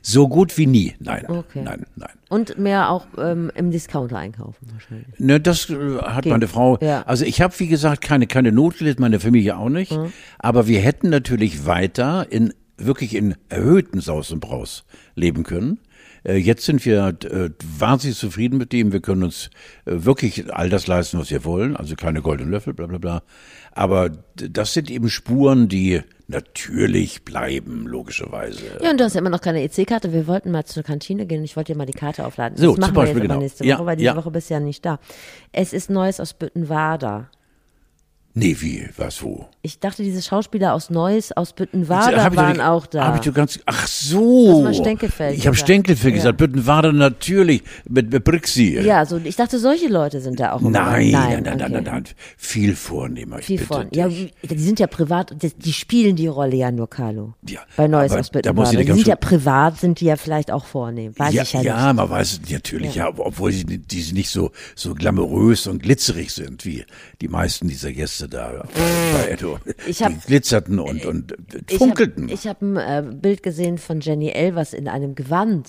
So 0.02 0.28
gut 0.28 0.58
wie 0.58 0.68
nie. 0.68 0.94
Nein, 1.00 1.26
Okay. 1.28 1.62
nein, 1.64 1.86
nein. 1.96 2.10
Und 2.28 2.58
mehr 2.58 2.90
auch 2.90 3.08
ähm, 3.18 3.50
im 3.56 3.72
Discounter 3.72 4.18
einkaufen 4.18 4.68
wahrscheinlich. 4.74 5.18
Ne, 5.20 5.40
das 5.40 5.70
äh, 5.70 5.98
hat 6.02 6.24
Geht. 6.24 6.32
meine 6.34 6.48
Frau. 6.48 6.78
Ja. 6.82 7.00
Mhm. 7.00 7.04
Also 7.08 7.24
ich 7.26 7.40
habe, 7.42 7.54
wie 7.60 7.68
gesagt, 7.68 8.02
keine, 8.02 8.28
keine 8.28 8.52
Not 8.52 8.80
gelitten, 8.80 9.02
meine 9.02 9.20
Familie 9.22 9.58
auch 9.58 9.70
nicht. 9.70 9.98
Aber 10.38 10.68
wir 10.68 10.80
hätten 10.82 11.10
natürlich 11.10 11.66
weiter 11.66 12.28
in 12.30 12.54
wirklich 12.78 13.14
in 13.16 13.36
erhöhten 13.50 14.00
Saus 14.02 14.32
und 14.32 14.40
Braus 14.42 14.86
leben 15.16 15.44
können. 15.44 15.80
Äh, 16.24 16.36
Jetzt 16.38 16.66
sind 16.66 16.86
wir 16.86 17.16
äh, 17.24 17.50
wahnsinnig 17.78 18.18
zufrieden 18.18 18.58
mit 18.58 18.74
dem. 18.74 18.92
Wir 18.92 19.02
können 19.02 19.24
uns 19.24 19.50
äh, 19.86 19.92
wirklich 20.06 20.54
all 20.54 20.70
das 20.70 20.88
leisten, 20.88 21.20
was 21.20 21.32
wir 21.32 21.46
wollen. 21.46 21.76
Also 21.76 21.96
keine 21.96 22.22
goldenen 22.22 22.52
Löffel, 22.52 22.74
bla 22.74 22.88
bla 22.88 22.98
bla. 22.98 23.24
Aber 23.72 24.10
das 24.36 24.74
sind 24.74 24.90
eben 24.90 25.10
Spuren, 25.10 25.68
die 25.68 26.02
natürlich 26.28 27.24
bleiben, 27.24 27.88
logischerweise. 27.88 28.62
Ja, 28.82 28.92
und 28.92 29.00
du 29.00 29.04
hast 29.04 29.14
ja 29.16 29.20
immer 29.20 29.30
noch 29.30 29.42
keine 29.42 29.64
EC-Karte. 29.64 30.14
Wir 30.14 30.28
wollten 30.28 30.52
mal 30.52 30.66
zur 30.66 30.84
Kantine 30.84 31.26
gehen 31.26 31.40
und 31.40 31.46
ich 31.46 31.56
wollte 31.56 31.74
dir 31.74 31.78
mal 31.78 31.86
die 31.86 31.94
Karte 31.94 32.26
aufladen. 32.26 32.58
So, 32.58 32.76
das 32.76 32.78
machen 32.78 32.90
zum 32.90 32.96
wir 32.96 33.02
Beispiel, 33.02 33.18
jetzt 33.24 33.26
aber 33.26 33.34
genau. 33.34 33.42
nächste 33.42 33.64
Woche, 33.64 33.70
Ja, 33.70 33.86
weil 33.86 33.96
diese 33.96 34.06
ja. 34.08 34.16
Woche 34.16 34.32
bist 34.32 34.50
du 34.50 34.54
ja 34.54 34.60
nicht 34.60 34.86
da. 34.86 35.00
Es 35.52 35.74
ist 35.74 35.90
Neues 35.90 36.20
aus 36.20 36.34
Büttenwader. 36.34 37.30
Nee, 38.36 38.56
wie, 38.60 38.88
was, 38.96 39.24
wo? 39.24 39.48
Ich 39.64 39.80
dachte, 39.80 40.04
diese 40.04 40.22
Schauspieler 40.22 40.74
aus 40.74 40.90
Neues, 40.92 41.32
aus 41.32 41.54
Büttenwader 41.54 42.36
waren 42.36 42.54
nicht- 42.54 42.62
auch 42.62 42.86
da. 42.86 43.08
Hab 43.08 43.16
ich 43.16 43.22
doch 43.22 43.34
ganz, 43.34 43.60
ach 43.66 43.88
so. 43.88 44.66
Hast 44.68 44.78
Stenkelfeld 44.78 45.38
Ich 45.38 45.48
habe. 45.48 45.58
Stenkelfeld 45.58 46.14
Ja. 46.14 46.18
gesagt. 46.18 46.38
Büttenwader 46.38 46.94
natürlich 46.94 47.64
mit, 47.90 48.14
mit 48.14 48.24
Brixi. 48.24 48.80
ja, 48.80 49.06
so, 49.06 49.18
ich 49.18 49.36
dachte, 49.36 49.58
solche 49.58 49.88
Leute 49.88 50.22
sind 50.22 50.40
da 50.40 50.54
auch. 50.54 50.62
Nein, 50.62 50.72
nein, 50.72 51.12
nein, 51.12 51.40
okay. 51.40 51.56
nein, 51.58 51.72
nein, 51.72 51.84
nein. 51.84 52.04
Viel 52.38 52.76
vornehmer. 52.76 53.40
Viel 53.40 53.58
dich. 53.58 53.68
Ja, 53.94 54.08
die 54.08 54.30
sind 54.60 54.80
ja 54.80 54.88
privat, 54.88 55.36
die, 55.42 55.74
spielen 55.74 56.16
die 56.16 56.28
Rolle 56.28 56.56
ja 56.56 56.72
nur, 56.72 56.90
Carlo. 56.90 57.34
Ja, 57.48 57.62
Bei 57.76 57.88
Neues 57.88 58.12
aber 58.12 58.22
aus 58.22 58.30
Büttenwader. 58.30 58.84
Die 58.84 58.92
sind 58.94 59.08
ja 59.08 59.16
privat, 59.16 59.80
sind 59.80 60.00
die 60.00 60.06
ja 60.06 60.16
vielleicht 60.16 60.52
auch 60.52 60.66
vornehm. 60.66 61.18
Weiß 61.18 61.34
ja, 61.34 61.44
ich 61.44 61.54
ja, 61.54 61.62
ja, 61.62 61.88
nicht. 61.88 61.96
man 61.96 62.10
weiß 62.10 62.40
es 62.44 62.52
natürlich, 62.52 62.96
ja. 62.96 63.10
obwohl 63.18 63.52
die, 63.52 63.80
die 63.80 64.14
nicht 64.14 64.30
so, 64.30 64.52
so 64.76 64.94
glamourös 64.94 65.68
und 65.68 65.82
glitzerig 65.84 66.32
sind, 66.32 66.64
wie 66.64 66.86
die 67.22 67.28
meisten 67.28 67.68
dieser 67.68 67.92
Gäste 67.92 68.29
da 68.30 68.66
bei 69.14 69.30
Edo. 69.32 69.60
Ich 69.88 70.02
hab- 70.04 70.14
die 70.14 70.28
glitzerten 70.28 70.80
und, 70.80 71.06
und 71.06 71.36
Ich 71.70 71.78
funkelten. 71.78 72.24
habe 72.26 72.34
ich 72.34 72.48
hab 72.48 72.62
ein 72.62 72.78
äh, 72.78 73.04
Bild 73.14 73.44
gesehen 73.44 73.78
von 73.78 74.00
Jenny 74.02 74.30
Elvers 74.30 74.74
in 74.74 74.88
einem 74.88 75.16
Gewand. 75.16 75.68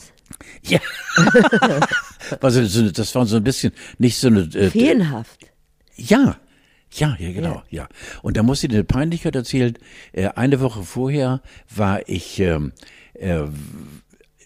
ja. 0.62 0.78
also, 2.40 2.64
so- 2.64 2.90
das 2.90 3.14
war 3.14 3.26
so 3.26 3.36
ein 3.36 3.44
bisschen, 3.44 3.72
nicht 3.98 4.16
so 4.18 4.28
eine, 4.28 4.40
äh, 4.54 4.70
Feenhaft. 4.70 5.46
Ja, 5.96 6.36
ja, 6.92 7.16
ja, 7.18 7.32
genau, 7.32 7.62
ja. 7.70 7.88
Und 8.22 8.36
da 8.36 8.42
muss 8.42 8.64
ich 8.64 8.70
eine 8.70 8.84
Peinlichkeit 8.84 9.36
erzählen. 9.36 9.74
Äh, 10.12 10.28
eine 10.34 10.60
Woche 10.60 10.82
vorher 10.82 11.40
war 11.74 12.08
ich 12.08 12.40
ähm, 12.40 12.72
äh, 13.14 13.42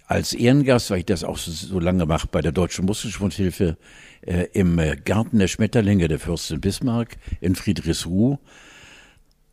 als 0.06 0.34
Ehrengast, 0.34 0.90
weil 0.90 0.98
ich 0.98 1.06
das 1.06 1.24
auch 1.24 1.38
so, 1.38 1.50
so 1.50 1.80
lange 1.80 2.04
mache, 2.06 2.26
bei 2.30 2.42
der 2.42 2.52
Deutschen 2.52 2.84
Muskelsprunghilfe 2.84 3.78
äh, 4.26 4.46
im 4.52 4.78
äh, 4.78 4.96
Garten 4.96 5.38
der 5.38 5.48
Schmetterlinge 5.48 6.08
der 6.08 6.18
Fürstin 6.18 6.60
Bismarck 6.60 7.16
in 7.40 7.54
Friedrichsruh 7.54 8.38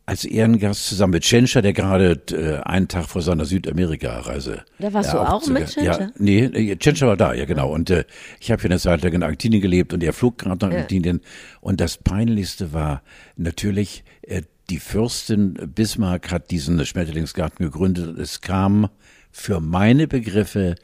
als 0.04 0.24
Ehrengast 0.24 0.88
zusammen 0.88 1.12
mit 1.12 1.22
Tschentscher, 1.22 1.62
der 1.62 1.72
gerade 1.72 2.20
äh, 2.32 2.60
einen 2.68 2.88
Tag 2.88 3.06
vor 3.08 3.22
seiner 3.22 3.44
Südamerika-Reise. 3.44 4.64
Da 4.80 4.92
warst 4.92 5.10
äh, 5.10 5.12
du 5.12 5.18
auch 5.20 5.42
zu- 5.42 5.52
mit 5.52 5.74
Ja, 5.76 5.94
Tschentscher? 5.94 6.10
nee, 6.18 6.44
äh, 6.44 6.76
Tschentscher 6.76 7.06
war 7.06 7.16
da, 7.16 7.32
ja 7.34 7.44
genau. 7.44 7.72
Und 7.72 7.88
äh, 7.90 8.04
ich 8.40 8.50
habe 8.50 8.60
hier 8.60 8.70
eine 8.70 8.80
Zeit 8.80 9.02
lang 9.02 9.12
in 9.12 9.22
Argentinien 9.22 9.62
gelebt 9.62 9.92
und 9.92 10.02
er 10.02 10.12
flog 10.12 10.38
gerade 10.38 10.66
nach 10.66 10.72
Argentinien. 10.74 11.20
Und 11.60 11.80
das 11.80 11.98
Peinlichste 11.98 12.72
war 12.72 13.02
natürlich, 13.36 14.02
äh, 14.22 14.42
die 14.70 14.80
Fürstin 14.80 15.54
Bismarck 15.74 16.30
hat 16.32 16.50
diesen 16.50 16.84
Schmetterlingsgarten 16.84 17.64
gegründet 17.64 18.08
und 18.08 18.18
es 18.18 18.40
kam 18.40 18.88
für 19.30 19.60
meine 19.60 20.08
Begriffe 20.08 20.74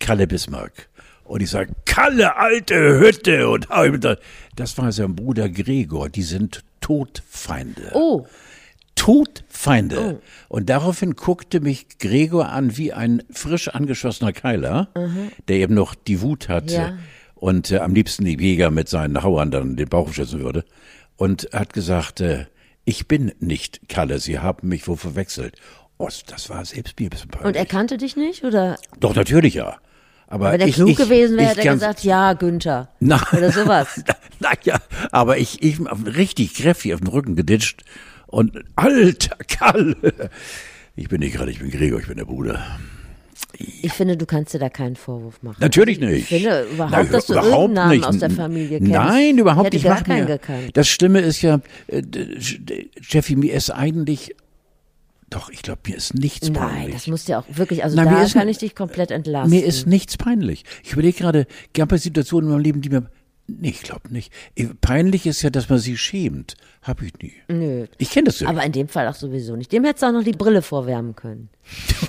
Kalle 0.00 0.26
Bismarck. 0.26 0.88
Und 1.24 1.42
ich 1.42 1.50
sage, 1.50 1.72
Kalle, 1.84 2.36
alte 2.36 3.00
Hütte. 3.00 3.48
Und 3.48 3.66
das 4.56 4.78
war 4.78 4.92
sein 4.92 5.16
Bruder 5.16 5.48
Gregor. 5.48 6.08
Die 6.08 6.22
sind 6.22 6.62
Todfeinde. 6.80 7.90
Oh. 7.94 8.26
Todfeinde. 8.94 10.20
Oh. 10.20 10.56
Und 10.56 10.68
daraufhin 10.68 11.14
guckte 11.14 11.60
mich 11.60 11.98
Gregor 11.98 12.50
an 12.50 12.76
wie 12.76 12.92
ein 12.92 13.22
frisch 13.30 13.68
angeschossener 13.68 14.32
Keiler, 14.32 14.88
mhm. 14.96 15.30
der 15.48 15.56
eben 15.56 15.74
noch 15.74 15.94
die 15.94 16.20
Wut 16.20 16.48
hat 16.48 16.70
ja. 16.70 16.96
und 17.34 17.72
äh, 17.72 17.78
am 17.78 17.94
liebsten 17.94 18.24
die 18.24 18.36
Jäger 18.36 18.70
mit 18.70 18.88
seinen 18.88 19.22
Hauern 19.22 19.50
dann 19.50 19.76
den 19.76 19.88
Bauch 19.88 20.12
schützen 20.12 20.40
würde. 20.40 20.64
Und 21.16 21.48
hat 21.52 21.72
gesagt, 21.72 22.20
äh, 22.20 22.46
ich 22.84 23.08
bin 23.08 23.32
nicht 23.40 23.88
Kalle, 23.88 24.18
Sie 24.18 24.38
haben 24.38 24.68
mich 24.68 24.86
wohl 24.86 24.96
verwechselt. 24.96 25.56
Oh, 25.96 26.08
das 26.26 26.50
war 26.50 26.64
selbst 26.64 26.98
mir 26.98 27.06
ein 27.06 27.10
bisschen 27.10 27.30
peinlich. 27.30 27.46
Und 27.46 27.56
er 27.56 27.66
kannte 27.66 27.96
dich 27.96 28.16
nicht, 28.16 28.44
oder? 28.44 28.78
Doch, 28.98 29.14
natürlich 29.14 29.54
ja. 29.54 29.78
Aber 30.26 30.52
wenn 30.52 30.60
er 30.60 30.68
ich, 30.68 30.74
klug 30.74 30.90
ich, 30.90 30.96
gewesen 30.96 31.36
wäre, 31.36 31.50
hätte 31.50 31.66
er 31.66 31.74
gesagt, 31.74 32.04
ja, 32.04 32.32
Günther. 32.32 32.88
Na, 33.00 33.20
oder 33.32 33.50
sowas. 33.52 34.02
Naja, 34.40 34.78
aber 35.10 35.38
ich, 35.38 35.62
ich 35.62 35.78
richtig 36.04 36.54
kräftig 36.54 36.92
auf 36.92 37.00
den 37.00 37.06
Rücken 37.06 37.34
geditscht 37.34 37.82
und 38.26 38.62
alter 38.76 39.36
Kalle. 39.48 39.96
Ich 40.96 41.08
bin 41.08 41.20
nicht 41.20 41.34
gerade, 41.34 41.50
ich 41.50 41.58
bin 41.58 41.70
Gregor, 41.70 41.98
ich 41.98 42.06
bin 42.06 42.18
der 42.18 42.24
Bruder. 42.24 42.64
Ich 43.58 43.92
finde, 43.92 44.16
du 44.16 44.26
kannst 44.26 44.54
dir 44.54 44.60
da 44.60 44.68
keinen 44.68 44.94
Vorwurf 44.94 45.42
machen. 45.42 45.56
Natürlich 45.60 45.98
nicht. 45.98 46.30
Ich 46.30 46.42
finde 46.42 46.66
überhaupt, 46.72 46.92
Na, 46.92 47.04
dass 47.04 47.26
du 47.26 47.32
überhaupt 47.32 47.72
Namen 47.72 47.90
nicht. 47.90 48.04
aus 48.04 48.18
der 48.18 48.30
Familie 48.30 48.78
kennst. 48.78 48.92
Nein, 48.92 49.38
überhaupt 49.38 49.72
nicht. 49.72 49.82
Ich 49.82 49.88
gar 49.90 50.02
keinen 50.04 50.26
gekannt. 50.26 50.70
Das 50.74 50.88
Schlimme 50.88 51.20
ist 51.20 51.42
ja, 51.42 51.60
äh, 51.88 52.02
Jeffy, 53.00 53.34
mir 53.34 53.54
ist 53.54 53.70
eigentlich 53.70 54.36
doch, 55.34 55.50
ich 55.50 55.62
glaube, 55.62 55.80
mir 55.88 55.96
ist 55.96 56.14
nichts 56.14 56.48
Nein, 56.48 56.54
peinlich. 56.54 56.82
Nein, 56.82 56.92
das 56.92 57.06
muss 57.08 57.26
ja 57.26 57.40
auch 57.40 57.44
wirklich, 57.48 57.82
also 57.82 57.96
Nein, 57.96 58.06
da 58.06 58.28
kann 58.28 58.48
ich 58.48 58.58
dich 58.58 58.76
komplett 58.76 59.10
entlassen. 59.10 59.50
Mir 59.50 59.64
ist 59.64 59.86
nichts 59.86 60.16
peinlich. 60.16 60.64
Ich 60.84 60.92
überlege 60.92 61.18
gerade, 61.18 61.46
gab 61.72 61.90
es 61.90 62.04
Situationen 62.04 62.48
in 62.48 62.54
meinem 62.54 62.62
Leben, 62.62 62.80
die 62.82 62.90
mir 62.90 63.10
Nee, 63.46 63.70
ich 63.70 63.82
glaube 63.82 64.10
nicht. 64.10 64.32
Peinlich 64.80 65.26
ist 65.26 65.42
ja, 65.42 65.50
dass 65.50 65.68
man 65.68 65.78
sie 65.78 65.98
schämt. 65.98 66.54
Hab 66.80 67.02
ich 67.02 67.12
nie. 67.18 67.34
Nö. 67.48 67.86
Ich 67.98 68.10
kenne 68.10 68.24
das 68.26 68.40
ja. 68.40 68.48
Aber 68.48 68.64
in 68.64 68.72
dem 68.72 68.88
Fall 68.88 69.06
auch 69.06 69.14
sowieso 69.14 69.54
nicht. 69.54 69.70
Dem 69.70 69.84
hättest 69.84 70.02
du 70.02 70.06
auch 70.06 70.12
noch 70.12 70.24
die 70.24 70.32
Brille 70.32 70.62
vorwärmen 70.62 71.14
können. 71.14 71.50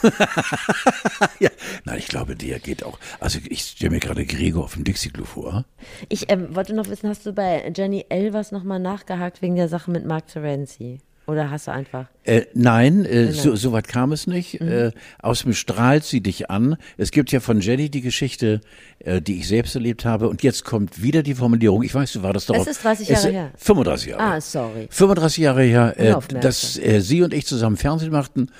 ja, 1.39 1.49
nein, 1.83 1.97
ich 1.97 2.07
glaube, 2.07 2.37
der 2.37 2.59
geht 2.59 2.85
auch. 2.85 2.97
Also 3.19 3.39
ich 3.49 3.63
stelle 3.63 3.91
mir 3.91 3.99
gerade 3.99 4.25
Gregor 4.25 4.63
auf 4.63 4.75
dem 4.75 4.85
Dixie-Klo 4.85 5.25
vor. 5.25 5.65
Ich 6.07 6.31
ähm, 6.31 6.55
wollte 6.55 6.73
noch 6.73 6.87
wissen, 6.87 7.09
hast 7.09 7.25
du 7.25 7.33
bei 7.33 7.69
Jenny 7.75 8.05
L. 8.07 8.31
was 8.31 8.53
nochmal 8.53 8.79
nachgehakt 8.79 9.41
wegen 9.41 9.57
der 9.57 9.67
Sache 9.67 9.91
mit 9.91 10.05
Mark 10.05 10.27
Terenzi? 10.27 10.99
Oder 11.27 11.49
hast 11.49 11.67
du 11.67 11.71
einfach? 11.71 12.05
Äh, 12.23 12.45
nein, 12.53 13.03
äh, 13.05 13.31
so, 13.31 13.55
so 13.55 13.71
weit 13.71 13.87
kam 13.87 14.11
es 14.11 14.27
nicht. 14.27 14.61
Mhm. 14.61 14.67
Äh, 14.67 14.91
aus 15.19 15.41
dem 15.41 15.53
strahlt 15.53 16.03
sie 16.03 16.21
dich 16.21 16.51
an. 16.51 16.77
Es 16.97 17.11
gibt 17.11 17.31
ja 17.31 17.39
von 17.39 17.61
Jenny 17.61 17.89
die 17.89 18.01
Geschichte, 18.01 18.61
äh, 18.99 19.21
die 19.21 19.39
ich 19.39 19.47
selbst 19.47 19.73
erlebt 19.75 20.05
habe. 20.05 20.29
Und 20.29 20.43
jetzt 20.43 20.65
kommt 20.65 21.01
wieder 21.01 21.23
die 21.23 21.33
Formulierung. 21.33 21.81
Ich 21.81 21.95
weiß, 21.95 22.13
du 22.13 22.23
war 22.23 22.33
das 22.33 22.45
doch. 22.45 22.55
Es 22.55 22.67
ist 22.67 22.83
30 22.83 23.09
Jahre 23.09 23.27
es, 23.27 23.33
her. 23.33 23.51
35 23.57 24.09
Jahre. 24.09 24.21
Ah, 24.21 24.41
sorry. 24.41 24.87
35 24.89 25.43
Jahre 25.43 25.63
her, 25.63 25.93
äh, 25.97 26.39
dass 26.39 26.77
äh, 26.77 26.99
sie 27.01 27.23
und 27.23 27.33
ich 27.33 27.47
zusammen 27.47 27.77
Fernsehen 27.77 28.11
machten. 28.11 28.51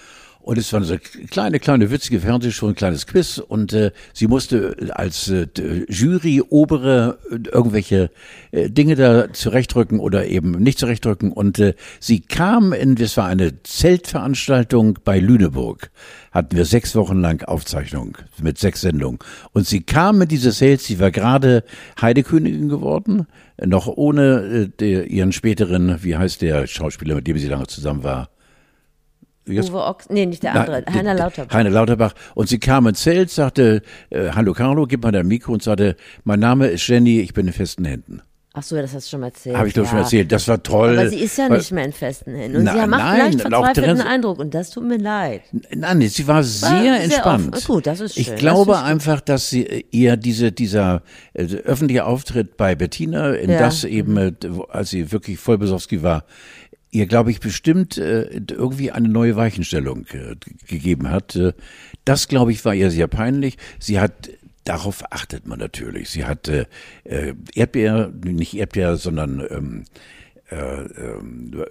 Und 0.45 0.59
es 0.59 0.71
war 0.73 0.79
eine 0.79 0.99
kleine, 0.99 1.59
kleine, 1.59 1.89
witzige 1.89 2.19
Fernsehshow, 2.19 2.67
ein 2.67 2.75
kleines 2.75 3.07
Quiz. 3.07 3.39
Und 3.39 3.73
äh, 3.73 3.89
sie 4.13 4.27
musste 4.27 4.75
als 4.91 5.27
äh, 5.27 5.47
Jury 5.89 6.39
obere 6.47 7.17
äh, 7.31 7.49
irgendwelche 7.51 8.11
äh, 8.51 8.69
Dinge 8.69 8.93
da 8.93 9.33
zurechtrücken 9.33 9.99
oder 9.99 10.27
eben 10.27 10.51
nicht 10.51 10.77
zurechtrücken. 10.77 11.31
Und 11.31 11.57
äh, 11.57 11.73
sie 11.99 12.19
kam 12.19 12.73
in, 12.73 12.93
das 12.93 13.17
war 13.17 13.25
eine 13.25 13.63
Zeltveranstaltung 13.63 14.99
bei 15.03 15.17
Lüneburg. 15.17 15.89
Hatten 16.31 16.55
wir 16.55 16.65
sechs 16.65 16.95
Wochen 16.95 17.21
lang 17.21 17.41
Aufzeichnung 17.41 18.15
mit 18.39 18.59
sechs 18.59 18.81
Sendungen. 18.81 19.17
Und 19.51 19.65
sie 19.65 19.81
kam 19.81 20.21
in 20.21 20.27
diese 20.27 20.51
Zelt, 20.51 20.79
sie 20.79 20.99
war 20.99 21.09
gerade 21.09 21.63
Heidekönigin 21.99 22.69
geworden, 22.69 23.25
noch 23.65 23.87
ohne 23.87 24.41
äh, 24.43 24.67
der, 24.67 25.07
ihren 25.07 25.31
späteren, 25.31 26.03
wie 26.03 26.15
heißt 26.15 26.43
der 26.43 26.67
Schauspieler, 26.67 27.15
mit 27.15 27.25
dem 27.25 27.39
sie 27.39 27.47
lange 27.47 27.65
zusammen 27.65 28.03
war? 28.03 28.29
Jetzt, 29.47 29.69
Uwe 29.69 29.83
Ochs, 29.83 30.09
nee, 30.09 30.25
nicht 30.25 30.43
der 30.43 30.55
andere, 30.55 30.83
Heiner 30.91 31.13
Lauterbach. 31.13 31.53
Heiner 31.53 31.69
Lauterbach. 31.69 32.13
Und 32.33 32.49
sie 32.49 32.59
kam 32.59 32.87
ins 32.87 33.01
Zelt, 33.01 33.29
sagte, 33.29 33.81
äh, 34.09 34.31
hallo 34.31 34.53
Carlo, 34.53 34.87
gib 34.87 35.03
mal 35.03 35.11
dein 35.11 35.27
Mikro 35.27 35.53
und 35.53 35.61
sagte, 35.61 35.95
mein 36.23 36.39
Name 36.39 36.67
ist 36.67 36.87
Jenny, 36.87 37.19
ich 37.19 37.33
bin 37.33 37.47
in 37.47 37.53
festen 37.53 37.85
Händen. 37.85 38.21
Ach 38.57 38.63
so, 38.63 38.77
das 38.77 38.93
hast 38.93 39.07
du 39.07 39.09
schon 39.09 39.19
mal 39.19 39.27
erzählt. 39.27 39.57
Habe 39.57 39.67
ich 39.67 39.73
doch 39.73 39.83
ja. 39.83 39.89
schon 39.89 39.99
erzählt. 39.99 40.31
Das 40.31 40.47
war 40.47 40.63
toll. 40.63 40.97
Aber 40.97 41.09
sie 41.09 41.19
ist 41.19 41.37
ja 41.37 41.49
nicht 41.49 41.73
mehr 41.73 41.83
in 41.83 41.91
festen 41.91 42.33
Händen. 42.33 42.59
Und 42.59 42.63
na, 42.63 42.71
sie 42.71 42.87
macht 42.87 43.03
nein, 43.03 43.19
leicht 43.19 43.41
verzweifelten 43.41 44.01
Eindruck. 44.01 44.39
Und 44.39 44.53
das 44.53 44.69
tut 44.69 44.85
mir 44.85 44.97
leid. 44.97 45.41
Nein, 45.75 46.01
sie 46.07 46.25
war 46.25 46.41
sehr, 46.41 46.69
sehr 46.69 47.03
entspannt. 47.03 47.53
Offen. 47.53 47.67
Gut, 47.67 47.85
das 47.85 47.99
ist 47.99 48.13
schön. 48.13 48.21
Ich 48.21 48.35
glaube 48.37 48.71
das 48.71 48.83
einfach, 48.83 49.19
dass 49.19 49.49
sie 49.49 49.65
äh, 49.65 49.83
ihr 49.91 50.15
diese, 50.15 50.53
dieser 50.53 51.01
äh, 51.33 51.43
öffentliche 51.43 52.05
Auftritt 52.05 52.55
bei 52.55 52.75
Bettina, 52.75 53.33
in 53.33 53.49
ja. 53.51 53.59
das 53.59 53.83
eben, 53.83 54.15
äh, 54.15 54.31
als 54.69 54.91
sie 54.91 55.11
wirklich 55.11 55.37
voll 55.37 55.57
Besowski 55.57 56.01
war, 56.01 56.23
ihr, 56.95 57.05
glaube 57.05 57.31
ich, 57.31 57.39
bestimmt 57.39 57.97
äh, 57.97 58.41
irgendwie 58.49 58.91
eine 58.91 59.09
neue 59.09 59.35
Weichenstellung 59.35 60.05
äh, 60.13 60.35
gegeben 60.67 61.09
hat. 61.09 61.35
Äh, 61.35 61.53
das, 62.05 62.27
glaube 62.27 62.51
ich, 62.51 62.63
war 62.63 62.73
ihr 62.73 62.89
sehr 62.91 63.07
peinlich. 63.07 63.57
Sie 63.79 63.99
hat 63.99 64.29
Darauf 64.65 65.03
achtet 65.11 65.45
man 65.45 65.59
natürlich. 65.59 66.09
Sie 66.09 66.25
hat 66.25 66.47
äh, 66.47 66.65
Erdbeer, 67.53 68.11
nicht 68.23 68.55
Erdbeer, 68.55 68.97
sondern 68.97 69.45
ähm, 69.51 69.83
äh, 70.51 70.55
äh, 70.55 71.19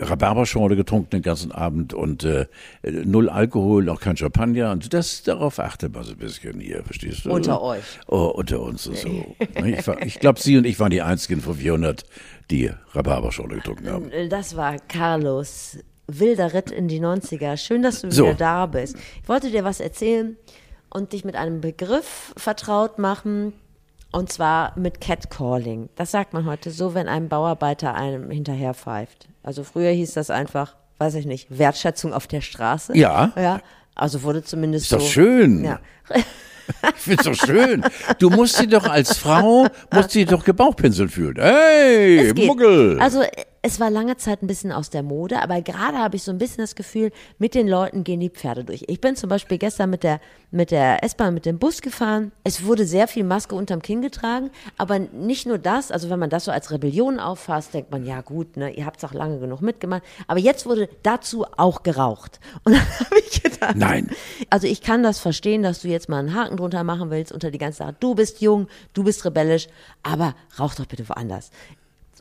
Rhabarberschorle 0.00 0.74
getrunken 0.74 1.10
den 1.10 1.22
ganzen 1.22 1.52
Abend 1.52 1.94
und 1.94 2.24
äh, 2.24 2.46
null 2.82 3.28
Alkohol, 3.28 3.88
auch 3.88 4.00
kein 4.00 4.16
Champagner. 4.16 4.72
Und 4.72 4.92
das 4.92 5.22
darauf 5.22 5.60
achtet 5.60 5.94
man 5.94 6.02
so 6.02 6.12
ein 6.12 6.18
bisschen 6.18 6.58
hier, 6.58 6.82
verstehst 6.82 7.24
du? 7.24 7.30
Unter 7.30 7.62
euch. 7.62 7.84
Oh, 8.08 8.32
unter 8.34 8.60
uns 8.60 8.86
und 8.86 8.96
so. 8.96 9.36
ich, 9.64 9.86
ich 10.04 10.18
glaube, 10.18 10.40
Sie 10.40 10.58
und 10.58 10.64
ich 10.64 10.80
waren 10.80 10.90
die 10.90 11.02
einzigen 11.02 11.40
von 11.40 11.54
400, 11.54 12.04
die 12.50 12.70
Rhabarberschorle 12.92 13.56
getrunken 13.56 13.88
haben. 13.88 14.10
Äh, 14.10 14.28
das 14.28 14.56
war 14.56 14.76
Carlos. 14.88 15.78
Wilder 16.06 16.52
Ritt 16.52 16.70
in 16.70 16.88
die 16.88 17.00
90er. 17.00 17.56
Schön, 17.56 17.82
dass 17.82 18.02
du 18.02 18.10
so. 18.10 18.24
wieder 18.24 18.34
da 18.34 18.66
bist. 18.66 18.96
Ich 19.22 19.28
wollte 19.28 19.50
dir 19.50 19.64
was 19.64 19.80
erzählen 19.80 20.36
und 20.90 21.12
dich 21.12 21.24
mit 21.24 21.34
einem 21.34 21.60
Begriff 21.60 22.34
vertraut 22.36 22.98
machen, 22.98 23.54
und 24.14 24.32
zwar 24.32 24.78
mit 24.78 25.00
Catcalling. 25.00 25.88
Das 25.96 26.12
sagt 26.12 26.32
man 26.32 26.46
heute 26.46 26.70
so, 26.70 26.94
wenn 26.94 27.08
ein 27.08 27.28
Bauarbeiter 27.28 27.94
einem 27.94 28.30
hinterher 28.30 28.72
pfeift. 28.72 29.28
Also 29.42 29.64
früher 29.64 29.90
hieß 29.90 30.14
das 30.14 30.30
einfach, 30.30 30.76
weiß 30.98 31.14
ich 31.16 31.26
nicht, 31.26 31.58
Wertschätzung 31.58 32.14
auf 32.14 32.26
der 32.26 32.40
Straße. 32.40 32.96
Ja. 32.96 33.32
Ja. 33.36 33.60
Also 33.94 34.22
wurde 34.22 34.44
zumindest 34.44 34.84
Ist 34.84 34.90
so. 34.90 34.98
doch 34.98 35.06
schön. 35.06 35.64
Ja. 35.64 35.80
Ich 36.96 37.02
find's 37.02 37.24
doch 37.24 37.34
schön. 37.34 37.84
Du 38.18 38.30
musst 38.30 38.56
sie 38.56 38.66
doch 38.66 38.88
als 38.88 39.18
Frau, 39.18 39.66
musst 39.92 40.12
sie 40.12 40.24
doch 40.24 40.42
gebauchpinselt 40.46 41.10
fühlen. 41.10 41.36
Hey, 41.38 42.32
Muggel. 42.34 42.98
Also 43.02 43.22
es 43.66 43.80
war 43.80 43.88
lange 43.88 44.18
Zeit 44.18 44.42
ein 44.42 44.46
bisschen 44.46 44.72
aus 44.72 44.90
der 44.90 45.02
Mode, 45.02 45.40
aber 45.40 45.62
gerade 45.62 45.96
habe 45.96 46.16
ich 46.16 46.22
so 46.22 46.30
ein 46.30 46.36
bisschen 46.36 46.58
das 46.58 46.74
Gefühl, 46.74 47.10
mit 47.38 47.54
den 47.54 47.66
Leuten 47.66 48.04
gehen 48.04 48.20
die 48.20 48.28
Pferde 48.28 48.62
durch. 48.62 48.84
Ich 48.88 49.00
bin 49.00 49.16
zum 49.16 49.30
Beispiel 49.30 49.56
gestern 49.56 49.88
mit 49.88 50.02
der, 50.02 50.20
mit 50.50 50.70
der 50.70 51.02
S-Bahn, 51.02 51.32
mit 51.32 51.46
dem 51.46 51.58
Bus 51.58 51.80
gefahren. 51.80 52.30
Es 52.44 52.66
wurde 52.66 52.84
sehr 52.84 53.08
viel 53.08 53.24
Maske 53.24 53.54
unterm 53.54 53.80
Kinn 53.80 54.02
getragen, 54.02 54.50
aber 54.76 54.98
nicht 54.98 55.46
nur 55.46 55.56
das, 55.56 55.90
also 55.90 56.10
wenn 56.10 56.18
man 56.18 56.28
das 56.28 56.44
so 56.44 56.50
als 56.50 56.72
Rebellion 56.72 57.18
auffasst, 57.18 57.72
denkt 57.72 57.90
man, 57.90 58.04
ja 58.04 58.20
gut, 58.20 58.58
ne, 58.58 58.70
ihr 58.70 58.84
habt 58.84 58.98
es 58.98 59.04
auch 59.04 59.14
lange 59.14 59.38
genug 59.38 59.62
mitgemacht. 59.62 60.02
Aber 60.26 60.40
jetzt 60.40 60.66
wurde 60.66 60.90
dazu 61.02 61.46
auch 61.56 61.82
geraucht. 61.82 62.40
Und 62.64 62.74
dann 62.74 62.82
habe 63.00 63.18
ich 63.18 63.42
gedacht, 63.42 63.76
nein. 63.76 64.10
Also 64.50 64.66
ich 64.66 64.82
kann 64.82 65.02
das 65.02 65.20
verstehen, 65.20 65.62
dass 65.62 65.80
du 65.80 65.88
jetzt 65.88 66.10
mal 66.10 66.18
einen 66.18 66.34
Haken 66.34 66.58
drunter 66.58 66.84
machen 66.84 67.08
willst 67.08 67.32
unter 67.32 67.50
die 67.50 67.56
ganze 67.56 67.78
Sache. 67.78 67.96
Du 67.98 68.14
bist 68.14 68.42
jung, 68.42 68.68
du 68.92 69.04
bist 69.04 69.24
rebellisch, 69.24 69.68
aber 70.02 70.34
rauch 70.58 70.74
doch 70.74 70.84
bitte 70.84 71.08
woanders. 71.08 71.50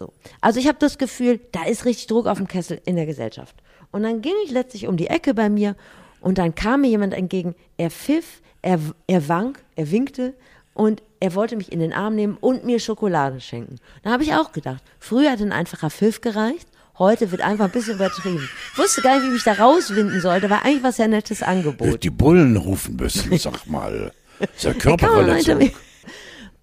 So. 0.04 0.13
Also 0.42 0.60
ich 0.60 0.68
habe 0.68 0.78
das 0.80 0.98
Gefühl, 0.98 1.39
da 1.54 1.63
ist 1.63 1.86
richtig 1.86 2.08
Druck 2.08 2.28
auf 2.28 2.38
dem 2.38 2.48
Kessel 2.48 2.82
in 2.86 2.98
der 2.98 3.06
Gesellschaft. 3.06 3.56
Und 3.92 4.04
dann 4.04 4.22
ging 4.22 4.34
ich 4.44 4.52
letztlich 4.52 4.88
um 4.88 4.98
die 4.98 5.08
Ecke 5.08 5.34
bei 5.34 5.50
mir 5.50 5.76
und 6.20 6.38
dann 6.39 6.56
kam 6.56 6.82
mir 6.82 6.89
jemand 6.89 7.13
entgegen. 7.13 7.56
Er 7.78 7.89
pfiff, 7.89 8.42
er, 8.62 8.80
er 9.08 9.30
wank, 9.30 9.63
er 9.76 9.92
winkte 9.92 10.34
und 10.74 11.02
er 11.22 11.36
wollte 11.36 11.56
mich 11.56 11.72
in 11.72 11.80
den 11.80 11.94
Arm 11.94 12.16
nehmen 12.16 12.38
und 12.42 12.66
mir 12.66 12.80
Schokolade 12.80 13.39
schenken. 13.39 13.78
Da 14.02 14.12
habe 14.12 14.24
ich 14.24 14.34
auch 14.34 14.52
gedacht, 14.52 14.84
früher 15.00 15.32
hat 15.32 15.39
ein 15.39 15.54
einfacher 15.54 15.89
Pfiff 15.89 16.20
gereicht, 16.20 16.68
heute 17.00 17.32
wird 17.32 17.42
einfach 17.42 17.66
ein 17.66 17.72
bisschen 17.72 17.96
übertrieben. 17.96 18.50
Ich 18.74 18.78
wusste 18.78 19.02
gar 19.02 19.16
nicht, 19.16 19.24
wie 19.24 19.28
ich 19.28 19.34
mich 19.34 19.44
da 19.44 19.54
rauswinden 19.54 20.20
sollte, 20.20 20.50
war 20.50 20.66
eigentlich 20.66 20.84
was 20.84 20.98
sehr 20.98 21.08
nettes 21.08 21.42
Angebot. 21.44 22.04
Die 22.04 22.10
Bullen 22.10 22.58
rufen 22.58 22.98
müssen, 22.98 23.38
sag 23.38 23.66
mal. 23.68 24.12
Das 24.39 24.50
ist 24.58 24.63
ja 24.63 24.74
Körperverletzung. 24.74 25.72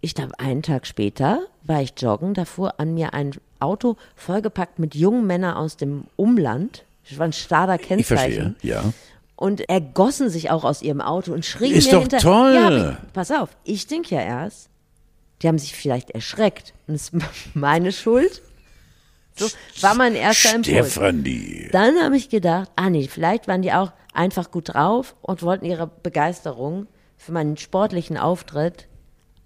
Ich 0.00 0.14
glaube, 0.14 0.38
einen 0.38 0.62
Tag 0.62 0.86
später 0.86 1.40
war 1.62 1.82
ich 1.82 1.92
joggen, 1.98 2.34
da 2.34 2.44
fuhr 2.44 2.80
an 2.80 2.94
mir 2.94 3.12
ein 3.12 3.32
Auto 3.58 3.96
vollgepackt 4.16 4.78
mit 4.78 4.94
jungen 4.94 5.26
Männern 5.26 5.54
aus 5.54 5.76
dem 5.76 6.04
Umland. 6.16 6.84
Das 7.08 7.18
war 7.18 7.26
ein 7.26 7.32
starrer 7.32 7.76
Kennzeichen. 7.78 8.56
Ich 8.60 8.70
verstehe, 8.70 8.70
ja. 8.70 8.92
Und 9.36 9.68
ergossen 9.68 10.30
sich 10.30 10.50
auch 10.50 10.64
aus 10.64 10.82
ihrem 10.82 11.00
Auto 11.00 11.32
und 11.32 11.44
schrien 11.44 11.74
Ist 11.74 11.86
mir 11.86 11.92
doch 11.92 12.00
hinter. 12.02 12.18
toll. 12.18 12.54
Ja, 12.54 12.98
pass 13.12 13.30
auf, 13.30 13.50
ich 13.64 13.86
denke 13.86 14.14
ja 14.14 14.22
erst, 14.22 14.68
die 15.42 15.48
haben 15.48 15.58
sich 15.58 15.74
vielleicht 15.74 16.10
erschreckt. 16.10 16.74
Und 16.86 16.94
es 16.94 17.10
ist 17.10 17.22
meine 17.54 17.92
Schuld. 17.92 18.42
So 19.36 19.46
war 19.80 19.94
mein 19.94 20.14
erster 20.14 20.54
Impuls. 20.54 20.92
Stefanie. 20.92 21.68
Dann 21.72 22.02
habe 22.02 22.16
ich 22.16 22.28
gedacht, 22.28 22.70
ah 22.76 22.90
nee, 22.90 23.08
vielleicht 23.08 23.48
waren 23.48 23.62
die 23.62 23.72
auch, 23.72 23.92
einfach 24.12 24.50
gut 24.50 24.74
drauf 24.74 25.14
und 25.22 25.42
wollten 25.42 25.64
ihrer 25.64 25.86
Begeisterung 25.86 26.88
für 27.16 27.32
meinen 27.32 27.56
sportlichen 27.56 28.18
Auftritt 28.18 28.88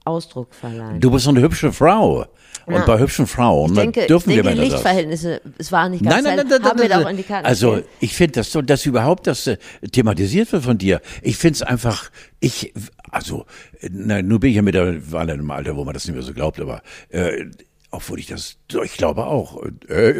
Ausdruck 0.04 0.54
verleihen. 0.54 1.00
Du 1.00 1.10
bist 1.10 1.24
so 1.24 1.30
eine 1.30 1.40
hübsche 1.40 1.72
Frau. 1.72 2.26
Und 2.66 2.74
Ja. 2.74 2.86
bei 2.86 2.98
hübschen 2.98 3.26
Frauen 3.26 3.72
ich 3.72 3.76
denke, 3.78 4.06
dürfen 4.06 4.30
ich 4.30 4.36
wir 4.36 4.42
denke 4.42 4.56
Männer 4.58 4.70
das. 4.70 4.80
Lichtverhältnisse, 4.80 5.42
es 5.58 5.70
war 5.70 5.86
nicht 5.90 6.02
ganz 6.02 6.14
Nein, 6.14 6.24
nein, 6.24 6.36
nein, 6.36 6.46
nein, 6.48 6.70
haben 6.70 6.78
wir 6.80 6.88
nein, 6.88 6.98
da 7.00 7.04
auch 7.06 7.10
in 7.10 7.16
die 7.18 7.22
Karten 7.22 7.44
Also 7.46 7.82
ich 8.00 8.14
finde 8.14 8.32
das 8.40 8.52
so, 8.52 8.62
dass 8.62 8.86
überhaupt 8.86 9.26
das 9.26 9.46
äh, 9.46 9.58
thematisiert 9.92 10.50
wird 10.50 10.64
von 10.64 10.78
dir. 10.78 11.02
Ich 11.20 11.36
finde 11.36 11.56
es 11.56 11.62
einfach, 11.62 12.10
ich, 12.40 12.72
also, 13.10 13.44
äh, 13.80 13.90
na, 13.92 14.22
nun 14.22 14.40
bin 14.40 14.48
ich 14.48 14.56
ja 14.56 14.62
mittlerweile 14.62 15.34
in 15.34 15.40
einem 15.40 15.50
Alter, 15.50 15.76
wo 15.76 15.84
man 15.84 15.92
das 15.92 16.06
nicht 16.06 16.14
mehr 16.14 16.22
so 16.24 16.32
glaubt, 16.32 16.58
aber 16.58 16.80
äh, 17.10 17.44
obwohl 17.94 18.18
ich 18.18 18.26
das, 18.26 18.57
ich 18.85 18.96
glaube 18.96 19.26
auch, 19.26 19.62
äh, 19.88 20.11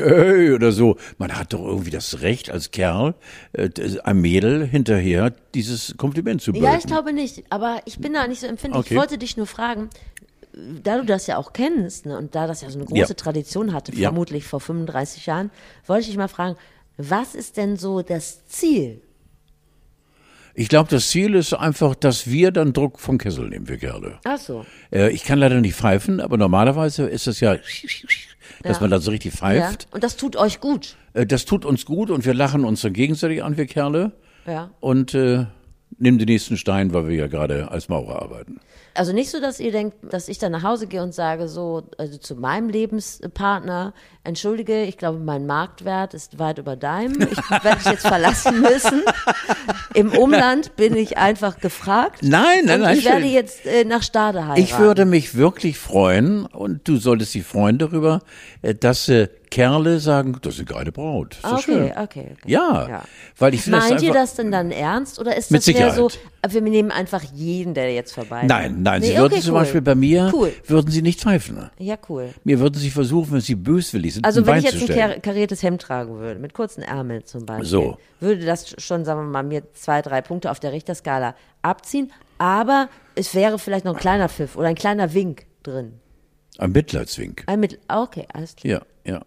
äh, 0.50 0.54
oder 0.54 0.72
so, 0.72 0.96
man 1.18 1.37
hat 1.38 1.52
doch 1.52 1.64
irgendwie 1.64 1.90
das 1.90 2.20
Recht 2.22 2.50
als 2.50 2.70
Kerl, 2.70 3.14
äh, 3.52 3.68
einem 4.04 4.20
Mädel 4.20 4.66
hinterher 4.66 5.32
dieses 5.54 5.96
Kompliment 5.96 6.42
zu 6.42 6.52
bringen. 6.52 6.64
Ja, 6.64 6.76
ich 6.78 6.87
glaube 6.87 7.12
nicht, 7.12 7.44
aber 7.50 7.80
ich 7.84 7.98
bin 7.98 8.12
da 8.14 8.26
nicht 8.26 8.40
so 8.40 8.46
empfindlich. 8.46 8.84
Okay. 8.87 8.94
Ich 8.94 8.98
wollte 9.00 9.18
dich 9.18 9.37
nur 9.37 9.46
fragen, 9.46 9.90
da 10.82 10.98
du 10.98 11.04
das 11.04 11.26
ja 11.26 11.37
auch 11.37 11.52
kennst 11.52 12.06
ne, 12.06 12.16
und 12.16 12.34
da 12.34 12.46
das 12.46 12.60
ja 12.62 12.70
so 12.70 12.78
eine 12.78 12.87
große 12.87 12.98
Ja. 13.00 13.14
Tradition 13.14 13.72
hatte, 13.74 13.92
Ja. 13.94 14.08
vermutlich 14.10 14.44
vor 14.44 14.60
35 14.60 15.26
Jahren, 15.26 15.50
wollte 15.87 16.02
ich 16.02 16.06
dich 16.08 16.16
mal 16.16 16.28
fragen, 16.28 16.56
was 16.96 17.34
ist 17.34 17.56
denn 17.56 17.76
so 17.76 18.02
das 18.02 18.46
Ziel? 18.46 19.00
Ich 20.54 20.68
glaube, 20.68 20.88
das 20.88 21.08
Ziel 21.10 21.34
ist 21.34 21.52
einfach, 21.52 21.94
dass 21.96 22.28
wir 22.30 22.52
dann 22.52 22.72
Druck 22.72 23.00
vom 23.00 23.18
Kessel 23.18 23.48
nehmen, 23.48 23.68
wir 23.68 23.76
Kerle. 23.76 24.18
Ach 24.24 24.38
so. 24.38 24.64
Äh, 24.92 25.10
ich 25.10 25.24
kann 25.24 25.38
leider 25.38 25.60
nicht 25.60 25.74
pfeifen, 25.74 26.20
aber 26.20 26.36
normalerweise 26.36 27.06
ist 27.08 27.26
es 27.26 27.40
ja, 27.40 27.56
dass 28.62 28.76
Ja. 28.76 28.80
man 28.80 28.90
dann 28.90 29.00
so 29.00 29.10
richtig 29.10 29.32
Ja. 29.34 29.38
pfeift. 29.38 29.88
Und 29.90 30.04
das 30.04 30.16
tut 30.16 30.36
euch 30.36 30.60
gut. 30.60 30.96
Äh, 31.12 31.26
Das 31.26 31.44
tut 31.44 31.64
uns 31.64 31.84
gut 31.84 32.10
und 32.10 32.24
wir 32.24 32.34
lachen 32.34 32.64
uns 32.64 32.82
dann 32.82 32.92
gegenseitig 32.92 33.42
an, 33.42 33.56
wir 33.56 33.66
Kerle. 33.66 34.12
Ja. 34.46 34.70
Und 34.80 35.14
äh, 35.14 35.46
nehmen 35.98 36.18
den 36.18 36.26
nächsten 36.28 36.56
Stein, 36.56 36.92
weil 36.94 37.08
wir 37.08 37.16
ja 37.16 37.26
gerade 37.26 37.70
als 37.70 37.88
Maurer 37.88 38.22
arbeiten. 38.22 38.60
Also 38.96 39.12
nicht 39.12 39.30
so, 39.30 39.40
dass 39.40 39.59
ihr 39.61 39.72
denkt, 39.72 39.96
dass 40.12 40.28
ich 40.28 40.38
dann 40.38 40.52
nach 40.52 40.62
Hause 40.62 40.87
gehe 40.87 41.02
und 41.02 41.12
sage 41.14 41.48
so, 41.48 41.83
also 41.98 42.16
zu 42.16 42.37
meinem 42.37 42.68
Lebenspartner, 42.68 43.92
entschuldige, 44.22 44.83
ich 44.85 44.96
glaube, 44.98 45.18
mein 45.18 45.46
Marktwert 45.46 46.14
ist 46.14 46.38
weit 46.38 46.59
über 46.59 46.76
deinem. 46.76 47.20
Ich 47.22 47.50
werde 47.50 47.76
dich 47.76 47.87
jetzt 47.87 48.07
verlassen 48.07 48.61
müssen. 48.61 49.02
Im 49.94 50.12
Umland 50.12 50.76
bin 50.76 50.96
ich 50.96 51.18
einfach 51.18 51.59
gefragt. 51.59 52.20
Nein, 52.22 52.64
nein, 52.64 52.80
nein, 52.80 52.96
Ich 52.98 53.04
werde 53.04 53.22
schön. 53.22 53.33
jetzt 53.33 53.66
äh, 53.66 53.85
nach 53.85 54.02
Stade 54.02 54.42
heiraten. 54.44 54.61
Ich 54.61 54.78
würde 54.78 55.04
mich 55.04 55.35
wirklich 55.35 55.78
freuen 55.78 56.46
und 56.46 56.87
du 56.88 56.96
solltest 56.96 57.35
dich 57.35 57.44
freuen 57.44 57.78
darüber, 57.78 58.20
äh, 58.62 58.74
dass 58.74 59.09
äh, 59.09 59.28
Kerle 59.50 60.00
sagen, 60.00 60.37
das 60.42 60.54
ist 60.54 60.61
eine 60.61 60.66
geile 60.78 60.90
Braut. 60.92 61.35
Ist 61.35 61.44
doch 61.44 61.52
Okay, 61.52 61.62
schön. 61.62 61.85
okay, 61.92 62.00
okay. 62.02 62.37
Ja, 62.46 62.88
Ja. 62.88 63.02
weil 63.38 63.54
ich 63.54 63.62
finde 63.62 63.78
das 63.78 63.88
Meint 63.90 64.02
ihr 64.02 64.09
einfach, 64.11 64.22
das 64.22 64.35
denn 64.35 64.50
dann 64.50 64.70
ernst 64.72 65.18
oder 65.20 65.37
ist 65.37 65.52
das 65.54 65.66
mehr 65.68 65.92
so, 65.92 66.11
wir 66.48 66.61
nehmen 66.61 66.90
einfach 66.90 67.22
jeden, 67.35 67.72
der 67.74 67.92
jetzt 67.94 68.12
vorbei 68.12 68.42
Nein, 68.46 68.83
nein, 68.84 69.00
nee, 69.00 69.08
sie 69.08 69.16
würden 69.16 69.32
okay, 69.32 69.42
zum 69.42 69.54
cool. 69.54 69.60
Beispiel 69.60 69.80
bei 69.82 69.94
mir, 69.94 70.30
Cool. 70.32 70.52
würden 70.66 70.90
sie 70.90 71.02
nicht 71.02 71.20
pfeifen. 71.20 71.70
Ja, 71.78 71.96
cool. 72.08 72.30
Mir 72.44 72.60
würden 72.60 72.76
sie 72.76 72.90
versuchen, 72.90 73.32
wenn 73.32 73.40
sie 73.40 73.54
böswillig 73.56 74.14
sind, 74.14 74.24
Also 74.24 74.46
wenn 74.46 74.58
ich 74.58 74.64
jetzt 74.64 74.88
ein 74.88 74.96
kar 74.96 75.08
kariertes 75.20 75.62
Hemd 75.62 75.82
tragen 75.82 76.16
würde, 76.18 76.38
mit 76.38 76.54
kurzen 76.54 76.82
Ärmeln 76.82 77.24
zum 77.24 77.44
Beispiel, 77.46 77.66
So. 77.66 77.98
würde 78.20 78.44
das 78.46 78.74
schon, 78.80 79.04
sagen 79.04 79.20
wir 79.20 79.24
mal, 79.26 79.42
mir 79.42 79.62
zwei, 79.72 80.00
drei 80.02 80.20
Punkte 80.22 80.50
auf 80.50 80.60
der 80.60 80.72
Richterskala 80.72 81.34
abziehen, 81.62 82.12
aber 82.38 82.88
es 83.14 83.34
wäre 83.34 83.58
vielleicht 83.58 83.84
noch 83.84 83.94
ein 83.94 84.00
kleiner 84.00 84.28
Pfiff 84.28 84.56
oder 84.56 84.68
ein 84.68 84.74
kleiner 84.76 85.12
Wink 85.14 85.46
drin. 85.62 85.94
Ein 86.58 86.72
Mitleidswink. 86.72 87.42
Ein 87.46 87.60
Mittel, 87.60 87.78
okay, 87.88 88.26
alles 88.32 88.54
klar. 88.54 88.82
Ja, 89.04 89.12
ja. 89.12 89.20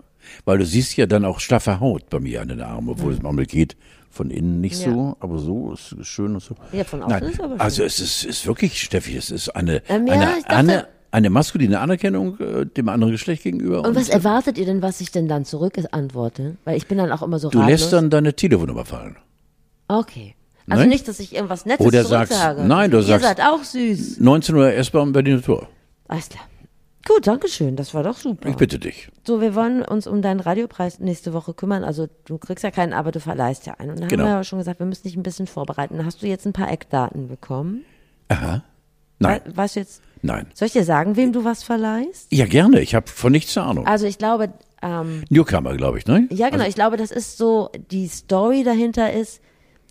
Weil 0.45 0.57
du 0.57 0.65
siehst 0.65 0.95
ja 0.97 1.05
dann 1.05 1.25
auch 1.25 1.39
schlaffe 1.39 1.79
Haut 1.79 2.09
bei 2.09 2.19
mir 2.19 2.41
an 2.41 2.49
den 2.49 2.61
Armen, 2.61 2.89
obwohl 2.89 3.13
es 3.13 3.21
manchmal 3.21 3.45
geht 3.45 3.75
von 4.17 4.29
innen 4.31 4.59
nicht 4.61 4.79
Ja. 4.85 4.91
so, 4.91 5.15
aber 5.19 5.37
so 5.37 5.73
ist 5.73 5.95
schön 6.05 6.33
und 6.33 6.41
so. 6.43 6.55
Ja, 6.73 6.83
von 6.83 7.01
außen 7.03 7.19
Nein, 7.19 7.31
ist 7.31 7.39
aber 7.39 7.53
schön. 7.53 7.59
Also 7.61 7.83
es 7.83 7.99
ist, 7.99 8.23
ist 8.25 8.45
wirklich, 8.45 8.81
Steffi, 8.81 9.15
es 9.15 9.31
ist 9.31 9.49
eine, 9.49 9.81
Ähm, 9.87 10.07
eine, 10.09 10.25
dachte- 10.25 10.49
eine, 10.49 10.87
eine 11.11 11.29
maskuline 11.29 11.79
Anerkennung 11.79 12.37
äh, 12.39 12.65
dem 12.65 12.89
anderen 12.89 13.11
Geschlecht 13.13 13.43
gegenüber. 13.43 13.83
Und 13.85 13.95
was 13.95 14.09
erwartet 14.09 14.57
ihr 14.57 14.65
denn, 14.65 14.81
was 14.81 14.99
ich 14.99 15.11
denn 15.11 15.27
dann 15.29 15.45
zurück 15.45 15.77
antworte? 15.91 16.57
Weil 16.65 16.75
ich 16.77 16.87
bin 16.87 16.97
dann 16.97 17.11
auch 17.11 17.21
immer 17.21 17.39
so 17.39 17.49
du 17.49 17.59
ratlos. 17.59 17.79
lässt 17.79 17.93
dann 17.93 18.09
deine 18.09 18.33
Telefonnummer 18.33 18.83
fallen. 18.85 19.15
Okay. 19.87 20.35
Also 20.69 20.81
Nein? 20.81 20.89
nicht, 20.89 21.07
dass 21.07 21.19
ich 21.21 21.33
irgendwas 21.33 21.65
Nettes 21.65 21.85
Oder 21.85 22.03
sagst- 22.03 22.33
zurücksage. 22.33 22.63
nein, 22.67 22.91
du 22.91 22.97
Ihr 22.97 23.03
sagst- 23.03 23.25
seid 23.25 23.39
auch 23.41 23.63
süß. 23.63 24.19
19 24.19 24.53
Uhr 24.55 24.73
S-Bahn 24.73 25.13
Berliner 25.13 25.41
Tor. 25.41 25.69
Alles 26.09 26.27
klar. 26.27 26.43
Gut, 27.07 27.25
danke 27.25 27.47
schön. 27.47 27.75
Das 27.77 27.93
war 27.93 28.03
doch 28.03 28.17
super. 28.17 28.49
Ich 28.49 28.57
bitte 28.57 28.79
dich. 28.79 29.09
So, 29.25 29.39
wir 29.39 29.55
wollen 29.55 29.81
uns 29.81 30.07
um 30.07 30.21
deinen 30.21 30.39
Radiopreis 30.41 30.99
nächste 30.99 31.31
Woche 31.33 31.53
kümmern. 31.53 31.83
Also 31.85 32.07
du 32.25 32.37
kriegst 32.37 32.63
ja 32.63 32.71
keinen, 32.71 32.91
aber 32.93 33.11
du 33.11 33.19
verleihst 33.21 33.65
ja 33.65 33.75
einen. 33.75 33.91
Und 33.91 34.01
da 34.01 34.07
Genau. 34.07 34.23
haben 34.23 34.29
wir 34.31 34.35
ja 34.37 34.43
schon 34.43 34.59
gesagt, 34.59 34.79
wir 34.79 34.85
müssen 34.85 35.03
dich 35.03 35.15
ein 35.15 35.23
bisschen 35.23 35.47
vorbereiten. 35.47 36.03
Hast 36.03 36.21
du 36.21 36.27
jetzt 36.27 36.45
ein 36.45 36.53
paar 36.53 36.69
Eckdaten 36.71 37.27
bekommen? 37.29 37.85
Aha. 38.27 38.63
Nein, 39.19 39.41
We 39.45 39.57
weißt 39.57 39.75
du 39.75 39.79
jetzt, 39.79 40.01
nein. 40.21 40.47
soll 40.53 40.67
ich 40.67 40.73
dir 40.73 40.83
sagen, 40.83 41.15
wem 41.15 41.31
du 41.33 41.43
was 41.43 41.63
verleihst? 41.63 42.31
Ja, 42.31 42.45
gerne. 42.45 42.81
Ich 42.81 42.93
habe 42.93 43.07
von 43.07 43.31
nichts 43.31 43.57
eine 43.57 43.65
Ahnung. 43.67 43.87
Also 43.87 44.05
ich 44.05 44.17
glaube, 44.17 44.49
ähm, 44.83 45.23
Newcomer, 45.29 45.75
glaube 45.75 45.97
ich, 45.97 46.05
ne? 46.05 46.27
ja 46.29 46.49
genau, 46.49 46.65
ich 46.65 46.75
glaube, 46.75 46.97
das 46.97 47.09
ist 47.09 47.37
so, 47.37 47.71
die 47.89 48.07
Story 48.09 48.63
dahinter 48.63 49.11
ist, 49.13 49.41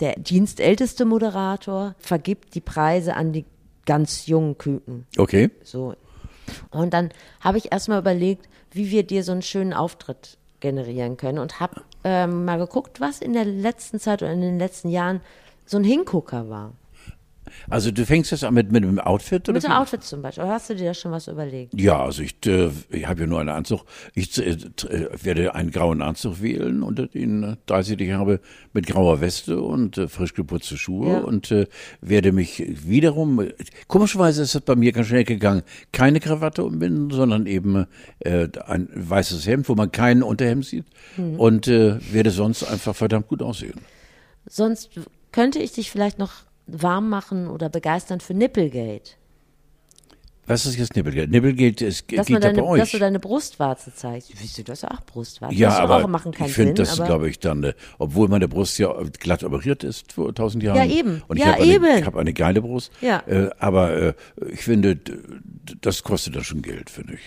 der 0.01 0.15
dienstälteste 0.17 1.07
Moderator 1.07 1.95
vergibt 1.99 2.55
die 2.55 2.61
Preise 2.61 3.15
an 3.17 3.33
die 3.33 3.47
ganz 3.87 4.27
jungen 4.27 4.59
Küken. 4.59 5.07
Okay. 5.17 5.51
So. 5.65 5.95
Und 6.71 6.93
dann 6.93 7.11
habe 7.41 7.59
ich 7.59 7.73
erstmal 7.73 8.01
überlegt, 8.01 8.49
wie 8.71 8.91
wir 8.91 9.05
dir 9.05 9.23
so 9.23 9.33
einen 9.33 9.43
schönen 9.43 9.73
Auftritt 9.73 10.39
generieren 10.61 11.17
können 11.17 11.39
und 11.39 11.61
habe 11.61 11.83
ähm, 12.05 12.45
mal 12.45 12.59
geguckt, 12.59 13.01
was 13.01 13.21
in 13.21 13.33
der 13.33 13.45
letzten 13.45 14.01
Zeit 14.01 14.23
oder 14.23 14.33
in 14.33 14.41
den 14.41 14.59
letzten 14.59 14.89
Jahren 14.89 15.21
so 15.65 15.77
ein 15.77 15.85
Hingucker 15.85 16.49
war. 16.49 16.73
Also 17.71 17.91
du 17.91 18.05
fängst 18.07 18.31
jetzt 18.31 18.45
an 18.45 18.55
mit, 18.55 18.73
mit 18.73 18.83
einem 18.85 18.99
Outfit? 18.99 19.49
Oder 19.49 19.55
Mit 19.59 19.65
wie? 19.65 19.69
Outfit 19.73 20.03
zum 20.03 20.23
Beispiel. 20.23 20.45
Oder 20.45 20.53
hast 20.55 20.71
du 20.71 20.75
dir 20.77 20.87
da 20.87 20.95
schon 20.95 21.13
was 21.13 21.29
überlegt? 21.29 21.79
Ja, 21.81 22.03
also 22.05 22.23
ich, 22.23 22.37
äh, 22.47 22.71
ich 22.91 23.07
habe 23.07 23.21
ja 23.23 23.27
nur 23.27 23.41
einen 23.41 23.49
Anzug. 23.49 23.85
Ich 24.15 24.37
äh, 24.39 24.51
äh, 24.51 25.09
werde 25.23 25.55
einen 25.55 25.71
grauen 25.71 26.03
Anzug 26.03 26.43
wählen 26.43 26.83
unter 26.83 27.07
den 27.07 27.43
äh, 27.43 27.57
30, 27.67 27.97
die 27.97 28.05
ich 28.07 28.13
habe, 28.13 28.41
mit 28.73 28.87
grauer 28.87 29.21
Weste 29.21 29.61
und 29.61 29.99
äh, 29.99 30.09
frisch 30.09 30.35
geputzte 30.35 30.77
Schuhe 30.77 31.13
Ja. 31.13 31.19
und 31.21 31.51
äh, 31.51 31.67
werde 32.01 32.33
mich 32.33 32.63
wiederum, 32.67 33.41
äh, 33.41 33.55
komischerweise 33.89 34.43
ist 34.43 34.55
es 34.55 34.61
bei 34.61 34.77
mir 34.77 34.93
ganz 34.93 35.09
schnell 35.09 35.25
gegangen, 35.25 35.63
keine 35.93 36.21
Krawatte 36.21 36.65
umbinden, 36.65 37.11
sondern 37.11 37.47
eben 37.47 37.87
äh, 38.21 38.49
ein 38.67 38.89
weißes 38.95 39.47
Hemd, 39.47 39.69
wo 39.69 39.75
man 39.75 39.93
keinen 39.93 40.23
Unterhemd 40.23 40.65
sieht 40.67 40.85
Mhm. 41.17 41.41
und 41.41 41.69
äh, 41.69 41.99
werde 42.13 42.31
sonst 42.31 42.63
einfach 42.65 42.95
verdammt 42.95 43.29
gut 43.29 43.41
aussehen. 43.43 43.81
Sonst 44.49 44.91
könnte 45.33 45.59
ich 45.59 45.73
dich 45.73 45.91
vielleicht 45.91 46.19
noch 46.19 46.33
warm 46.67 47.09
machen 47.09 47.49
oder 47.49 47.69
begeistern 47.69 48.21
für 48.21 48.35
Nippelgate. 48.35 49.13
Was 50.49 50.65
ist 50.65 50.79
jetzt 50.79 50.95
Nippelgeld? 50.95 51.29
Nippelgeld 51.33 51.81
ist, 51.81 52.13
Dass, 52.13 52.27
geht 52.27 52.43
deine, 52.45 52.63
bei 52.63 52.69
euch. 52.69 52.81
dass 52.81 52.93
du 52.93 53.01
deine 53.01 53.19
Brustwarze 53.19 53.93
zeigst. 53.93 54.31
Wieso, 54.41 54.63
das 54.63 54.85
ist 54.85 54.89
auch 54.89 55.01
Brustwarze. 55.01 55.53
Ja, 55.57 55.71
das 55.71 55.79
aber 55.81 56.05
auch 56.05 56.09
machen 56.09 56.31
keinen 56.31 56.47
ich 56.47 56.55
finde, 56.55 56.75
das 56.75 56.95
glaube 56.97 57.29
ich 57.29 57.41
dann, 57.41 57.65
äh, 57.65 57.75
obwohl 57.99 58.29
meine 58.29 58.47
Brust 58.47 58.79
ja 58.79 58.95
glatt 59.19 59.43
operiert 59.43 59.83
ist 59.83 60.13
vor 60.13 60.33
tausend 60.33 60.63
Jahren. 60.63 60.77
Ja, 60.77 60.85
eben. 60.87 61.23
Und 61.27 61.39
ich 61.39 61.43
Ja, 61.45 61.53
habe 61.55 61.63
eine, 61.63 61.73
eben. 61.73 61.99
ich 61.99 62.07
habe 62.07 62.21
eine 62.21 62.33
geile 62.33 62.63
Brust. 62.63 62.93
Ja. 63.01 63.25
Äh, 63.27 63.51
aber 63.59 63.97
äh, 63.97 64.15
ich 64.53 64.61
finde, 64.63 65.01
das 65.81 66.05
kostet 66.05 66.37
dann 66.37 66.45
schon 66.45 66.63
Geld, 66.63 66.91
finde 66.91 67.15
ich. 67.15 67.21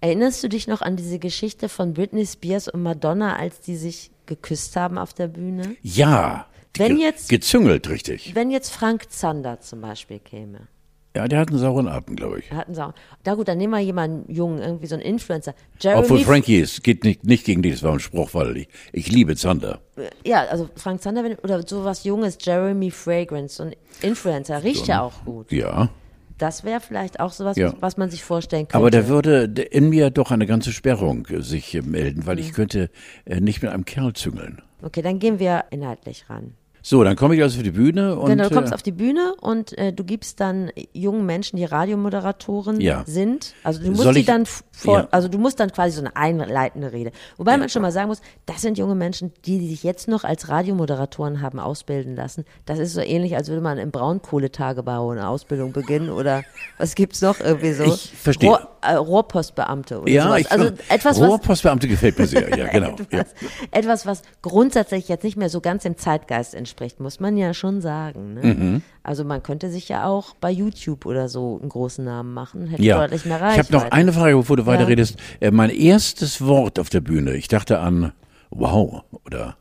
Erinnerst 0.00 0.42
du 0.42 0.48
dich 0.48 0.66
noch 0.66 0.82
an 0.82 0.96
diese 0.96 1.20
Geschichte 1.20 1.68
von 1.68 1.94
Britney 1.94 2.26
Spears 2.26 2.66
und 2.66 2.82
Madonna, 2.82 3.36
als 3.36 3.60
die 3.60 3.76
sich 3.76 4.10
geküsst 4.26 4.74
haben 4.74 4.98
auf 4.98 5.14
der 5.14 5.28
Bühne? 5.28 5.76
Ja. 5.82 6.46
Wenn 6.78 6.98
jetzt- 6.98 7.28
gezüngelt, 7.28 7.88
richtig. 7.88 8.34
Wenn 8.34 8.50
jetzt 8.50 8.70
Frank 8.72 9.10
Zander 9.10 9.60
zum 9.60 9.80
Beispiel 9.80 10.18
käme, 10.18 10.68
Ja, 11.16 11.26
der 11.28 11.38
hat 11.40 11.48
einen 11.48 11.58
sauren 11.58 11.88
Atem, 11.88 12.14
glaube 12.16 12.40
ich. 12.40 12.50
hatten 12.52 12.74
sie 12.74 12.84
auch. 12.84 12.92
Na 13.24 13.34
gut, 13.34 13.48
dann 13.48 13.56
nehmen 13.56 13.72
wir 13.72 13.80
jemanden 13.80 14.30
jungen, 14.30 14.58
irgendwie 14.60 14.86
so 14.86 14.94
einen 14.96 15.02
Influencer. 15.04 15.54
Jeremy, 15.80 16.02
Obwohl 16.04 16.18
Frankie 16.20 16.58
ist, 16.58 16.84
geht 16.84 17.04
nicht, 17.04 17.24
nicht 17.24 17.44
gegen 17.46 17.62
das 17.62 17.82
war 17.82 17.94
ein 17.94 18.00
Spruch, 18.00 18.34
weil 18.34 18.56
ich, 18.58 18.68
ich 18.92 19.10
liebe 19.10 19.34
Zander. 19.34 19.80
Ja, 20.26 20.44
also 20.44 20.68
Frank 20.76 21.00
Zander 21.00 21.24
wenn, 21.24 21.36
oder 21.36 21.66
sowas 21.66 22.04
Junges, 22.04 22.36
Jeremy 22.42 22.90
Fragrance, 22.90 23.56
so 23.56 23.62
ein 23.62 23.74
Influencer, 24.02 24.62
riecht 24.62 24.88
ja 24.88 25.00
auch 25.00 25.24
gut. 25.24 25.50
Ja. 25.52 25.88
Das 26.36 26.64
wäre 26.64 26.80
vielleicht 26.80 27.18
auch 27.18 27.32
sowas, 27.32 27.56
Ja. 27.56 27.72
was 27.80 27.96
man 27.96 28.10
sich 28.10 28.22
vorstellen 28.22 28.64
könnte. 28.68 28.76
Aber 28.76 28.90
da 28.90 29.08
würde 29.08 29.44
in 29.70 29.88
mir 29.88 30.10
doch 30.10 30.30
eine 30.30 30.44
ganze 30.44 30.70
Sperrung 30.70 31.24
äh, 31.28 31.40
sich 31.40 31.74
äh, 31.74 31.80
melden, 31.80 32.26
weil 32.26 32.34
Mhm. 32.36 32.42
ich 32.42 32.52
könnte 32.52 32.90
äh, 33.24 33.40
nicht 33.40 33.62
mit 33.62 33.70
einem 33.72 33.86
Kerl 33.86 34.12
züngeln. 34.12 34.60
Okay, 34.82 35.00
dann 35.00 35.18
gehen 35.18 35.38
wir 35.38 35.64
inhaltlich 35.70 36.28
ran. 36.28 36.52
So, 36.88 37.02
dann 37.02 37.16
komme 37.16 37.34
ich 37.34 37.42
also 37.42 37.56
für 37.56 37.64
die 37.64 37.72
Bühne 37.72 38.14
und 38.16 38.28
genau, 38.28 38.48
du 38.48 38.54
kommst 38.54 38.70
äh, 38.70 38.74
auf 38.76 38.82
die 38.84 38.92
Bühne 38.92 39.34
und 39.40 39.76
äh, 39.76 39.92
du 39.92 40.04
gibst 40.04 40.38
dann 40.38 40.70
jungen 40.92 41.26
Menschen, 41.26 41.56
die 41.56 41.64
Radiomoderatoren 41.64 42.80
Ja. 42.80 43.02
sind. 43.06 43.54
Also 43.64 43.80
du 43.82 43.88
musst 43.90 44.02
Soll 44.04 44.14
die 44.14 44.20
ich- 44.20 44.26
dann 44.26 44.44
vor, 44.70 44.98
Ja. 44.98 45.08
also 45.10 45.26
du 45.26 45.36
musst 45.38 45.58
dann 45.58 45.72
quasi 45.72 45.96
so 45.96 46.00
eine 46.02 46.14
einleitende 46.14 46.92
Rede. 46.92 47.10
Wobei 47.38 47.56
man 47.56 47.68
schon 47.70 47.82
mal 47.82 47.90
sagen 47.90 48.06
muss, 48.06 48.20
das 48.46 48.60
sind 48.62 48.78
junge 48.78 48.94
Menschen, 48.94 49.32
die, 49.46 49.66
sich 49.68 49.82
jetzt 49.82 50.06
noch 50.06 50.22
als 50.22 50.48
Radiomoderatoren 50.48 51.40
haben 51.42 51.58
ausbilden 51.58 52.14
lassen. 52.14 52.44
Das 52.66 52.78
ist 52.78 52.92
so 52.92 53.00
ähnlich, 53.00 53.34
als 53.34 53.48
würde 53.48 53.62
man 53.62 53.78
im 53.78 53.90
Braunkohletagebau 53.90 55.10
eine 55.10 55.26
Ausbildung 55.26 55.72
beginnen 55.72 56.10
oder 56.10 56.44
was 56.78 56.94
gibt's 56.94 57.20
noch 57.20 57.40
irgendwie 57.40 57.72
so? 57.72 57.82
Ich 57.82 58.12
verstehe. 58.16 58.50
Rohr- 58.50 58.68
äh, 58.82 58.94
Rohrpostbeamte 58.94 60.02
oder 60.02 60.08
Ja, 60.12 60.22
sowas. 60.24 60.40
ich, 60.42 60.52
Also 60.52 60.66
etwas, 60.88 61.20
was, 61.20 61.28
Rohrpostbeamte 61.28 61.88
gefällt 61.88 62.16
mir 62.16 62.28
sehr, 62.28 62.56
ja, 62.56 62.68
genau. 62.72 62.94
Ja. 63.10 63.20
etwas, 63.22 63.34
etwas, 63.72 64.06
was 64.06 64.22
grundsätzlich 64.42 65.08
jetzt 65.08 65.24
nicht 65.24 65.36
mehr 65.36 65.48
so 65.48 65.60
ganz 65.60 65.82
dem 65.82 65.96
Zeitgeist 65.98 66.54
entspricht, 66.54 66.75
muss 66.98 67.20
man 67.20 67.36
ja 67.36 67.54
schon 67.54 67.80
sagen. 67.80 68.34
Ne? 68.34 68.42
Mhm. 68.54 68.82
Also 69.02 69.24
man 69.24 69.42
könnte 69.42 69.70
sich 69.70 69.88
ja 69.88 70.06
auch 70.06 70.34
bei 70.40 70.50
YouTube 70.50 71.06
oder 71.06 71.28
so 71.28 71.58
einen 71.60 71.68
großen 71.68 72.04
Namen 72.04 72.32
machen, 72.34 72.66
hätte 72.68 72.82
Ja, 72.82 72.98
deutlich 72.98 73.24
mehr 73.24 73.36
ich 73.36 73.42
Reichweite. 73.42 73.74
habe 73.78 73.84
noch 73.86 73.90
eine 73.92 74.12
Frage, 74.12 74.36
bevor 74.36 74.56
du 74.56 74.66
weiterredest. 74.66 75.16
Äh, 75.40 75.50
mein 75.50 75.70
erstes 75.70 76.40
Wort 76.44 76.78
auf 76.78 76.88
der 76.90 77.00
Bühne, 77.00 77.34
ich 77.34 77.48
dachte 77.48 77.78
an 77.80 78.12
wow 78.50 79.02
oder 79.24 79.56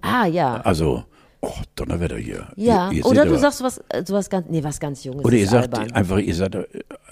Ah 0.00 0.26
ja, 0.26 0.60
also, 0.60 1.04
oh, 1.40 1.50
Donnerwetter 1.74 2.16
hier. 2.16 2.48
ja. 2.56 2.90
Ihr, 2.90 2.98
ihr 2.98 3.06
oder 3.06 3.24
du 3.24 3.30
aber- 3.32 3.38
sagst 3.38 3.62
was, 3.62 3.78
äh, 3.88 4.04
sowas 4.06 4.30
ganz, 4.30 4.46
nee, 4.48 4.62
was 4.62 4.78
ganz 4.78 5.02
Junges. 5.04 5.24
Oder 5.24 5.36
ihr 5.36 5.48
sagt 5.48 5.76
albern. 5.76 5.92
einfach, 5.92 6.18
ihr 6.18 6.34
seid 6.34 6.54
äh, 6.54 6.64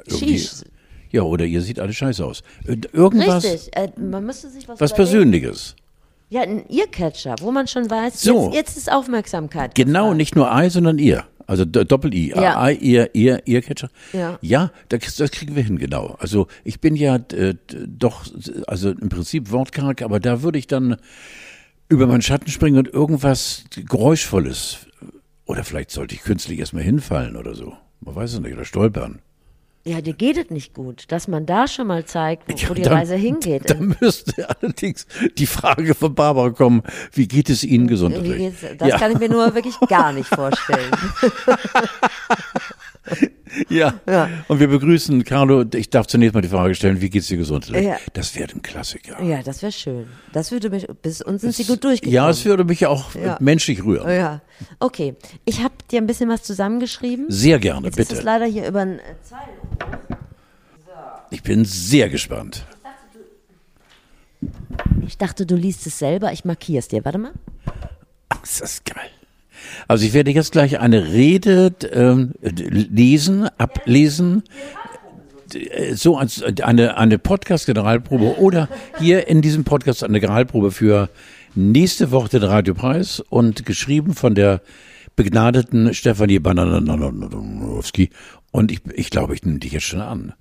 irgendwie. 0.07 0.49
Ja, 1.11 1.22
oder 1.22 1.45
ihr 1.45 1.62
seht 1.62 1.78
alle 1.80 1.93
scheiße 1.93 2.24
aus. 2.24 2.43
Äh, 2.66 2.76
Irgendwas, 2.93 3.45
Richtig, 3.45 3.76
äh, 3.76 3.89
man 3.99 4.24
müsste 4.26 4.49
sich 4.51 4.68
was 4.68 4.80
was 4.80 4.91
überlegen. 4.93 5.11
Persönliches. 5.11 5.76
Ja, 6.29 6.43
ein 6.43 6.64
Earcatcher, 6.68 7.37
wo 7.41 7.53
man 7.53 7.68
schon 7.68 7.89
weiß, 7.89 8.20
So. 8.20 8.47
jetzt, 8.47 8.55
jetzt 8.55 8.77
ist 8.77 8.93
Aufmerksamkeit. 8.93 9.74
Genau, 9.74 10.05
gefragt. 10.05 10.16
nicht 10.16 10.37
nur 10.37 10.51
I, 10.53 10.68
sondern 10.70 10.99
ihr. 10.99 11.24
Also 11.47 11.64
Doppel-I. 11.64 12.31
Ja. 12.35 12.68
I, 12.68 12.74
ihr, 12.74 13.14
ihr, 13.14 13.41
ihr 13.47 13.62
Catcher. 13.62 13.89
Ja. 14.12 14.37
Ja, 14.43 14.72
das, 14.89 15.14
das 15.14 15.31
kriegen 15.31 15.55
wir 15.55 15.62
hin, 15.62 15.79
genau. 15.79 16.16
Also 16.18 16.49
ich 16.64 16.81
bin 16.81 16.97
ja 16.97 17.16
äh, 17.33 17.55
doch, 17.87 18.24
also 18.66 18.91
im 18.91 19.09
Prinzip 19.09 19.53
wortkarg, 19.53 20.03
aber 20.03 20.18
da 20.18 20.43
würde 20.43 20.59
ich 20.59 20.66
dann 20.66 20.97
über 21.89 22.09
meinen 22.09 22.22
Schatten 22.22 22.51
springen 22.51 22.79
und 22.79 22.89
irgendwas 22.89 23.62
Geräuschvolles. 23.77 24.79
Oder 25.45 25.62
vielleicht 25.62 25.93
sollte 25.93 26.16
ich 26.16 26.22
künstlich 26.22 26.59
erstmal 26.59 26.83
hinfallen 26.83 27.37
oder 27.37 27.55
so. 27.55 27.74
Man 28.01 28.16
weiß 28.16 28.33
es 28.35 28.41
nicht, 28.41 28.53
oder 28.55 28.64
stolpern. 28.64 29.20
Ja, 29.87 30.01
dir 30.01 30.14
geht 30.14 30.37
es 30.37 30.51
nicht 30.51 30.74
gut, 30.74 31.05
dass 31.12 31.28
man 31.28 31.47
da 31.47 31.68
schon 31.68 31.87
mal 31.87 32.05
zeigt, 32.05 32.49
wo, 32.49 32.70
wo 32.70 32.74
die 32.74 32.82
dann- 32.82 32.95
Reise 32.95 33.14
hingeht. 33.14 33.70
Da 33.70 33.76
müsste 33.76 34.49
allerdings 34.61 35.07
die 35.39 35.47
Frage 35.47 35.95
von 35.95 36.12
Barbara 36.12 36.51
kommen, 36.51 36.82
wie 37.12 37.28
geht 37.28 37.49
es 37.49 37.62
Ihnen 37.62 37.87
Wie 38.24 38.37
geht's? 38.37 38.62
Das 38.78 38.89
ja, 38.89 38.99
kann 38.99 39.12
ich 39.12 39.20
mir 39.20 39.28
nur 39.28 39.55
wirklich 39.55 39.78
gar 39.89 40.12
nicht 40.12 40.28
vorstellen. 40.28 40.91
ja. 43.68 43.94
Ja. 44.09 44.28
Und 44.48 44.61
wir 44.61 44.68
begrüßen 44.68 45.24
Carlo. 45.24 45.64
Ich 45.74 45.90
darf 45.90 46.07
zunächst 46.07 46.34
mal 46.34 46.40
die 46.40 46.48
Frage 46.48 46.74
stellen, 46.74 47.00
wie 47.00 47.11
geht 47.11 47.22
es 47.22 47.28
dir 47.28 47.36
gesundheitlich? 47.36 47.86
Ja. 47.86 47.96
Das 48.12 48.34
wäre 48.36 48.52
ein 48.52 48.62
Klassiker. 48.62 49.22
Ja, 49.22 49.42
das 49.42 49.62
wäre 49.62 49.72
schön. 49.72 50.07
Das 50.32 50.52
würde 50.52 50.70
mich, 50.70 50.86
bis 51.02 51.22
uns 51.22 51.42
sind 51.42 51.54
sie 51.54 51.64
gut 51.64 51.82
durchgekommen. 51.84 52.14
Ja, 52.14 52.28
es 52.30 52.44
würde 52.44 52.64
mich 52.64 52.86
auch 52.86 53.14
Ja. 53.14 53.36
menschlich 53.40 53.84
rühren. 53.84 54.09
Ja, 54.11 54.40
okay. 54.80 55.14
Ich 55.44 55.62
habe 55.62 55.74
dir 55.90 56.00
ein 56.00 56.07
bisschen 56.07 56.28
was 56.28 56.42
zusammengeschrieben. 56.42 57.26
Sehr 57.28 57.59
gerne, 57.59 57.86
Jetzt 57.86 57.98
ist 57.98 58.12
es 58.12 58.18
bitte. 58.18 58.22
leider 58.24 58.46
hier 58.46 58.66
über 58.68 58.80
ein 58.80 58.98
äh, 58.98 59.02
Zeilen. 59.22 60.18
Ich 61.30 61.42
bin 61.42 61.64
sehr 61.64 62.09
gespannt. 62.09 62.64
Ich 65.07 65.18
dachte, 65.18 65.46
du 65.46 65.57
liest 65.57 65.86
es 65.86 65.98
selber. 65.98 66.32
Ich 66.32 66.44
markiere 66.44 66.78
es 66.78 66.88
dir. 66.88 67.04
Warte 67.04 67.18
mal. 67.18 67.32
Ach, 68.28 68.42
ist 68.42 68.61
das 68.61 68.82
geil. 68.84 69.11
Also 69.88 70.04
ich 70.04 70.12
werde 70.12 70.30
jetzt 70.30 70.52
gleich 70.52 70.78
eine 70.78 71.12
Rede 71.12 71.72
ähm, 71.92 72.32
lesen, 72.40 73.48
ablesen, 73.59 74.42
äh, 75.54 75.94
so 75.94 76.16
als 76.16 76.42
eine, 76.42 76.96
eine 76.96 77.18
Podcast-Generalprobe 77.18 78.38
oder 78.38 78.68
hier 78.98 79.28
in 79.28 79.42
diesem 79.42 79.64
Podcast 79.64 80.04
eine 80.04 80.20
Generalprobe 80.20 80.70
für 80.70 81.09
nächste 81.54 82.11
Woche 82.11 82.28
den 82.28 82.42
Radiopreis 82.42 83.20
und 83.20 83.64
geschrieben 83.64 84.14
von 84.14 84.34
der 84.34 84.61
begnadeten 85.16 85.94
Stefanie 85.94 86.38
Bananowski. 86.38 88.11
Und 88.52 88.70
ich, 88.70 88.80
ich 88.94 89.11
glaube, 89.11 89.34
ich 89.34 89.44
nehme 89.44 89.59
dich 89.59 89.72
jetzt 89.72 89.86
schon 89.86 90.00
an. 90.00 90.34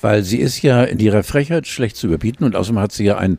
Weil 0.00 0.22
sie 0.22 0.38
ist 0.38 0.62
ja 0.62 0.84
in 0.84 0.98
ihrer 0.98 1.22
Frechheit 1.22 1.66
schlecht 1.66 1.96
zu 1.96 2.06
überbieten 2.06 2.44
und 2.44 2.56
außerdem 2.56 2.80
hat 2.80 2.92
sie 2.92 3.04
ja 3.04 3.18
einen 3.18 3.38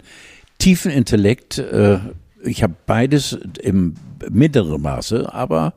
tiefen 0.60 0.92
Intellekt. 0.92 1.58
Äh, 1.58 2.00
ich 2.44 2.62
habe 2.64 2.76
beides 2.86 3.38
im 3.62 3.96
mittleren 4.30 4.82
Maße, 4.82 5.34
aber 5.34 5.74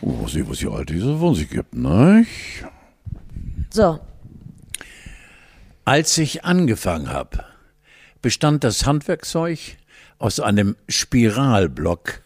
oh, 0.00 0.22
was 0.22 0.32
sie, 0.32 0.48
was 0.48 0.58
sie 0.58 0.68
all 0.68 0.84
diese 0.84 1.16
von 1.18 1.34
sich 1.34 1.50
gibt, 1.50 1.74
ne? 1.74 2.26
So, 3.70 3.98
Als 5.84 6.16
ich 6.18 6.44
angefangen 6.44 7.10
habe, 7.10 7.44
bestand 8.22 8.64
das 8.64 8.86
Handwerkzeug 8.86 9.58
aus 10.18 10.40
einem 10.40 10.76
Spiralblock, 10.88 12.22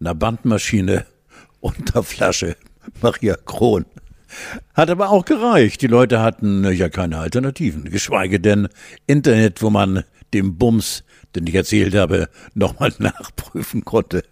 einer 0.00 0.14
Bandmaschine 0.14 1.06
und 1.60 1.94
einer 1.94 2.02
Flasche 2.02 2.56
Maria 3.02 3.36
Kron. 3.36 3.84
Hat 4.74 4.90
aber 4.90 5.10
auch 5.10 5.24
gereicht. 5.24 5.82
Die 5.82 5.86
Leute 5.86 6.20
hatten 6.20 6.64
äh, 6.64 6.72
ja 6.72 6.88
keine 6.88 7.18
Alternativen, 7.18 7.84
geschweige 7.90 8.40
denn 8.40 8.68
Internet, 9.06 9.62
wo 9.62 9.70
man 9.70 10.04
den 10.34 10.58
Bums, 10.58 11.04
den 11.34 11.46
ich 11.46 11.54
erzählt 11.54 11.94
habe, 11.94 12.28
nochmal 12.54 12.92
nachprüfen 12.98 13.84
konnte. 13.84 14.22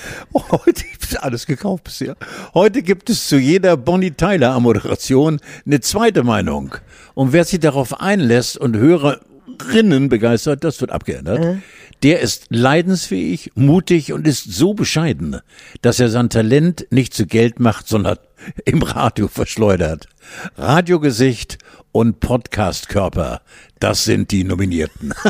Oh, 0.32 0.42
heute 0.50 0.84
gibt 0.84 1.04
es 1.04 1.16
alles 1.16 1.46
gekauft 1.46 1.84
bisher. 1.84 2.16
Heute 2.54 2.82
gibt 2.82 3.10
es 3.10 3.28
zu 3.28 3.38
jeder 3.38 3.76
Bonnie 3.76 4.10
Tyler 4.12 4.58
Moderation 4.60 5.40
eine 5.66 5.80
zweite 5.80 6.22
Meinung. 6.22 6.74
Und 7.14 7.32
wer 7.32 7.44
sich 7.44 7.60
darauf 7.60 8.00
einlässt 8.00 8.58
und 8.58 8.76
Hörerinnen 8.76 10.08
begeistert, 10.08 10.64
das 10.64 10.80
wird 10.80 10.92
abgeändert. 10.92 11.58
Der 12.02 12.20
ist 12.20 12.46
leidensfähig, 12.50 13.52
mutig 13.54 14.12
und 14.12 14.26
ist 14.26 14.52
so 14.52 14.74
bescheiden, 14.74 15.40
dass 15.82 15.98
er 15.98 16.10
sein 16.10 16.30
Talent 16.30 16.86
nicht 16.90 17.12
zu 17.12 17.26
Geld 17.26 17.58
macht, 17.58 17.88
sondern 17.88 18.18
im 18.64 18.82
Radio 18.82 19.26
verschleudert. 19.28 20.08
Radiogesicht 20.56 21.58
und 21.90 22.20
Podcastkörper, 22.20 23.40
das 23.80 24.04
sind 24.04 24.30
die 24.30 24.44
Nominierten. 24.44 25.12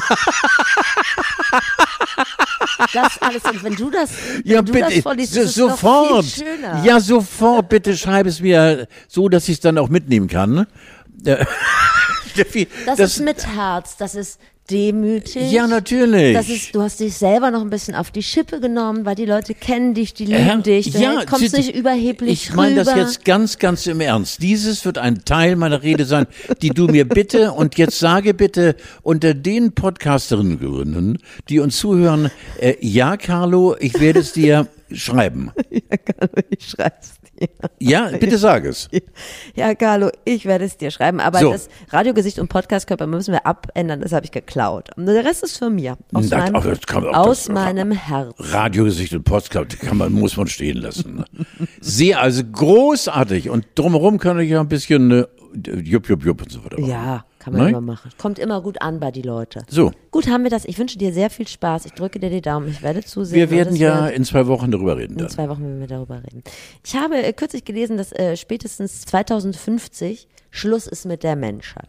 das 2.93 3.19
alles. 3.21 3.43
Und 3.45 3.63
wenn 3.65 3.75
du 3.75 3.91
das, 3.91 4.11
wenn 4.43 4.53
Ja, 4.53 4.63
du 4.63 4.73
bitte, 4.73 4.87
das 4.95 5.03
vorliest, 5.03 5.35
so, 5.35 5.41
ist 5.43 5.55
sofort. 5.55 6.25
viel 6.25 6.45
schöner. 6.47 6.83
Ja, 6.85 7.01
sofort, 7.01 7.69
bitte 7.69 7.97
schreib 7.97 8.27
es 8.27 8.41
mir 8.41 8.87
so, 9.09 9.29
dass 9.29 9.45
ich 9.49 9.55
es 9.55 9.61
dann 9.61 9.79
auch 9.79 9.89
mitnehmen 9.89 10.29
kann. 10.29 10.67
Äh, 11.25 11.45
Steffi, 12.33 12.69
Das, 12.87 12.99
ist 12.99 13.21
mit 13.21 13.47
Herz, 13.47 13.97
das 13.97 14.15
ist 14.15 14.39
demütig. 14.71 15.51
Ja, 15.51 15.67
natürlich. 15.67 16.35
Das 16.35 16.49
ist, 16.49 16.75
du 16.75 16.83
hast 16.83 17.01
dich 17.01 17.15
selber 17.15 17.51
noch 17.51 17.63
ein 17.63 17.71
bisschen 17.71 17.95
auf 17.95 18.11
die 18.11 18.23
Schippe 18.23 18.61
genommen, 18.61 19.05
weil 19.05 19.15
die 19.15 19.25
Leute 19.25 19.55
kennen 19.55 19.95
dich, 19.95 20.15
die 20.15 20.27
lieben 20.27 20.47
Ja, 20.47 20.57
dich. 20.57 20.93
Du 20.93 20.99
ja, 20.99 21.25
kommst 21.25 21.51
Sie- 21.51 21.57
nicht 21.57 21.75
überheblich 21.75 22.31
Ich 22.31 22.55
meine 22.55 22.77
das 22.85 22.95
jetzt 22.95 23.25
ganz, 23.25 23.59
ganz 23.59 23.87
im 23.87 24.01
Ernst. 24.01 24.43
Dieses 24.43 24.85
wird 24.85 24.99
ein 24.99 25.25
Teil 25.25 25.57
meiner 25.57 25.83
Rede 25.83 26.05
sein, 26.05 26.27
die 26.63 26.71
du 26.71 26.87
mir 26.87 27.09
bitte 27.09 27.53
und 27.53 27.77
jetzt 27.79 27.99
sage 27.99 28.35
bitte 28.35 28.77
unter 29.03 29.35
den 29.35 29.73
Podcasterinnen, 29.73 31.19
die 31.49 31.61
uns 31.61 31.77
zuhören, 31.79 32.31
äh, 32.61 32.75
ja, 32.81 33.17
Carlo, 33.17 33.77
ich 33.79 33.99
werde 34.01 34.21
es 34.21 34.33
dir 34.33 34.67
schreiben. 34.93 35.51
ich 36.51 36.69
schreib's. 36.69 37.18
Ja, 37.79 38.11
bitte 38.19 38.39
sag 38.39 38.65
es. 38.65 38.89
Ja, 39.55 39.75
Carlo, 39.75 40.11
ich 40.25 40.45
werde 40.47 40.65
es 40.65 40.77
dir 40.77 40.91
schreiben. 40.91 41.21
Aber 41.21 41.39
So. 41.39 41.53
das 41.53 41.69
Radiogesicht 41.91 42.39
und 42.39 42.49
Podcastkörper 42.49 43.07
müssen 43.07 43.33
wir 43.33 43.47
abändern. 43.47 44.01
Das 44.01 44.13
habe 44.13 44.25
ich 44.25 44.33
geklaut. 44.33 44.91
Und 44.97 45.07
der 45.07 45.25
Rest 45.25 45.43
ist 45.45 45.59
von 45.59 45.75
mir. 45.75 45.97
Aus, 46.13 46.29
Das- 46.29 46.39
meinem, 46.41 46.53
man- 46.53 47.15
aus 47.15 47.45
das- 47.45 47.49
meinem 47.49 47.93
Herz. 47.93 48.35
Radiogesicht 48.39 49.13
und 49.15 49.25
Podcast 49.25 49.79
kann 49.81 49.97
man, 49.99 50.13
muss 50.13 50.37
man 50.37 50.47
stehen 50.49 50.79
lassen. 50.79 51.25
Sehr, 51.81 52.21
also 52.21 52.43
großartig. 52.45 53.51
Und 53.51 53.67
drumherum 53.75 54.19
kann 54.19 54.39
ich 54.41 54.51
ja 54.51 54.61
ein 54.61 54.69
bisschen 54.69 55.11
äh, 55.11 55.25
jupp, 55.83 56.09
jupp, 56.09 56.25
jupp 56.25 56.43
und 56.43 56.51
so 56.53 56.65
weiter 56.65 56.81
machen. 56.81 56.91
Ja, 56.91 57.25
kann 57.51 57.53
man 57.53 57.61
Nein? 57.63 57.71
immer 57.71 57.81
machen. 57.81 58.11
Kommt 58.19 58.39
immer 58.39 58.61
gut 58.63 58.81
an 58.83 59.01
bei 59.01 59.11
die 59.11 59.23
Leute. 59.23 59.63
So, 59.69 59.91
Gut, 60.11 60.29
haben 60.29 60.43
wir 60.45 60.51
das. 60.51 60.65
Ich 60.65 60.79
wünsche 60.79 60.99
dir 60.99 61.13
sehr 61.13 61.31
viel 61.31 61.47
Spaß. 61.47 61.87
Ich 61.87 61.93
drücke 61.93 62.19
dir 62.19 62.31
die 62.31 62.41
Daumen. 62.41 62.69
Ich 62.69 62.83
werde 62.83 63.03
zusehen. 63.05 63.37
wir 63.37 63.45
und 63.45 63.51
werden 63.51 63.77
ja 63.77 64.07
wird 64.07 64.17
in 64.17 64.25
zwei 64.25 64.47
Wochen 64.47 64.71
darüber 64.71 64.97
reden. 64.97 65.13
in 65.15 65.19
Dann. 65.19 65.29
zwei 65.29 65.49
Wochen 65.49 65.63
werden 65.63 65.81
wir 65.81 65.87
darüber 65.87 66.17
reden. 66.23 66.43
Ich 66.85 66.95
habe 66.97 67.17
äh, 67.23 67.33
kürzlich 67.33 67.65
gelesen, 67.65 67.97
dass 67.97 68.13
äh, 68.13 68.37
spätestens 68.37 69.03
2050 69.03 70.29
Schluss 70.51 70.87
ist 70.87 71.05
mit 71.05 71.23
der 71.23 71.37
Menschheit. 71.37 71.89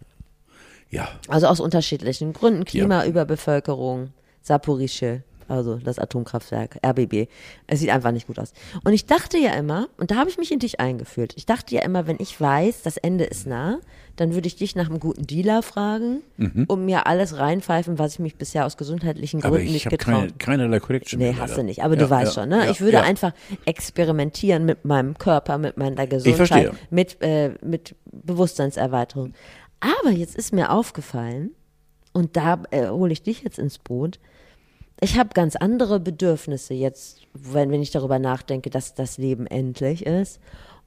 Ja, 0.89 1.07
Also 1.27 1.47
aus 1.47 1.59
unterschiedlichen 1.59 2.33
Gründen. 2.33 2.65
Klima, 2.65 3.05
Überbevölkerung, 3.05 4.09
Saporische, 4.41 5.23
also 5.49 5.75
das 5.75 5.99
Atomkraftwerk, 5.99 6.79
RBB. 6.85 7.27
Es 7.67 7.79
sieht 7.79 7.89
einfach 7.89 8.11
nicht 8.11 8.27
gut 8.27 8.39
aus. 8.39 8.53
Und 8.83 8.93
ich 8.93 9.05
dachte 9.05 9.37
ja 9.37 9.51
immer, 9.53 9.87
und 9.97 10.11
da 10.11 10.15
habe 10.15 10.29
ich 10.29 10.37
mich 10.37 10.51
in 10.51 10.59
dich 10.59 10.79
eingefühlt, 10.79 11.33
ich 11.35 11.45
dachte 11.45 11.73
ja 11.75 11.81
immer, 11.81 12.07
wenn 12.07 12.17
ich 12.19 12.39
weiß, 12.39 12.83
das 12.83 12.97
Ende 12.97 13.23
ist 13.25 13.47
nah, 13.47 13.79
dann 14.15 14.33
würde 14.33 14.47
ich 14.47 14.57
dich 14.57 14.75
nach 14.75 14.89
einem 14.89 14.99
guten 14.99 15.25
Dealer 15.25 15.63
fragen 15.63 16.21
und 16.67 16.83
mir 16.85 17.07
alles 17.07 17.37
reinpfeifen, 17.37 17.97
was 17.99 18.13
ich 18.13 18.19
mich 18.19 18.35
bisher 18.35 18.65
aus 18.65 18.75
gesundheitlichen 18.75 19.37
Mhm. 19.37 19.41
Gründen 19.43 19.65
ich 19.67 19.71
nicht 19.73 19.85
habe 19.85 19.95
getraut 19.97 20.13
keine, 20.15 20.33
keinerlei 20.37 20.79
Connection. 20.79 21.19
Nee, 21.19 21.35
hast 21.39 21.57
du 21.57 21.63
nicht. 21.63 21.83
Aber 21.83 21.95
Ja, 21.95 22.01
du 22.01 22.09
weißt 22.09 22.35
ja, 22.35 22.41
schon, 22.41 22.49
ne? 22.49 22.65
ja, 22.65 22.71
ich 22.71 22.81
würde 22.81 23.01
einfach 23.01 23.31
experimentieren 23.65 24.65
mit 24.65 24.83
meinem 24.85 25.17
Körper, 25.17 25.57
mit 25.57 25.77
meiner. 25.77 26.05
Gesundheit, 26.05 26.73
mit, 26.89 27.21
äh, 27.21 27.51
mit 27.63 27.95
Bewusstseinserweiterung. 28.11 29.33
Aber 29.79 30.11
jetzt 30.11 30.35
ist 30.35 30.53
mir 30.53 30.71
aufgefallen, 30.71 31.51
und 32.11 32.35
da 32.35 32.61
äh, 32.71 32.87
hole 32.89 33.13
ich 33.13 33.23
dich 33.23 33.43
jetzt 33.43 33.59
ins 33.59 33.77
Boot, 33.77 34.19
ich 35.01 35.17
habe 35.17 35.29
ganz 35.33 35.55
andere 35.55 35.99
Bedürfnisse 35.99 36.73
jetzt, 36.73 37.21
wenn, 37.33 37.71
wenn 37.71 37.81
ich 37.81 37.91
darüber 37.91 38.19
nachdenke, 38.19 38.69
dass 38.69 38.93
das 38.93 39.17
Leben 39.17 39.47
endlich 39.47 40.05
ist. 40.05 40.39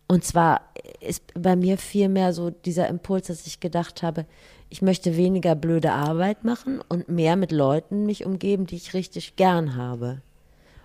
Und 0.06 0.24
zwar 0.24 0.60
ist 1.00 1.22
bei 1.34 1.56
mir 1.56 1.78
vielmehr 1.78 2.32
so 2.32 2.50
dieser 2.50 2.88
Impuls, 2.88 3.28
dass 3.28 3.46
ich 3.46 3.60
gedacht 3.60 4.02
habe, 4.02 4.26
ich 4.68 4.82
möchte 4.82 5.16
weniger 5.16 5.54
blöde 5.54 5.92
Arbeit 5.92 6.44
machen 6.44 6.80
und 6.88 7.08
mehr 7.08 7.36
mit 7.36 7.52
Leuten 7.52 8.04
mich 8.06 8.26
umgeben, 8.26 8.66
die 8.66 8.76
ich 8.76 8.94
richtig 8.94 9.36
gern 9.36 9.76
habe. 9.76 10.20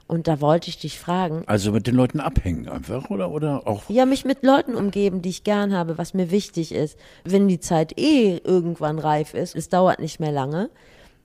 Und 0.08 0.30
da 0.30 0.40
wollte 0.40 0.70
ich 0.70 0.78
dich 0.78 1.00
fragen. 1.00 1.44
Also 1.48 1.74
mit 1.74 1.86
den 1.86 1.96
Leuten 1.96 2.22
abhängen 2.22 2.70
einfach, 2.70 3.10
oder? 3.10 3.30
Oder 3.30 3.68
auch. 3.68 3.90
Ja, 3.90 4.06
mich 4.06 4.24
mit 4.24 4.44
Leuten 4.44 4.76
umgeben, 4.76 5.22
die 5.22 5.30
ich 5.30 5.44
gern 5.44 5.74
habe, 5.74 5.98
was 5.98 6.14
mir 6.14 6.32
wichtig 6.32 6.74
ist. 6.74 6.98
Wenn 7.26 7.50
die 7.50 7.60
Zeit 7.60 8.00
eh 8.00 8.38
irgendwann 8.38 9.00
reif 9.00 9.34
ist, 9.34 9.56
es 9.56 9.68
dauert 9.68 10.00
nicht 10.00 10.22
mehr 10.22 10.32
lange, 10.32 10.70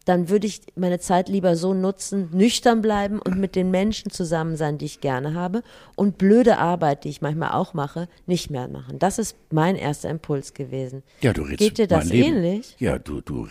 dann 0.04 0.28
würde 0.28 0.46
ich 0.46 0.62
meine 0.74 0.98
Zeit 0.98 1.28
lieber 1.28 1.56
so 1.56 1.74
nutzen, 1.74 2.28
nüchtern 2.32 2.82
bleiben 2.82 3.18
und 3.20 3.38
mit 3.38 3.54
den 3.56 3.70
Menschen 3.70 4.10
zusammen 4.10 4.56
sein, 4.56 4.78
die 4.78 4.86
ich 4.86 5.00
gerne 5.00 5.34
habe 5.34 5.62
und 5.96 6.18
blöde 6.18 6.58
Arbeit, 6.58 7.04
die 7.04 7.08
ich 7.08 7.20
manchmal 7.22 7.52
auch 7.52 7.74
mache, 7.74 8.08
nicht 8.26 8.50
mehr 8.50 8.68
machen. 8.68 8.98
Das 8.98 9.18
ist 9.18 9.36
mein 9.50 9.76
erster 9.76 10.10
Impuls 10.10 10.54
gewesen. 10.54 11.02
Ja, 11.20 11.32
du 11.32 11.42
redest 11.42 11.58
Geht 11.58 11.78
dir 11.78 11.86
das 11.86 12.10
ähnlich? 12.10 12.76
Ja, 12.78 12.98
du, 12.98 13.20
du 13.20 13.46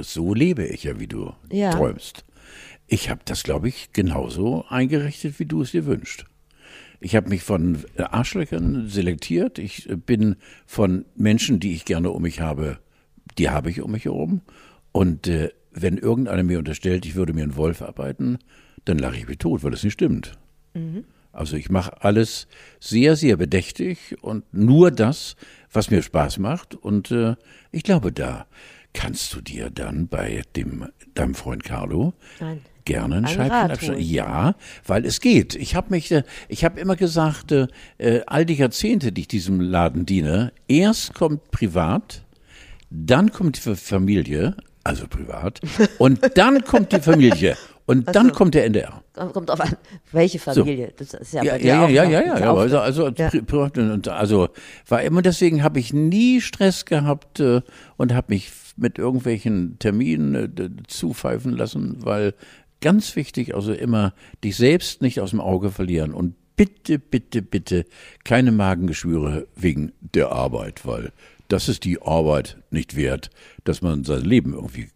so 0.00 0.34
lebe 0.34 0.66
ich 0.66 0.84
ja, 0.84 0.98
wie 0.98 1.06
du 1.06 1.32
Ja. 1.50 1.70
träumst. 1.70 2.24
Ich 2.86 3.08
habe 3.10 3.20
das, 3.24 3.42
glaube 3.42 3.68
ich, 3.68 3.92
genauso 3.92 4.64
eingerichtet, 4.68 5.38
wie 5.38 5.46
du 5.46 5.62
es 5.62 5.70
dir 5.70 5.86
wünschst. 5.86 6.26
Ich 7.00 7.16
habe 7.16 7.28
mich 7.28 7.42
von 7.42 7.84
äh, 7.96 8.02
Arschlöchern 8.02 8.88
selektiert. 8.88 9.58
Ich 9.58 9.88
äh, 9.88 9.96
bin 9.96 10.36
von 10.66 11.04
Menschen, 11.16 11.60
die 11.60 11.74
ich 11.74 11.84
gerne 11.84 12.10
um 12.10 12.22
mich 12.22 12.40
habe, 12.40 12.78
die 13.38 13.50
habe 13.50 13.70
ich 13.70 13.80
um 13.82 13.92
mich 13.92 14.04
herum. 14.06 14.42
Und 14.92 15.26
äh, 15.26 15.50
wenn 15.74 15.98
irgendeiner 15.98 16.42
mir 16.42 16.58
unterstellt, 16.58 17.04
ich 17.04 17.14
würde 17.14 17.32
mir 17.32 17.42
einen 17.42 17.56
Wolf 17.56 17.82
arbeiten, 17.82 18.38
dann 18.84 18.98
lache 18.98 19.16
ich 19.16 19.28
mich 19.28 19.38
tot, 19.38 19.62
weil 19.62 19.70
das 19.70 19.82
nicht 19.82 19.94
stimmt. 19.94 20.32
Also 21.32 21.56
ich 21.56 21.68
mache 21.68 22.02
alles 22.02 22.46
sehr, 22.80 23.16
sehr 23.16 23.36
bedächtig 23.36 24.16
und 24.22 24.44
nur 24.52 24.90
das, 24.90 25.36
was 25.72 25.90
mir 25.90 26.02
Spaß 26.02 26.38
macht. 26.38 26.74
Und 26.74 27.10
äh, 27.10 27.34
ich 27.72 27.82
glaube, 27.82 28.12
da 28.12 28.46
kannst 28.92 29.34
du 29.34 29.40
dir 29.40 29.70
dann 29.70 30.06
bei 30.08 30.42
dem 30.54 30.86
deinem 31.14 31.34
Freund 31.34 31.64
Carlo 31.64 32.14
Nein. 32.40 32.60
gerne 32.84 33.16
ein 33.16 33.24
Ein 33.24 33.34
Scheibchen 33.34 33.70
abschneiden. 33.70 34.02
Ja, 34.02 34.54
weil 34.86 35.04
es 35.04 35.20
geht. 35.20 35.54
Ich 35.56 35.74
habe 35.74 35.90
mich, 35.90 36.10
äh, 36.12 36.22
ich 36.48 36.64
habe 36.64 36.78
immer 36.78 36.96
gesagt, 36.96 37.50
äh, 37.50 37.66
äh, 37.98 38.22
all 38.26 38.46
die 38.46 38.54
Jahrzehnte, 38.54 39.10
die 39.10 39.22
ich 39.22 39.28
diesem 39.28 39.60
Laden 39.60 40.06
diene, 40.06 40.52
erst 40.68 41.14
kommt 41.14 41.50
privat, 41.50 42.22
dann 42.90 43.32
kommt 43.32 43.64
die 43.64 43.74
Familie, 43.74 44.56
also 44.84 45.06
privat, 45.08 45.60
und 45.98 46.20
dann 46.36 46.62
kommt 46.64 46.92
die 46.92 47.00
Familie 47.00 47.56
und 47.86 48.14
dann 48.14 48.32
kommt 48.32 48.54
der 48.54 48.64
NDR. 48.66 49.02
Kommt 49.32 49.50
auf 49.50 49.60
an, 49.60 49.76
welche 50.12 50.38
Familie. 50.38 50.92
Das 50.96 51.14
ist 51.14 51.32
ja, 51.34 51.42
Ja, 51.44 51.56
ja, 51.56 51.88
ja, 51.88 51.88
ja, 51.88 52.04
ja, 52.04 52.20
ja 52.26 52.38
ja. 52.38 52.50
auch- 52.50 52.58
Also, 52.58 52.78
also, 52.78 53.08
Ja. 53.08 53.30
und, 53.92 54.08
also 54.08 54.48
war 54.88 55.02
immer 55.02 55.22
deswegen 55.22 55.62
habe 55.62 55.78
ich 55.80 55.92
nie 55.92 56.40
Stress 56.40 56.84
gehabt 56.84 57.40
äh, 57.40 57.60
und 57.96 58.12
habe 58.14 58.32
mich 58.34 58.50
mit 58.76 58.98
irgendwelchen 58.98 59.78
Terminen 59.78 60.34
äh, 60.34 60.70
zupfeifen 60.88 61.56
lassen, 61.56 61.98
weil 62.00 62.34
ganz 62.80 63.14
wichtig, 63.16 63.54
also 63.54 63.72
immer 63.72 64.12
dich 64.42 64.56
selbst 64.56 65.00
nicht 65.00 65.20
aus 65.20 65.30
dem 65.30 65.40
Auge 65.40 65.70
verlieren 65.70 66.12
und 66.12 66.34
bitte, 66.56 66.98
bitte, 66.98 67.42
bitte 67.42 67.84
keine 68.24 68.52
Magengeschwüre 68.52 69.46
wegen 69.56 69.92
der 70.00 70.30
Arbeit, 70.32 70.86
weil 70.86 71.12
das 71.48 71.68
ist 71.68 71.84
die 71.84 72.00
Arbeit 72.02 72.58
nicht 72.70 72.96
wert, 72.96 73.30
dass 73.64 73.82
man 73.82 74.04
sein 74.04 74.22
Leben 74.22 74.54
irgendwie 74.54 74.90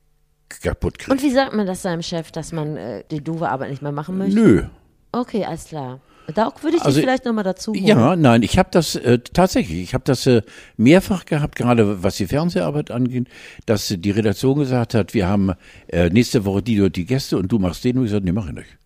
kaputt 0.49 0.99
kriegt. 0.99 1.11
Und 1.11 1.23
wie 1.23 1.31
sagt 1.31 1.55
man 1.55 1.67
das 1.67 1.83
seinem 1.83 2.03
Chef, 2.03 2.31
dass 2.33 2.53
man 2.53 2.77
äh, 2.77 3.05
die 3.11 3.23
doofe 3.23 3.49
Arbeit 3.49 3.71
nicht 3.71 3.83
mehr 3.83 3.93
machen 3.93 4.19
möchte? 4.19 4.39
Nö, 4.39 4.65
Okay, 5.13 5.45
alles 5.45 5.65
klar. 5.67 6.01
Da 6.35 6.53
würde 6.61 6.77
ich 6.77 6.83
Also, 6.83 6.97
dich 6.97 7.05
vielleicht 7.07 7.25
nochmal 7.25 7.45
dazu 7.45 7.73
holen. 7.73 7.87
Ja, 7.87 8.15
nein, 8.15 8.43
ich 8.43 8.59
habe 8.59 8.69
das 8.71 8.95
äh, 8.97 9.19
tatsächlich, 9.19 9.81
ich 9.83 9.95
habe 9.95 10.05
das 10.05 10.27
äh, 10.27 10.43
mehrfach 10.77 11.25
gehabt, 11.25 11.57
gerade 11.57 12.03
was 12.03 12.17
die 12.17 12.27
Fernseharbeit 12.27 12.91
angeht, 12.91 13.29
dass 13.65 13.89
die 13.89 14.11
Redaktion 14.11 14.59
gesagt 14.59 14.93
hat, 14.93 15.15
wir 15.15 15.27
haben 15.27 15.53
äh, 15.87 16.11
nächste 16.11 16.45
Woche 16.45 16.63
die 16.63 16.83
und 16.83 16.97
die 16.97 17.07
Gäste 17.07 17.39
und 17.39 17.51
du 17.51 17.59
machst 17.59 17.83
den 17.85 17.97
und 17.97 18.05
ich 18.05 18.11
gesagt, 18.11 18.27
nee, 18.27 18.33
mach 18.33 18.49
ich 18.49 18.55
nicht. 18.55 18.77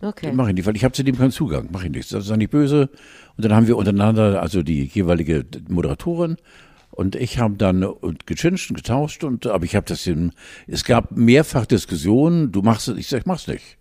Okay. 0.00 0.30
Mach 0.32 0.46
ich 0.46 0.54
nicht, 0.54 0.66
weil 0.66 0.76
ich 0.76 0.84
habe 0.84 0.92
zu 0.92 1.02
dem 1.02 1.18
keinen 1.18 1.32
Zugang, 1.32 1.68
mach 1.72 1.82
ich 1.82 1.90
nicht. 1.90 2.12
Das 2.12 2.22
ist 2.22 2.30
doch 2.30 2.36
nicht 2.36 2.52
böse. 2.52 2.88
Und 3.36 3.44
dann 3.44 3.52
haben 3.52 3.66
wir 3.66 3.76
untereinander, 3.76 4.40
also 4.40 4.62
die 4.62 4.84
jeweilige 4.84 5.44
Moderatorin 5.68 6.36
und 6.98 7.14
ich 7.14 7.38
haben 7.38 7.58
dann 7.58 7.82
äh, 7.84 7.88
gechinscht 8.26 8.70
und 8.70 8.76
getauscht 8.76 9.22
und 9.22 9.46
aber 9.46 9.64
ich 9.64 9.76
habe 9.76 9.86
das 9.86 10.04
in, 10.06 10.32
es 10.66 10.84
gab 10.84 11.12
mehrfach 11.16 11.64
Diskussionen, 11.64 12.50
du 12.50 12.60
machst 12.62 12.88
es, 12.88 12.98
ich 12.98 13.06
sag, 13.06 13.20
ich 13.20 13.26
mach's 13.26 13.46
nicht. 13.46 13.76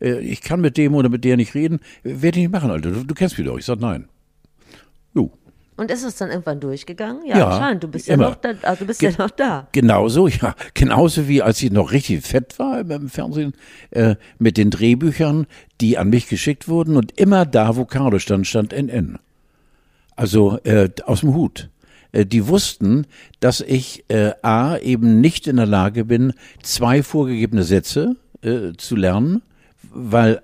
Äh, 0.00 0.18
Ich 0.18 0.40
kann 0.42 0.60
mit 0.60 0.76
dem 0.76 0.94
oder 0.96 1.08
mit 1.08 1.22
der 1.24 1.36
nicht 1.36 1.54
reden, 1.54 1.78
werde 2.02 2.38
ich 2.40 2.44
nicht 2.46 2.52
machen, 2.52 2.70
Alter. 2.72 2.90
Du, 2.90 3.04
du 3.04 3.14
kennst 3.14 3.38
mich 3.38 3.46
doch. 3.46 3.56
Ich 3.58 3.64
sag 3.64 3.78
nein. 3.78 4.08
Jo. 5.14 5.30
Und 5.76 5.92
ist 5.92 6.02
es 6.02 6.16
dann 6.16 6.30
irgendwann 6.30 6.58
durchgegangen? 6.58 7.24
Ja, 7.24 7.38
Ja, 7.38 7.48
anscheinend. 7.50 7.84
Du 7.84 7.88
bist 7.88 8.08
ja 8.08 8.16
noch 8.16 8.34
da. 8.34 8.50
Also 8.62 8.84
bist 8.84 8.98
Ge- 8.98 9.10
ja 9.12 9.16
noch 9.24 9.30
da. 9.30 9.68
Genauso, 9.70 10.26
ja. 10.26 10.56
Genauso 10.74 11.28
wie 11.28 11.40
als 11.42 11.62
ich 11.62 11.70
noch 11.70 11.92
richtig 11.92 12.26
fett 12.26 12.58
war 12.58 12.80
im, 12.80 12.90
im 12.90 13.08
Fernsehen, 13.08 13.52
äh, 13.92 14.16
mit 14.40 14.56
den 14.56 14.70
Drehbüchern, 14.70 15.46
die 15.80 15.96
an 15.96 16.10
mich 16.10 16.26
geschickt 16.28 16.66
wurden 16.66 16.96
und 16.96 17.12
immer 17.20 17.46
da, 17.46 17.76
wo 17.76 17.84
Carlo 17.84 18.18
stand, 18.18 18.48
stand 18.48 18.72
NN. 18.72 19.20
Also 20.16 20.58
äh, 20.64 20.90
aus 21.06 21.20
dem 21.20 21.32
Hut. 21.34 21.68
Äh, 22.12 22.26
die 22.26 22.46
wussten, 22.46 23.06
dass 23.40 23.60
ich 23.60 24.04
äh, 24.08 24.32
A 24.42 24.76
eben 24.78 25.20
nicht 25.20 25.46
in 25.46 25.56
der 25.56 25.66
Lage 25.66 26.04
bin, 26.04 26.32
zwei 26.62 27.02
vorgegebene 27.02 27.62
Sätze 27.62 28.16
äh, 28.42 28.72
zu 28.76 28.96
lernen, 28.96 29.42
weil 29.90 30.42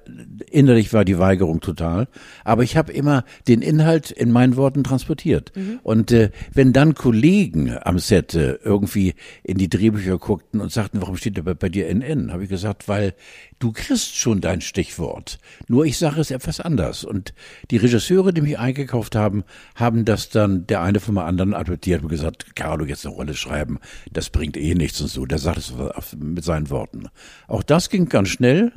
innerlich 0.50 0.92
war 0.92 1.04
die 1.04 1.18
Weigerung 1.18 1.60
total. 1.60 2.08
Aber 2.44 2.62
ich 2.62 2.76
habe 2.76 2.92
immer 2.92 3.24
den 3.48 3.62
Inhalt 3.62 4.10
in 4.10 4.30
meinen 4.30 4.56
Worten 4.56 4.84
transportiert. 4.84 5.52
Und 5.82 6.12
äh, 6.12 6.30
wenn 6.52 6.72
dann 6.72 6.94
Kollegen 6.94 7.76
am 7.82 7.98
Set 7.98 8.34
äh, 8.34 8.58
irgendwie 8.64 9.14
in 9.42 9.58
die 9.58 9.68
Drehbücher 9.68 10.18
guckten 10.18 10.60
und 10.60 10.72
sagten, 10.72 11.00
warum 11.00 11.16
steht 11.16 11.36
da 11.38 11.42
bei, 11.42 11.54
bei 11.54 11.68
dir 11.68 11.88
NN, 11.88 12.32
habe 12.32 12.44
ich 12.44 12.48
gesagt, 12.48 12.88
weil 12.88 13.14
du 13.58 13.72
kriegst 13.72 14.16
schon 14.16 14.40
dein 14.40 14.60
Stichwort. 14.60 15.38
Nur 15.68 15.84
ich 15.84 15.98
sage 15.98 16.20
es 16.20 16.30
etwas 16.30 16.60
anders. 16.60 17.04
Und 17.04 17.34
die 17.70 17.76
Regisseure, 17.76 18.32
die 18.32 18.40
mich 18.40 18.58
eingekauft 18.58 19.16
haben, 19.16 19.44
haben 19.74 20.04
das 20.04 20.28
dann 20.28 20.66
der 20.66 20.82
eine 20.82 21.00
vom 21.00 21.18
anderen 21.18 21.54
adoptiert 21.54 22.02
und 22.02 22.08
gesagt, 22.08 22.56
Carlo, 22.56 22.84
jetzt 22.84 23.06
eine 23.06 23.14
Rolle 23.14 23.34
schreiben, 23.34 23.78
das 24.12 24.30
bringt 24.30 24.56
eh 24.56 24.74
nichts 24.74 25.00
und 25.00 25.08
so. 25.08 25.26
Der 25.26 25.38
sagt 25.38 25.58
es 25.58 25.72
mit 26.16 26.44
seinen 26.44 26.70
Worten. 26.70 27.08
Auch 27.48 27.62
das 27.62 27.90
ging 27.90 28.08
ganz 28.08 28.28
schnell, 28.28 28.72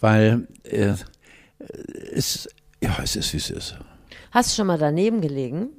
weil 0.00 0.46
äh, 0.64 0.94
es, 2.12 2.48
ja, 2.82 2.96
es 3.02 3.16
ist, 3.16 3.32
wie 3.32 3.38
es 3.38 3.50
ist. 3.50 3.76
Hast 4.30 4.50
du 4.50 4.56
schon 4.56 4.66
mal 4.66 4.78
daneben 4.78 5.20
gelegen? 5.20 5.70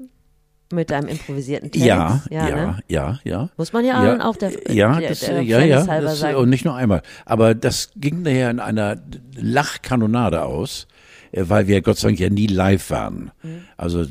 Mit 0.73 0.89
deinem 0.89 1.09
improvisierten 1.09 1.69
Text? 1.69 1.85
Ja, 1.85 2.23
ja, 2.29 2.49
ne? 2.49 2.79
ja, 2.87 3.19
ja. 3.25 3.49
Muss 3.57 3.73
man 3.73 3.83
ja, 3.83 4.25
auch 4.25 4.37
der, 4.37 4.71
ja, 4.71 4.97
der, 4.99 5.09
das, 5.09 5.19
der 5.19 5.41
ja, 5.41 5.59
ja, 5.59 5.83
das, 5.83 6.19
sagen. 6.19 6.37
und 6.37 6.49
nicht 6.49 6.63
nur 6.63 6.75
einmal. 6.75 7.01
Aber 7.25 7.53
das 7.53 7.91
ging 7.97 8.21
nachher 8.21 8.49
in 8.49 8.61
einer 8.61 8.95
Lachkanonade 9.35 10.43
aus, 10.43 10.87
äh, 11.33 11.43
weil 11.47 11.67
wir 11.67 11.81
Gott 11.81 11.97
sei 11.97 12.09
Dank 12.09 12.19
ja 12.21 12.29
nie 12.29 12.47
live 12.47 12.89
waren. 12.89 13.31
Mhm. 13.43 13.63
Also 13.75 14.05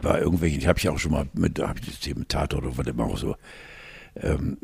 bei 0.00 0.20
irgendwelchen, 0.20 0.58
ich 0.58 0.66
habe 0.66 0.80
ich 0.80 0.88
auch 0.88 0.98
schon 0.98 1.12
mal 1.12 1.26
mit, 1.34 1.60
habe 1.60 1.78
ich 1.78 1.86
das 1.86 2.00
Thema 2.00 2.24
Tatort 2.26 2.64
oder 2.64 2.76
was 2.76 2.86
immer 2.86 3.04
auch 3.04 3.18
so. 3.18 3.36
Ähm, 4.16 4.58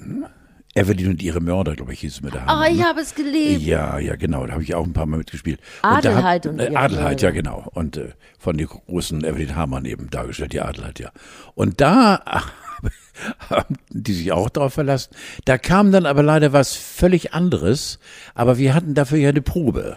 Evelyn 0.75 1.09
und 1.11 1.23
ihre 1.23 1.41
Mörder, 1.41 1.75
glaube 1.75 1.93
ich, 1.93 2.01
hieß 2.01 2.12
es 2.14 2.23
mit 2.23 2.35
der 2.35 2.49
Ah, 2.49 2.61
Hand. 2.64 2.77
ich 2.77 2.85
habe 2.85 3.01
es 3.01 3.14
geliebt. 3.14 3.62
Ja, 3.62 3.99
ja, 3.99 4.16
genau. 4.16 4.47
Da 4.47 4.53
habe 4.53 4.62
ich 4.62 4.75
auch 4.75 4.85
ein 4.85 4.93
paar 4.93 5.07
Mal 5.07 5.16
mitgespielt. 5.16 5.61
Adelheid 5.83 6.47
hab- 6.47 6.53
und 6.53 6.61
äh, 6.61 6.75
Adelheid, 6.75 7.23
ja, 7.23 7.31
genau. 7.31 7.69
Und 7.75 7.97
äh, 7.97 8.11
von 8.39 8.57
der 8.59 8.66
großen 8.66 9.25
Evelyn 9.25 9.57
Hamann 9.57 9.85
eben 9.87 10.11
dargestellt, 10.11 10.53
die 10.53 10.61
Adelheid, 10.61 11.01
ja. 11.01 11.11
Und 11.55 11.81
da 11.81 12.23
haben 13.51 13.77
die 13.91 14.12
sich 14.12 14.31
auch 14.33 14.49
darauf 14.51 14.75
verlassen. 14.75 15.14
Da 15.45 15.59
kam 15.59 15.91
dann 15.91 16.07
aber 16.07 16.23
leider 16.23 16.53
was 16.53 16.75
völlig 16.77 17.35
anderes. 17.35 17.99
Aber 18.35 18.59
wir 18.59 18.75
hatten 18.75 18.95
dafür 18.95 19.19
ja 19.19 19.31
eine 19.31 19.43
Probe. 19.43 19.97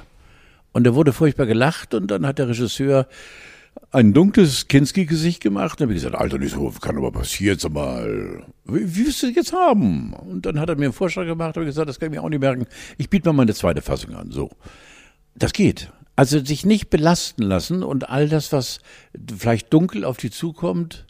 Und 0.72 0.86
da 0.86 0.96
wurde 0.96 1.14
furchtbar 1.14 1.46
gelacht 1.46 1.94
und 1.94 2.10
dann 2.10 2.26
hat 2.26 2.40
der 2.40 2.48
Regisseur 2.48 3.08
ein 3.92 4.14
dunkles 4.14 4.68
Kinski-Gesicht 4.68 5.42
gemacht 5.42 5.80
und 5.80 5.86
habe 5.86 5.94
gesagt, 5.94 6.16
Alter, 6.16 6.38
nicht 6.38 6.54
so, 6.54 6.72
kann 6.82 6.98
aber 6.98 7.12
passieren, 7.12 7.60
sag 7.60 7.74
mal. 7.74 8.44
Wie, 8.66 8.96
wie 8.96 9.06
willst 9.06 9.22
du 9.22 9.28
das 9.28 9.36
jetzt 9.36 9.54
haben? 9.54 10.14
Und 10.14 10.46
dann 10.46 10.60
hat 10.60 10.70
er 10.70 10.76
mir 10.76 10.86
einen 10.86 10.94
Vorschlag 10.94 11.26
gemacht 11.26 11.58
und 11.58 11.66
gesagt, 11.66 11.90
das 11.90 12.00
kann 12.00 12.12
ich 12.12 12.18
mir 12.18 12.24
auch 12.24 12.30
nicht 12.30 12.40
merken. 12.40 12.66
Ich 12.98 13.10
biete 13.10 13.30
mal 13.30 13.34
meine 13.34 13.54
zweite 13.54 13.82
Fassung 13.82 14.16
an. 14.16 14.32
So. 14.32 14.50
Das 15.36 15.54
geht. 15.54 15.92
Also 16.16 16.44
sich 16.44 16.66
nicht 16.66 16.90
belasten 16.90 17.44
lassen 17.44 17.84
und 17.84 18.10
all 18.10 18.30
das, 18.30 18.52
was 18.52 18.80
vielleicht 19.36 19.74
dunkel 19.74 20.06
auf 20.06 20.18
die 20.18 20.30
zukommt, 20.30 21.06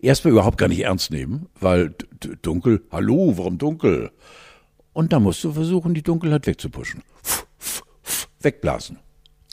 erstmal 0.00 0.32
überhaupt 0.32 0.58
gar 0.58 0.68
nicht 0.68 0.80
ernst 0.80 1.10
nehmen, 1.10 1.46
weil 1.58 1.94
dunkel, 2.42 2.82
hallo, 2.90 3.34
warum 3.36 3.58
dunkel? 3.58 4.10
Und 4.92 5.12
dann 5.12 5.22
musst 5.22 5.42
du 5.44 5.52
versuchen, 5.52 5.94
die 5.94 6.02
Dunkelheit 6.02 6.46
wegzupuschen. 6.46 7.02
Wegblasen. 8.40 8.98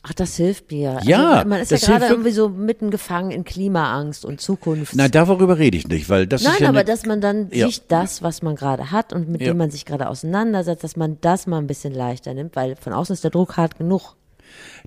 Ach, 0.03 0.13
das 0.13 0.37
hilft 0.37 0.71
mir. 0.71 0.99
Ja, 1.03 1.31
also, 1.31 1.49
man 1.49 1.59
ist 1.59 1.71
ja 1.71 1.77
gerade 1.77 2.05
irgendwie 2.05 2.31
so 2.31 2.47
mitten 2.49 2.91
gefangen 2.91 3.31
in 3.31 3.43
Klimaangst 3.43 4.23
und 4.23 4.39
Zukunft. 4.39 4.95
Nein, 4.95 5.11
darüber 5.11 5.57
rede 5.57 5.75
ich 5.77 5.87
nicht, 5.87 6.07
weil 6.09 6.27
das 6.27 6.43
Nein, 6.43 6.53
ist 6.53 6.59
ja 6.61 6.69
aber 6.69 6.79
eine, 6.79 6.85
dass 6.85 7.05
man 7.05 7.19
dann 7.19 7.49
Ja. 7.51 7.65
sich 7.67 7.87
das, 7.87 8.21
was 8.21 8.41
man 8.41 8.55
gerade 8.55 8.91
hat 8.91 9.11
und 9.11 9.27
mit 9.27 9.41
Ja. 9.41 9.47
dem 9.47 9.57
man 9.57 9.69
sich 9.69 9.85
gerade 9.85 10.07
auseinandersetzt, 10.07 10.83
dass 10.83 10.95
man 10.95 11.17
das 11.21 11.45
mal 11.47 11.57
ein 11.57 11.67
bisschen 11.67 11.93
leichter 11.93 12.33
nimmt, 12.33 12.55
weil 12.55 12.75
von 12.77 12.93
außen 12.93 13.13
ist 13.13 13.23
der 13.23 13.31
Druck 13.31 13.57
hart 13.57 13.77
genug. 13.77 14.15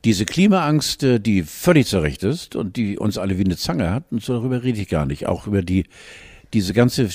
Diese 0.04 0.24
Klimaangst, 0.24 1.02
äh, 1.02 1.18
die 1.20 1.42
völlig 1.42 1.86
zurecht 1.86 2.22
ist 2.22 2.56
und 2.56 2.76
die 2.76 2.98
uns 2.98 3.18
alle 3.18 3.36
wie 3.36 3.44
eine 3.44 3.56
Zange 3.58 3.92
hat, 3.92 4.04
und 4.10 4.22
so 4.22 4.32
darüber 4.32 4.62
rede 4.62 4.80
ich 4.80 4.88
gar 4.88 5.04
nicht. 5.04 5.26
Auch 5.26 5.46
über 5.46 5.60
die 5.62 5.84
diese 6.52 6.72
ganze 6.72 7.08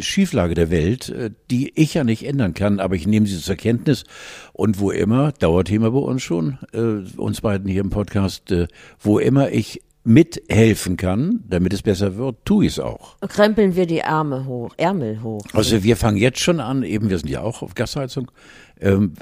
Schieflage 0.00 0.54
der 0.54 0.70
Welt, 0.70 1.08
äh, 1.08 1.30
die 1.50 1.72
ich 1.78 1.94
ja 1.94 2.04
nicht 2.04 2.26
ändern 2.26 2.54
kann, 2.54 2.80
aber 2.80 2.94
ich 2.94 3.06
nehme 3.06 3.26
sie 3.26 3.40
zur 3.40 3.56
Kenntnis 3.56 4.04
und 4.52 4.78
wo 4.78 4.90
immer, 4.90 5.32
Dauerthema 5.32 5.90
bei 5.90 5.98
uns 5.98 6.22
schon, 6.22 6.58
äh, 6.72 7.18
uns 7.18 7.40
beiden 7.40 7.68
hier 7.68 7.80
im 7.80 7.90
Podcast, 7.90 8.50
äh, 8.50 8.68
wo 9.00 9.18
immer 9.18 9.50
ich 9.50 9.82
mithelfen 10.06 10.98
kann, 10.98 11.42
damit 11.48 11.72
es 11.72 11.80
besser 11.80 12.16
wird, 12.16 12.44
tue 12.44 12.66
ich 12.66 12.72
es 12.72 12.78
auch. 12.78 13.18
Krempeln 13.20 13.74
wir 13.74 13.86
die 13.86 14.04
Arme 14.04 14.44
hoch, 14.44 14.70
Ärmel 14.76 15.22
hoch. 15.22 15.40
Also 15.54 15.82
wir 15.82 15.96
fangen 15.96 16.18
jetzt 16.18 16.40
schon 16.40 16.60
an, 16.60 16.82
eben 16.82 17.08
wir 17.08 17.18
sind 17.18 17.30
ja 17.30 17.40
auch 17.40 17.62
auf 17.62 17.74
Gasheizung, 17.74 18.30
ähm, 18.80 19.14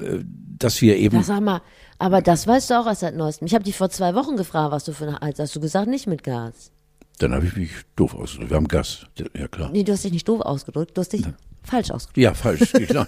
dass 0.59 0.81
wir 0.81 0.97
eben. 0.97 1.17
Das 1.17 1.27
sag 1.27 1.41
mal, 1.41 1.61
aber 1.99 2.21
das 2.21 2.47
weißt 2.47 2.69
du 2.69 2.79
auch 2.81 2.85
erst 2.85 2.99
seit 2.99 3.15
neuestem. 3.15 3.45
Ich 3.45 3.55
habe 3.55 3.63
dich 3.63 3.77
vor 3.77 3.89
zwei 3.89 4.13
Wochen 4.13 4.35
gefragt, 4.35 4.73
was 4.73 4.83
du 4.83 4.91
für 4.91 5.07
eine 5.07 5.21
Heiz 5.21 5.39
hast. 5.39 5.55
Du 5.55 5.61
gesagt, 5.61 5.87
nicht 5.87 6.05
mit 6.05 6.21
Gas. 6.21 6.73
Dann 7.19 7.33
habe 7.33 7.45
ich 7.45 7.55
mich 7.55 7.71
doof 7.95 8.15
ausgedrückt. 8.15 8.51
Wir 8.51 8.57
haben 8.57 8.67
Gas. 8.67 9.05
Ja, 9.37 9.47
klar. 9.47 9.69
Nee, 9.71 9.83
du 9.83 9.91
hast 9.91 10.03
dich 10.03 10.11
nicht 10.11 10.27
doof 10.27 10.41
ausgedrückt, 10.41 10.97
du 10.97 11.01
hast 11.01 11.13
dich 11.13 11.21
Nein. 11.21 11.35
falsch 11.63 11.91
ausgedrückt. 11.91 12.17
Ja, 12.17 12.33
falsch. 12.33 12.73
Genau. 12.87 13.05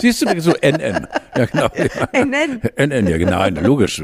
Siehst 0.00 0.22
du, 0.22 0.40
so 0.40 0.52
NN. 0.60 1.06
Ja, 1.36 1.46
genau. 1.46 1.68
NN. 2.12 2.60
NN, 2.76 3.06
ja, 3.06 3.18
genau. 3.18 3.48
Logisch. 3.60 4.02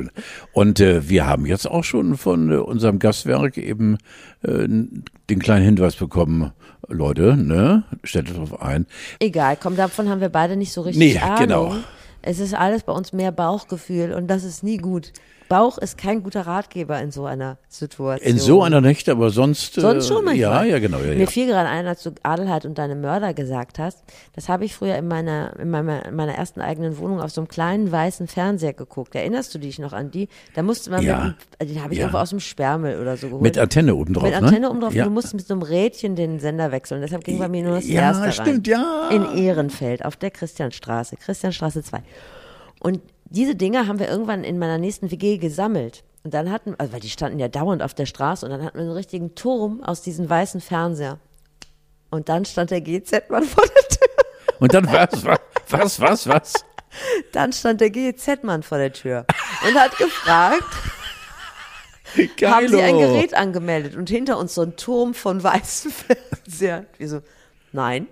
Und 0.52 0.80
äh, 0.80 1.08
wir 1.08 1.26
haben 1.26 1.46
jetzt 1.46 1.68
auch 1.68 1.84
schon 1.84 2.16
von 2.16 2.50
äh, 2.52 2.56
unserem 2.56 2.98
Gastwerk 2.98 3.58
eben 3.58 3.98
äh, 4.42 4.68
den 4.68 5.38
kleinen 5.40 5.64
Hinweis 5.64 5.96
bekommen, 5.96 6.52
Leute, 6.88 7.36
ne, 7.36 7.84
stellt 8.04 8.36
drauf 8.36 8.62
ein. 8.62 8.86
Egal, 9.18 9.56
komm, 9.60 9.76
davon 9.76 10.08
haben 10.08 10.20
wir 10.20 10.28
beide 10.28 10.56
nicht 10.56 10.72
so 10.72 10.82
richtig 10.82 11.14
nee, 11.14 11.18
Ahnung. 11.18 11.38
genau. 11.38 11.76
Es 12.22 12.38
ist 12.38 12.54
alles 12.54 12.82
bei 12.82 12.92
uns 12.92 13.12
mehr 13.12 13.32
Bauchgefühl 13.32 14.12
und 14.12 14.28
das 14.28 14.44
ist 14.44 14.62
nie 14.62 14.76
gut. 14.76 15.12
Bauch 15.50 15.78
ist 15.78 15.98
kein 15.98 16.22
guter 16.22 16.42
Ratgeber 16.42 17.00
in 17.00 17.10
so 17.10 17.26
einer 17.26 17.58
Situation. 17.68 18.30
In 18.30 18.38
so 18.38 18.62
einer 18.62 18.80
nicht, 18.80 19.08
aber 19.08 19.30
sonst. 19.30 19.74
Sonst 19.74 20.06
schon 20.06 20.24
manchmal. 20.24 20.36
Ja, 20.36 20.62
ja, 20.62 20.78
genau. 20.78 20.98
Ja, 20.98 21.12
Mir 21.12 21.26
fiel 21.26 21.48
gerade 21.48 21.68
ein, 21.68 21.88
als 21.88 22.04
du 22.04 22.12
Adelheid 22.22 22.66
und 22.66 22.78
deine 22.78 22.94
Mörder 22.94 23.34
gesagt 23.34 23.80
hast. 23.80 24.04
Das 24.32 24.48
habe 24.48 24.64
ich 24.64 24.76
früher 24.76 24.94
in 24.96 25.08
meiner, 25.08 25.58
in 25.58 25.68
meiner, 25.68 26.06
in 26.06 26.14
meiner 26.14 26.36
ersten 26.36 26.60
eigenen 26.60 26.98
Wohnung 26.98 27.20
auf 27.20 27.32
so 27.32 27.40
einem 27.40 27.48
kleinen 27.48 27.90
weißen 27.90 28.28
Fernseher 28.28 28.74
geguckt. 28.74 29.12
Erinnerst 29.16 29.52
du 29.52 29.58
dich 29.58 29.80
noch 29.80 29.92
an 29.92 30.12
die? 30.12 30.28
Da 30.54 30.62
musste 30.62 30.88
man 30.92 31.02
ja. 31.02 31.34
mit, 31.58 31.68
den 31.68 31.82
habe 31.82 31.94
ich 31.94 31.98
ja. 31.98 32.04
irgendwo 32.04 32.18
aus 32.18 32.30
dem 32.30 32.38
Sperrmel 32.38 33.00
oder 33.00 33.16
so 33.16 33.26
geholt. 33.26 33.42
Mit 33.42 33.58
Antenne 33.58 33.96
oben 33.96 34.14
drauf. 34.14 34.22
Mit 34.22 34.32
ne? 34.32 34.38
Antenne 34.38 34.60
ne? 34.60 34.70
oben 34.70 34.80
drauf. 34.80 34.94
Ja. 34.94 35.02
Du 35.02 35.10
musst 35.10 35.34
mit 35.34 35.44
so 35.44 35.54
einem 35.54 35.64
Rädchen 35.64 36.14
den 36.14 36.38
Sender 36.38 36.70
wechseln. 36.70 37.00
Deshalb 37.00 37.24
ging 37.24 37.40
bei 37.40 37.48
mir 37.48 37.64
nur 37.64 37.74
das 37.74 37.88
ja, 37.88 38.02
erste 38.02 38.30
stimmt, 38.30 38.68
rein. 38.68 38.80
ja. 38.80 39.08
In 39.10 39.36
Ehrenfeld 39.36 40.04
auf 40.04 40.14
der 40.14 40.30
Christianstraße, 40.30 41.16
Christianstraße 41.16 41.82
2. 41.82 42.02
Und 42.78 43.00
diese 43.30 43.54
Dinger 43.54 43.86
haben 43.86 43.98
wir 43.98 44.08
irgendwann 44.08 44.44
in 44.44 44.58
meiner 44.58 44.78
nächsten 44.78 45.10
WG 45.10 45.38
gesammelt. 45.38 46.04
Und 46.22 46.34
dann 46.34 46.50
hatten, 46.50 46.74
also 46.76 46.92
weil 46.92 47.00
die 47.00 47.08
standen 47.08 47.38
ja 47.38 47.48
dauernd 47.48 47.82
auf 47.82 47.94
der 47.94 48.06
Straße 48.06 48.44
und 48.44 48.52
dann 48.52 48.62
hatten 48.62 48.76
wir 48.76 48.82
einen 48.82 48.92
richtigen 48.92 49.34
Turm 49.34 49.82
aus 49.82 50.02
diesem 50.02 50.28
weißen 50.28 50.60
Fernseher. 50.60 51.18
Und 52.10 52.28
dann 52.28 52.44
stand 52.44 52.70
der 52.72 52.80
GZ-Mann 52.80 53.44
vor 53.44 53.64
der 53.64 53.88
Tür. 53.88 54.08
Und 54.58 54.74
dann 54.74 54.92
was, 54.92 55.24
was, 55.70 56.00
was, 56.00 56.26
was? 56.28 56.52
Dann 57.32 57.52
stand 57.52 57.80
der 57.80 57.88
GZ-Mann 57.88 58.62
vor 58.62 58.76
der 58.76 58.92
Tür 58.92 59.24
und 59.66 59.74
hat 59.74 59.96
gefragt, 59.96 60.64
Geilo. 62.36 62.54
haben 62.54 62.68
Sie 62.68 62.82
ein 62.82 62.98
Gerät 62.98 63.32
angemeldet? 63.32 63.96
Und 63.96 64.10
hinter 64.10 64.36
uns 64.38 64.54
so 64.54 64.62
ein 64.62 64.76
Turm 64.76 65.14
von 65.14 65.42
weißen 65.42 65.90
Fernsehern. 66.44 66.86
Wieso? 66.98 67.22
Nein. 67.72 68.08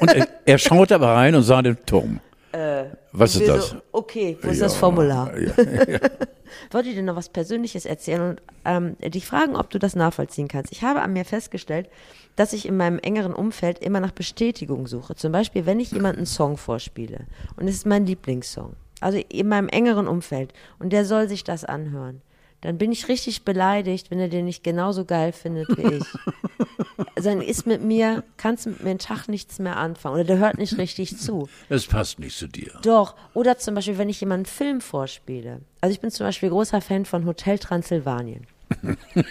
Und 0.00 0.14
er, 0.14 0.28
er 0.46 0.58
schaute 0.58 0.94
aber 0.94 1.08
rein 1.08 1.34
und 1.34 1.42
sah 1.42 1.60
den 1.60 1.84
Turm. 1.84 2.20
Äh, 2.52 2.86
Was 3.12 3.36
ist 3.36 3.48
das? 3.48 3.70
So, 3.70 3.76
okay, 3.92 4.36
wo 4.42 4.48
ist 4.48 4.58
ja, 4.58 4.64
das 4.64 4.76
Formular? 4.76 5.36
Ja, 5.38 5.52
ja. 5.62 6.00
Wollte 6.72 6.88
ich 6.88 6.96
dir 6.96 7.02
noch 7.02 7.14
was 7.14 7.28
Persönliches 7.28 7.86
erzählen 7.86 8.22
und 8.22 8.42
ähm, 8.64 8.96
dich 8.98 9.24
fragen, 9.24 9.54
ob 9.54 9.70
du 9.70 9.78
das 9.78 9.94
nachvollziehen 9.94 10.48
kannst. 10.48 10.72
Ich 10.72 10.82
habe 10.82 11.00
an 11.00 11.12
mir 11.12 11.24
festgestellt, 11.24 11.88
dass 12.34 12.52
ich 12.52 12.66
in 12.66 12.76
meinem 12.76 12.98
engeren 12.98 13.34
Umfeld 13.34 13.78
immer 13.78 14.00
nach 14.00 14.10
Bestätigung 14.10 14.86
suche. 14.88 15.14
Zum 15.14 15.30
Beispiel, 15.30 15.66
wenn 15.66 15.78
ich 15.78 15.92
jemanden 15.92 16.18
einen 16.18 16.26
Song 16.26 16.56
vorspiele 16.56 17.26
und 17.56 17.68
es 17.68 17.76
ist 17.76 17.86
mein 17.86 18.06
Lieblingssong, 18.06 18.74
also 19.00 19.18
in 19.28 19.48
meinem 19.48 19.68
engeren 19.68 20.08
Umfeld 20.08 20.52
und 20.78 20.92
der 20.92 21.04
soll 21.04 21.28
sich 21.28 21.44
das 21.44 21.64
anhören 21.64 22.20
dann 22.60 22.76
bin 22.76 22.92
ich 22.92 23.08
richtig 23.08 23.44
beleidigt, 23.44 24.10
wenn 24.10 24.20
er 24.20 24.28
den 24.28 24.44
nicht 24.44 24.62
genauso 24.62 25.04
geil 25.04 25.32
findet 25.32 25.68
wie 25.76 25.94
ich. 25.96 26.04
also 27.16 27.30
dann 27.30 27.40
ist 27.40 27.66
mit 27.66 27.82
mir, 27.82 28.22
kannst 28.36 28.66
mit 28.66 28.82
mir 28.82 28.90
einen 28.90 28.98
Tag 28.98 29.28
nichts 29.28 29.58
mehr 29.58 29.78
anfangen 29.78 30.16
oder 30.16 30.24
der 30.24 30.38
hört 30.38 30.58
nicht 30.58 30.76
richtig 30.76 31.16
zu. 31.18 31.48
Es 31.68 31.86
passt 31.86 32.18
nicht 32.18 32.36
zu 32.36 32.48
dir. 32.48 32.72
Doch. 32.82 33.14
Oder 33.32 33.56
zum 33.58 33.74
Beispiel, 33.74 33.96
wenn 33.96 34.10
ich 34.10 34.20
jemanden 34.20 34.46
einen 34.46 34.54
Film 34.54 34.80
vorspiele. 34.80 35.62
Also 35.80 35.92
ich 35.92 36.00
bin 36.00 36.10
zum 36.10 36.26
Beispiel 36.26 36.50
großer 36.50 36.80
Fan 36.80 37.06
von 37.06 37.24
Hotel 37.24 37.58
Transsilvanien. 37.58 38.46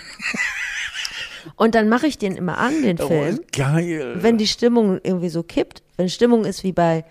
Und 1.56 1.76
dann 1.76 1.88
mache 1.88 2.08
ich 2.08 2.18
den 2.18 2.36
immer 2.36 2.58
an, 2.58 2.82
den 2.82 3.00
oh, 3.00 3.08
Film. 3.08 3.40
Oh, 3.40 3.46
geil. 3.56 4.16
Wenn 4.18 4.38
die 4.38 4.48
Stimmung 4.48 5.00
irgendwie 5.04 5.30
so 5.30 5.44
kippt, 5.44 5.84
wenn 5.98 6.10
Stimmung 6.10 6.46
ist 6.46 6.64
wie 6.64 6.74
bei 6.74 7.06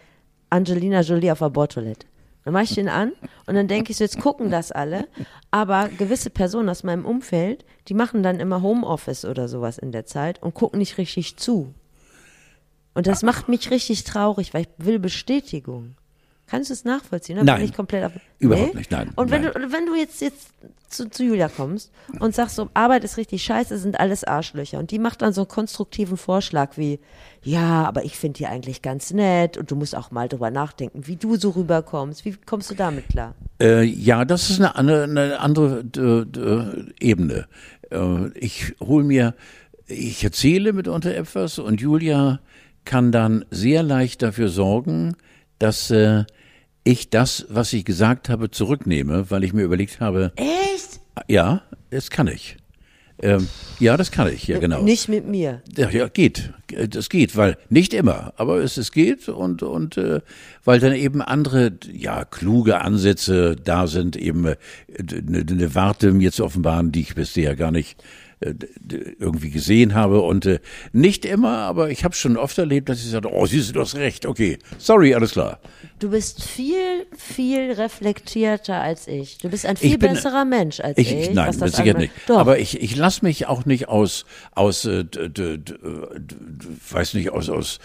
Angelina 0.51 1.01
Jolie 1.01 1.31
auf 1.33 1.39
der 1.39 1.51
Bordtoilette. 1.51 2.07
Dann 2.49 2.55
mache 2.55 2.64
ich 2.64 2.74
den 2.76 2.88
an 2.88 3.12
und 3.44 3.57
dann 3.57 3.68
denke 3.68 3.90
ich 3.90 3.99
so, 3.99 4.05
jetzt 4.05 4.22
gucken 4.22 4.51
das 4.51 4.72
alle. 4.72 5.07
Aber 5.51 5.90
gewisse 5.90 6.30
Personen 6.30 6.70
aus 6.70 6.82
meinem 6.82 7.05
Umfeld, 7.05 7.66
die 7.88 7.92
machen 7.92 8.22
dann 8.22 8.40
immer 8.40 8.62
Homeoffice 8.62 9.26
oder 9.26 9.49
sowas 9.49 9.76
in 9.76 9.92
der 9.92 10.07
Zeit 10.07 10.42
und 10.42 10.55
gucken 10.55 10.78
nicht 10.78 10.96
richtig 10.96 11.36
zu. 11.36 11.74
Und 12.94 13.07
das 13.07 13.22
macht 13.22 13.51
mich 13.51 13.70
richtig 13.70 14.05
traurig, 14.05 14.55
weil 14.55 14.62
ich 14.62 14.68
will 14.78 14.99
Bestätigung. 14.99 15.96
Kannst 16.49 16.70
du 16.70 16.74
es 16.74 16.84
nachvollziehen? 16.84 17.36
Oder 17.36 17.44
nein, 17.44 17.57
bin 17.57 17.64
ich 17.66 17.74
komplett 17.74 18.05
auf, 18.05 18.12
überhaupt 18.38 18.72
nee? 18.72 18.78
nicht, 18.78 18.90
nein. 18.90 19.11
Und 19.16 19.30
wenn 19.30 19.42
nein. 19.42 19.53
du, 19.55 19.72
wenn 19.72 19.86
du 19.86 19.94
jetzt, 19.94 20.20
jetzt 20.22 20.49
zu, 20.88 21.11
zu 21.11 21.24
Julia 21.24 21.49
kommst 21.49 21.92
und 22.20 22.34
sagst 22.34 22.57
so, 22.57 22.70
Arbeit 22.72 23.05
ist 23.05 23.18
richtig 23.18 23.42
scheiße, 23.42 23.76
sind 23.76 24.01
alles 24.01 24.24
Arschlöcher. 24.24 24.78
Und 24.78 24.90
die 24.90 24.99
macht 24.99 25.20
dann 25.20 25.34
so 25.34 25.42
einen 25.42 25.49
konstruktiven 25.49 26.16
Vorschlag 26.16 26.76
wie, 26.76 27.01
ja, 27.42 27.84
aber 27.84 28.05
ich 28.05 28.16
finde 28.16 28.38
die 28.38 28.46
eigentlich 28.46 28.80
ganz 28.80 29.12
nett 29.12 29.59
und 29.59 29.70
du 29.70 29.76
musst 29.76 29.94
auch 29.94 30.11
mal 30.11 30.28
drüber 30.28 30.51
nachdenken, 30.51 31.07
wie 31.07 31.16
du 31.16 31.36
so 31.36 31.51
rüberkommst. 31.51 32.24
Wie 32.24 32.32
kommst 32.46 32.70
du 32.70 32.74
damit 32.74 33.09
klar? 33.09 33.34
Äh, 33.61 33.82
ja, 33.82 34.24
das 34.24 34.49
ist 34.49 34.61
eine, 34.61 34.74
eine, 35.03 35.40
andere 35.40 35.84
äh, 35.96 37.05
Ebene. 37.05 37.46
Äh, 37.90 38.28
ich 38.38 38.74
hole 38.80 39.05
mir, 39.05 39.34
ich 39.86 40.24
erzähle 40.24 40.72
mitunter 40.72 41.14
etwas 41.14 41.59
und 41.59 41.80
Julia 41.80 42.40
kann 42.86 43.12
dann 43.12 43.44
sehr 43.51 43.82
leicht 43.82 44.22
dafür 44.22 44.49
sorgen, 44.49 45.14
dass 45.59 45.90
äh, 45.90 46.24
ich 46.89 47.11
das, 47.11 47.45
was 47.51 47.72
ich 47.74 47.84
gesagt 47.84 48.30
habe, 48.30 48.51
zurücknehme, 48.51 49.30
weil 49.30 49.45
ich 49.45 49.53
mir 49.53 49.62
überlegt 49.62 50.01
habe. 50.01 50.32
Echt? 50.36 51.01
Ja, 51.28 51.62
das 51.91 52.09
kann 52.11 52.28
ich. 52.28 52.57
Ähm, 53.20 53.49
ja, 53.78 53.97
das 53.97 54.11
kann 54.11 54.32
ich, 54.32 54.47
ja 54.47 54.59
genau. 54.59 54.82
Nicht 54.82 55.09
mit 55.09 55.26
mir. 55.26 55.61
Ja, 55.76 55.91
ja, 55.91 56.09
geht. 56.09 56.53
Das 56.91 57.11
geht, 57.11 57.36
weil 57.36 57.59
nicht 57.68 57.93
immer, 57.93 58.32
aber 58.36 58.59
es, 58.62 58.76
es 58.76 58.93
geht 58.93 59.28
und 59.28 59.62
und 59.62 59.97
äh, 59.97 60.20
weil 60.64 60.78
dann 60.78 60.95
eben 60.95 61.20
andere, 61.20 61.72
ja 61.93 62.24
kluge 62.24 62.80
Ansätze 62.80 63.57
da 63.57 63.89
sind, 63.89 64.14
eben 64.14 64.47
äh, 64.47 64.57
eine, 64.99 65.41
eine 65.41 65.74
Warte 65.74 66.12
mir 66.12 66.30
zu 66.30 66.45
offenbaren, 66.45 66.93
die 66.93 67.01
ich 67.01 67.16
bisher 67.16 67.57
gar 67.57 67.72
nicht 67.72 68.03
irgendwie 68.41 69.51
gesehen 69.51 69.95
habe 69.95 70.20
und 70.20 70.47
äh, 70.47 70.61
nicht 70.93 71.24
immer, 71.24 71.59
aber 71.59 71.91
ich 71.91 72.05
habe 72.05 72.14
schon 72.14 72.36
oft 72.36 72.57
erlebt, 72.59 72.89
dass 72.89 73.01
ich 73.01 73.11
sagte, 73.11 73.32
oh, 73.32 73.47
siehst 73.47 73.70
du, 73.70 73.72
du 73.74 73.80
hast 73.80 73.97
recht, 73.97 74.26
okay, 74.26 74.59
sorry, 74.78 75.14
alles 75.14 75.32
klar. 75.32 75.59
Du 75.99 76.11
bist 76.11 76.45
viel, 76.45 77.07
viel 77.16 77.72
reflektierter 77.72 78.80
als 78.80 79.09
ich. 79.09 79.39
Du 79.39 79.49
bist 79.49 79.66
ein 79.66 79.76
viel 79.76 79.99
bin, 79.99 80.12
besserer 80.12 80.45
Mensch 80.45 80.78
als 80.78 80.97
ich. 80.99 81.12
ich 81.12 81.30
nein, 81.30 81.57
das 81.59 81.76
sicher 81.76 81.95
nicht. 81.95 82.12
Doch. 82.28 82.39
Aber 82.39 82.59
ich, 82.59 82.80
ich 82.80 82.95
lasse 82.95 83.24
mich 83.24 83.47
auch 83.47 83.64
nicht 83.64 83.89
aus, 83.89 84.24
aus, 84.55 84.84
äh, 84.84 85.05
d, 85.05 85.28
d, 85.28 85.59
d, 85.59 85.74
weiß 86.91 87.14
nicht, 87.14 87.30
aus, 87.30 87.49
aus 87.49 87.80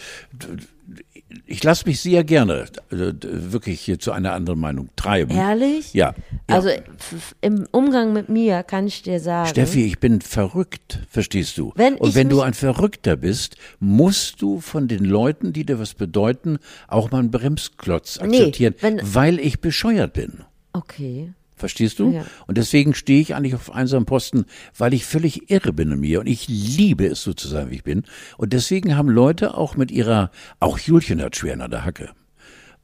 ich 1.46 1.64
lasse 1.64 1.86
mich 1.86 2.00
sehr 2.02 2.24
gerne 2.24 2.66
äh, 2.92 3.14
wirklich 3.22 3.82
hier 3.82 4.00
zu 4.00 4.12
einer 4.12 4.34
anderen 4.34 4.60
Meinung 4.60 4.90
treiben. 4.96 5.36
Ehrlich? 5.36 5.94
Ja. 5.94 6.14
ja. 6.50 6.56
Also 6.56 6.70
im 7.42 7.68
Umgang 7.72 8.14
mit 8.14 8.30
mir 8.30 8.64
kann 8.64 8.88
ich 8.88 9.02
dir 9.02 9.20
sagen. 9.20 9.50
Steffi, 9.50 9.86
ich 9.86 10.00
bin 10.00 10.22
verrückt, 10.22 11.00
verstehst 11.10 11.58
du? 11.58 11.74
Wenn 11.76 11.96
Und 11.96 12.16
wenn 12.16 12.30
du 12.30 12.42
ein 12.42 12.54
Verrückter 12.54 13.16
bist, 13.16 13.58
musst 13.80 14.42
du 14.42 14.60
von 14.60 14.88
den 14.88 15.06
Leuten, 15.06 15.54
die 15.54 15.66
dir 15.66 15.80
was 15.80 15.94
bedeuten, 15.94 16.60
auch 16.88 17.12
mal 17.12 17.20
einen 17.20 17.32
Bremsklotz 17.32 18.20
akzeptieren, 18.20 18.76
nee, 18.82 19.00
weil 19.02 19.40
ich 19.40 19.60
bescheuert 19.60 20.14
bin. 20.14 20.40
Okay. 20.74 21.34
Verstehst 21.64 22.00
du? 22.00 22.12
Ja. 22.12 22.26
Und 22.46 22.58
deswegen 22.58 22.94
stehe 22.94 23.22
ich 23.22 23.36
eigentlich 23.36 23.56
auf 23.56 23.74
einsamen 23.74 24.06
Posten, 24.06 24.44
weil 24.78 24.94
ich 24.94 25.06
völlig 25.06 25.50
irre 25.50 25.72
bin 25.72 25.94
in 25.94 26.02
mir 26.02 26.20
und 26.20 26.28
ich 26.28 26.50
liebe 26.50 27.06
es 27.06 27.24
so 27.24 27.32
zu 27.32 27.48
sein, 27.48 27.72
wie 27.72 27.76
ich 27.76 27.86
bin. 27.86 28.04
Und 28.36 28.52
deswegen 28.52 28.98
haben 28.98 29.08
Leute 29.08 29.56
auch 29.56 29.78
mit 29.78 29.90
ihrer, 29.90 30.30
auch 30.60 30.78
Julchen 30.78 31.22
hat 31.22 31.38
schwer 31.38 31.58
an 31.58 31.72
der 31.72 31.86
Hacke. 31.86 32.10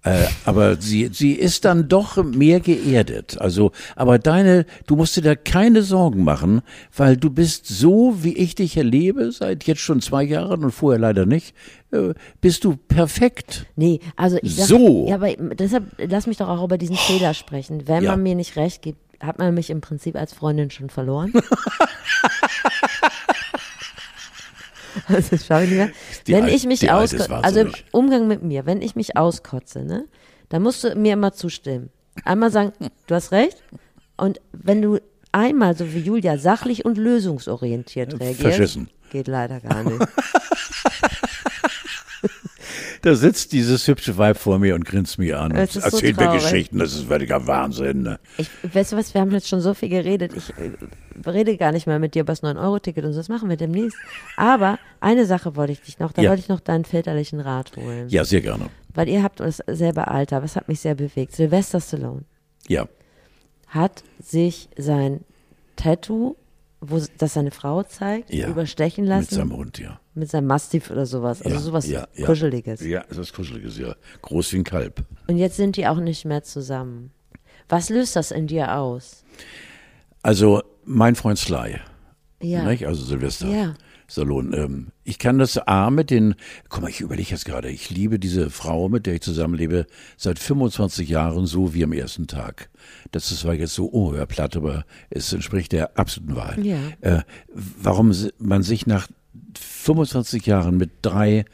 Äh, 0.04 0.28
aber 0.46 0.78
sie, 0.78 1.10
sie 1.12 1.34
ist 1.34 1.66
dann 1.66 1.90
doch 1.90 2.24
mehr 2.24 2.62
geerdet. 2.62 3.38
Also, 3.42 3.74
aber 3.98 4.18
deine, 4.18 4.66
du 4.88 4.96
musst 4.96 5.18
dir 5.18 5.24
da 5.24 5.36
keine 5.36 5.82
Sorgen 5.82 6.24
machen, 6.24 6.62
weil 6.96 7.18
du 7.18 7.30
bist 7.30 7.68
so, 7.68 8.16
wie 8.22 8.38
ich 8.38 8.56
dich 8.56 8.78
erlebe, 8.78 9.30
seit 9.34 9.66
jetzt 9.66 9.82
schon 9.82 10.00
zwei 10.00 10.24
Jahren 10.24 10.64
und 10.64 10.72
vorher 10.72 11.00
leider 11.00 11.26
nicht, 11.26 11.54
bist 12.42 12.64
du 12.64 12.76
perfekt. 12.76 13.66
Nee, 13.76 14.00
also 14.16 14.38
ich 14.42 14.56
sag, 14.56 14.68
so. 14.68 15.08
Ja, 15.08 15.16
aber 15.16 15.36
deshalb 15.36 15.86
lass 15.98 16.28
mich 16.28 16.38
doch 16.38 16.48
auch 16.48 16.64
über 16.64 16.78
diesen 16.78 16.96
Fehler 16.96 17.34
sprechen. 17.34 17.88
Wenn 17.88 18.04
ja. 18.04 18.12
man 18.12 18.22
mir 18.24 18.36
nicht 18.36 18.56
recht 18.56 18.82
gibt, 18.82 19.00
hat 19.20 19.40
man 19.40 19.54
mich 19.54 19.70
im 19.70 19.82
Prinzip 19.82 20.16
als 20.16 20.34
Freundin 20.34 20.72
schon 20.72 20.90
verloren. 20.90 21.34
das 25.08 25.46
schaffe 25.46 25.66
ich 25.66 25.70
nicht 25.72 25.78
mehr. 25.78 25.92
Wenn 26.26 26.48
ich 26.48 26.66
mich 26.66 26.92
auskotze, 26.92 27.44
also 27.44 27.62
im. 27.62 27.74
Umgang 27.92 28.28
mit 28.28 28.44
mir, 28.44 28.66
wenn 28.66 28.82
ich 28.82 28.96
mich 28.96 29.18
auskotze, 29.18 29.84
ne, 29.84 30.06
dann 30.50 30.62
musst 30.62 30.84
du 30.84 30.96
mir 30.96 31.14
immer 31.14 31.34
zustimmen. 31.34 31.90
Einmal 32.24 32.52
sagen, 32.52 32.74
du 33.08 33.16
hast 33.16 33.32
recht. 33.32 33.64
Und 34.18 34.42
wenn 34.52 34.82
du 34.82 35.00
einmal, 35.32 35.76
so 35.76 35.94
wie 35.94 36.00
Julia, 36.00 36.38
sachlich 36.38 36.86
und 36.86 36.98
lösungsorientiert 36.98 38.20
reagierst, 38.20 38.42
Verschissen. 38.42 38.90
geht 39.12 39.28
leider 39.28 39.60
gar 39.60 39.84
nicht. 39.84 40.00
Da 43.02 43.16
sitzt 43.16 43.52
dieses 43.54 43.88
hübsche 43.88 44.18
Weib 44.18 44.38
vor 44.38 44.60
mir 44.60 44.76
und 44.76 44.86
grinst 44.86 45.18
mich 45.20 45.36
an 45.36 45.52
Es 45.52 45.76
und 45.76 45.84
ist 45.84 45.92
so 45.92 45.98
erzählt 45.98 46.18
mir. 46.18 46.32
Geschichten. 46.34 46.80
Das 46.80 46.94
ist 46.94 47.04
völliger 47.04 47.46
Wahnsinn. 47.48 48.04
Ne? 48.04 48.20
Ich, 48.38 48.50
weißt 48.74 48.92
du 48.92 48.98
was, 48.98 49.14
wir 49.14 49.22
haben 49.22 49.32
jetzt 49.32 49.48
schon 49.48 49.62
so 49.62 49.74
viel 49.74 49.90
geredet. 49.90 50.34
Ich 50.36 50.50
äh, 50.58 51.30
rede 51.30 51.56
gar 51.58 51.72
nicht 51.72 51.88
mehr 51.88 52.00
mit 52.00 52.16
dir 52.16 52.22
über 52.22 52.34
das 52.34 52.44
9-Euro-Ticket 52.44 53.06
und 53.06 53.14
so, 53.14 53.20
das 53.20 53.30
machen 53.30 53.50
wir 53.50 53.58
demnächst. 53.58 53.98
Aber 54.38 54.80
eine 55.00 55.26
Sache 55.26 55.56
wollte 55.56 55.72
ich 55.74 55.82
dich 55.82 56.00
noch, 56.00 56.12
da 56.12 56.22
Ja. 56.22 56.30
wollte 56.30 56.42
ich 56.42 56.50
noch 56.50 56.60
deinen 56.60 56.86
väterlichen 56.86 57.40
Rat 57.40 57.76
holen. 57.78 58.10
Ja, 58.10 58.26
sehr 58.26 58.42
gerne. 58.42 58.66
Weil 58.94 59.08
ihr 59.08 59.24
habt 59.24 59.40
dasselbe 59.40 60.08
Alter, 60.08 60.44
was 60.44 60.56
hat 60.56 60.68
mich 60.68 60.80
sehr 60.82 60.96
bewegt. 60.96 61.34
Sylvester 61.36 61.80
Stallone 61.80 62.24
Ja, 62.68 62.88
hat 63.68 64.04
sich 64.20 64.68
sein 64.78 65.22
Tattoo, 65.76 66.36
wo 66.82 67.02
das 67.18 67.34
seine 67.34 67.52
Frau 67.52 67.84
zeigt, 67.84 68.34
Ja. 68.34 68.48
überstechen 68.50 69.04
mit 69.06 69.10
lassen. 69.10 69.36
seinem 69.36 69.54
Hund, 69.56 69.80
ja. 69.80 70.00
Mit 70.20 70.30
seinem 70.30 70.48
Mastiff 70.48 70.92
oder 70.92 71.06
sowas. 71.06 71.42
Also 71.42 71.56
ja, 71.58 71.62
sowas 71.62 71.88
ja, 71.88 72.08
ja. 72.16 72.26
Kuscheliges. 72.26 72.82
Ja, 72.82 73.04
das 73.10 73.18
ist 73.18 73.34
Kuscheliges, 73.34 73.78
ja. 73.78 73.96
Groß 74.22 74.54
wie 74.54 74.58
ein 74.58 74.64
Kalb. 74.64 75.04
Und 75.28 75.38
jetzt 75.38 75.58
sind 75.58 75.76
die 75.78 75.88
auch 75.88 76.00
nicht 76.00 76.26
mehr 76.26 76.44
zusammen. 76.44 77.12
Was 77.68 77.90
löst 77.90 78.16
das 78.16 78.32
in 78.32 78.48
dir 78.48 78.76
aus? 78.78 79.24
Also, 80.22 80.62
mein 80.86 81.16
Freund 81.16 81.38
Sly, 81.40 81.78
Ja. 82.42 82.64
nicht? 82.64 82.86
also 82.86 83.04
Silvester 83.04 83.48
Ja. 83.48 83.74
Stallone. 84.08 84.58
Ähm, 84.58 84.88
ich 85.04 85.20
kann 85.20 85.38
das 85.38 85.58
A 85.60 85.92
mit 85.92 86.10
den, 86.10 86.34
guck 86.68 86.82
mal, 86.82 86.90
ich 86.90 87.00
überlege 87.02 87.30
jetzt 87.30 87.46
gerade, 87.46 87.70
ich 87.70 87.92
liebe 87.92 88.18
diese 88.18 88.50
Frau, 88.50 88.90
mit 88.90 89.06
der 89.06 89.14
ich 89.14 89.22
zusammenlebe, 89.22 89.86
seit 90.18 90.40
25 90.40 91.08
Jahren 91.08 91.46
so 91.46 91.76
wie 91.76 91.84
am 91.84 91.94
ersten 91.94 92.26
Tag. 92.26 92.70
Das 93.12 93.32
ist 93.32 93.42
zwar 93.42 93.54
jetzt 93.54 93.76
so 93.76 93.86
unhörplatt, 93.86 94.58
aber 94.58 94.84
es 95.12 95.32
entspricht 95.32 95.72
der 95.74 95.98
absoluten 95.98 96.36
Wahrheit. 96.36 96.66
Ja. 96.66 96.80
Äh, 97.02 97.22
warum 97.54 98.12
man 98.40 98.64
sich 98.64 98.88
nach 98.88 99.08
25 99.54 100.46
Jahren 100.46 100.78
mit 100.78 100.92
drei 101.02 101.46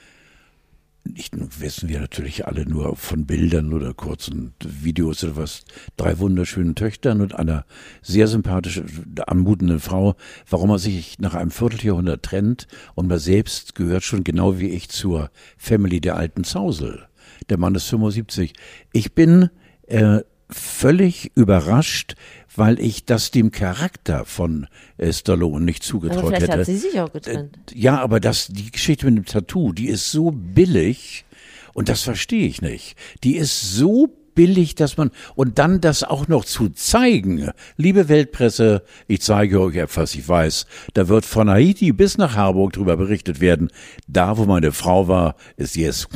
nicht 1.05 1.35
nur 1.35 1.47
wissen 1.59 1.87
wir 1.87 1.99
natürlich 1.99 2.47
alle 2.47 2.65
nur 2.65 2.95
von 2.95 3.25
Bildern 3.25 3.73
oder 3.73 3.93
kurzen 3.93 4.53
Videos 4.63 5.23
oder 5.23 5.37
was, 5.37 5.63
drei 5.97 6.19
wunderschönen 6.19 6.75
Töchtern 6.75 7.21
und 7.21 7.35
einer 7.35 7.65
sehr 8.01 8.27
sympathischen, 8.27 9.15
anmutenden 9.27 9.79
Frau, 9.79 10.15
warum 10.49 10.71
er 10.71 10.79
sich 10.79 11.19
nach 11.19 11.35
einem 11.35 11.51
Vierteljahrhundert 11.51 12.23
trennt 12.23 12.67
und 12.95 13.07
man 13.07 13.19
selbst 13.19 13.75
gehört 13.75 14.03
schon 14.03 14.23
genau 14.23 14.59
wie 14.59 14.69
ich 14.69 14.89
zur 14.89 15.29
Family 15.57 16.01
der 16.01 16.15
alten 16.15 16.43
Zausel. 16.43 17.07
Der 17.49 17.57
Mann 17.57 17.75
ist 17.75 17.87
75. 17.87 18.53
Ich 18.91 19.13
bin 19.13 19.49
äh, 19.83 20.21
völlig 20.49 21.31
überrascht, 21.35 22.15
weil 22.55 22.79
ich 22.79 23.05
das 23.05 23.31
dem 23.31 23.51
Charakter 23.51 24.25
von 24.25 24.67
äh, 24.97 25.11
Stallone 25.11 25.63
nicht 25.65 25.83
Aber 25.83 25.87
zugetraut 25.87 26.27
vielleicht 26.27 26.43
hätte. 26.43 26.59
hat 26.59 26.65
sie 26.65 26.77
sich 26.77 26.99
auch 26.99 27.11
getrennt. 27.11 27.57
Ja, 27.73 27.99
aber 27.99 28.19
das, 28.19 28.47
die 28.47 28.71
Geschichte 28.71 29.05
mit 29.05 29.15
dem 29.15 29.25
Tattoo, 29.25 29.73
die 29.73 29.87
ist 29.87 30.11
so 30.11 30.31
billig 30.31 31.25
und 31.73 31.89
das 31.89 32.03
verstehe 32.03 32.47
ich 32.47 32.61
nicht. 32.61 32.95
Die 33.23 33.35
ist 33.35 33.73
so 33.73 34.09
billig, 34.35 34.75
dass 34.75 34.97
man, 34.97 35.11
und 35.35 35.57
dann 35.59 35.81
das 35.81 36.03
auch 36.03 36.27
noch 36.27 36.45
zu 36.45 36.69
zeigen. 36.69 37.49
Liebe 37.77 38.07
Weltpresse, 38.07 38.83
ich 39.07 39.21
zeige 39.21 39.61
euch 39.61 39.75
etwas, 39.75 40.15
ich 40.15 40.27
weiß, 40.27 40.67
da 40.93 41.07
wird 41.07 41.25
von 41.25 41.49
Haiti 41.49 41.91
bis 41.91 42.17
nach 42.17 42.35
Harburg 42.35 42.73
drüber 42.73 42.97
berichtet 42.97 43.39
werden. 43.39 43.71
Da, 44.07 44.37
wo 44.37 44.45
meine 44.45 44.71
Frau 44.71 45.07
war, 45.07 45.35
ist 45.57 45.75
jetzt 45.75 46.07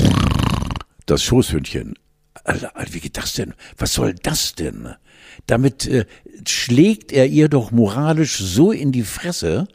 das 1.06 1.24
Schoßhündchen. 1.24 1.96
Wie 2.92 3.00
geht 3.00 3.18
das 3.18 3.34
denn? 3.34 3.54
Was 3.78 3.94
soll 3.94 4.14
das 4.16 4.56
denn? 4.56 4.96
Damit 5.48 5.86
äh, 5.86 6.06
schlägt 6.48 7.12
er 7.12 7.28
ihr 7.28 7.50
doch 7.50 7.72
moralisch 7.72 8.38
so 8.38 8.72
in 8.72 8.92
die 8.92 9.04
Fresse, 9.04 9.68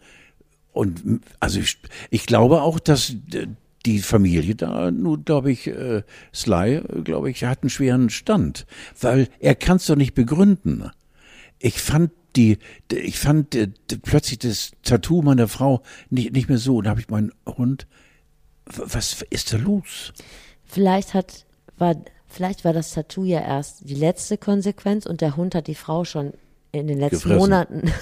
und 0.74 1.22
also 1.38 1.60
ich, 1.60 1.78
ich 2.10 2.26
glaube 2.26 2.62
auch, 2.62 2.80
dass 2.80 3.10
äh, 3.32 3.46
die 3.86 4.00
Familie 4.00 4.56
da, 4.56 4.90
nun 4.90 5.24
glaube 5.24 5.52
ich, 5.52 5.68
äh, 5.68 6.02
Sly, 6.34 6.82
glaube 7.04 7.30
ich, 7.30 7.44
hat 7.44 7.62
einen 7.62 7.70
schweren 7.70 8.10
Stand, 8.10 8.66
weil 9.00 9.28
er 9.38 9.54
kann 9.54 9.76
es 9.76 9.86
doch 9.86 9.96
nicht 9.96 10.14
begründen. 10.14 10.90
Ich 11.60 11.80
fand 11.80 12.10
die, 12.34 12.58
ich 12.90 13.18
fand 13.18 13.54
äh, 13.54 13.68
plötzlich 14.02 14.40
das 14.40 14.72
Tattoo 14.82 15.22
meiner 15.22 15.46
Frau 15.46 15.82
nicht, 16.10 16.32
nicht 16.32 16.48
mehr 16.48 16.58
so. 16.58 16.78
Und 16.78 16.84
da 16.84 16.90
habe 16.90 17.00
ich 17.00 17.08
meinen 17.08 17.32
Hund, 17.46 17.86
was 18.66 19.22
ist 19.30 19.52
da 19.52 19.58
los? 19.58 20.12
Vielleicht 20.64 21.14
hat, 21.14 21.46
war, 21.78 21.94
vielleicht 22.34 22.64
war 22.64 22.72
das 22.72 22.92
Tattoo 22.92 23.24
ja 23.24 23.40
erst 23.40 23.88
die 23.88 23.94
letzte 23.94 24.36
Konsequenz 24.36 25.06
und 25.06 25.20
der 25.20 25.36
Hund 25.36 25.54
hat 25.54 25.66
die 25.66 25.74
Frau 25.74 26.04
schon 26.04 26.34
in 26.72 26.86
den 26.86 26.98
letzten 26.98 27.16
Gefressen. 27.16 27.38
Monaten 27.38 27.92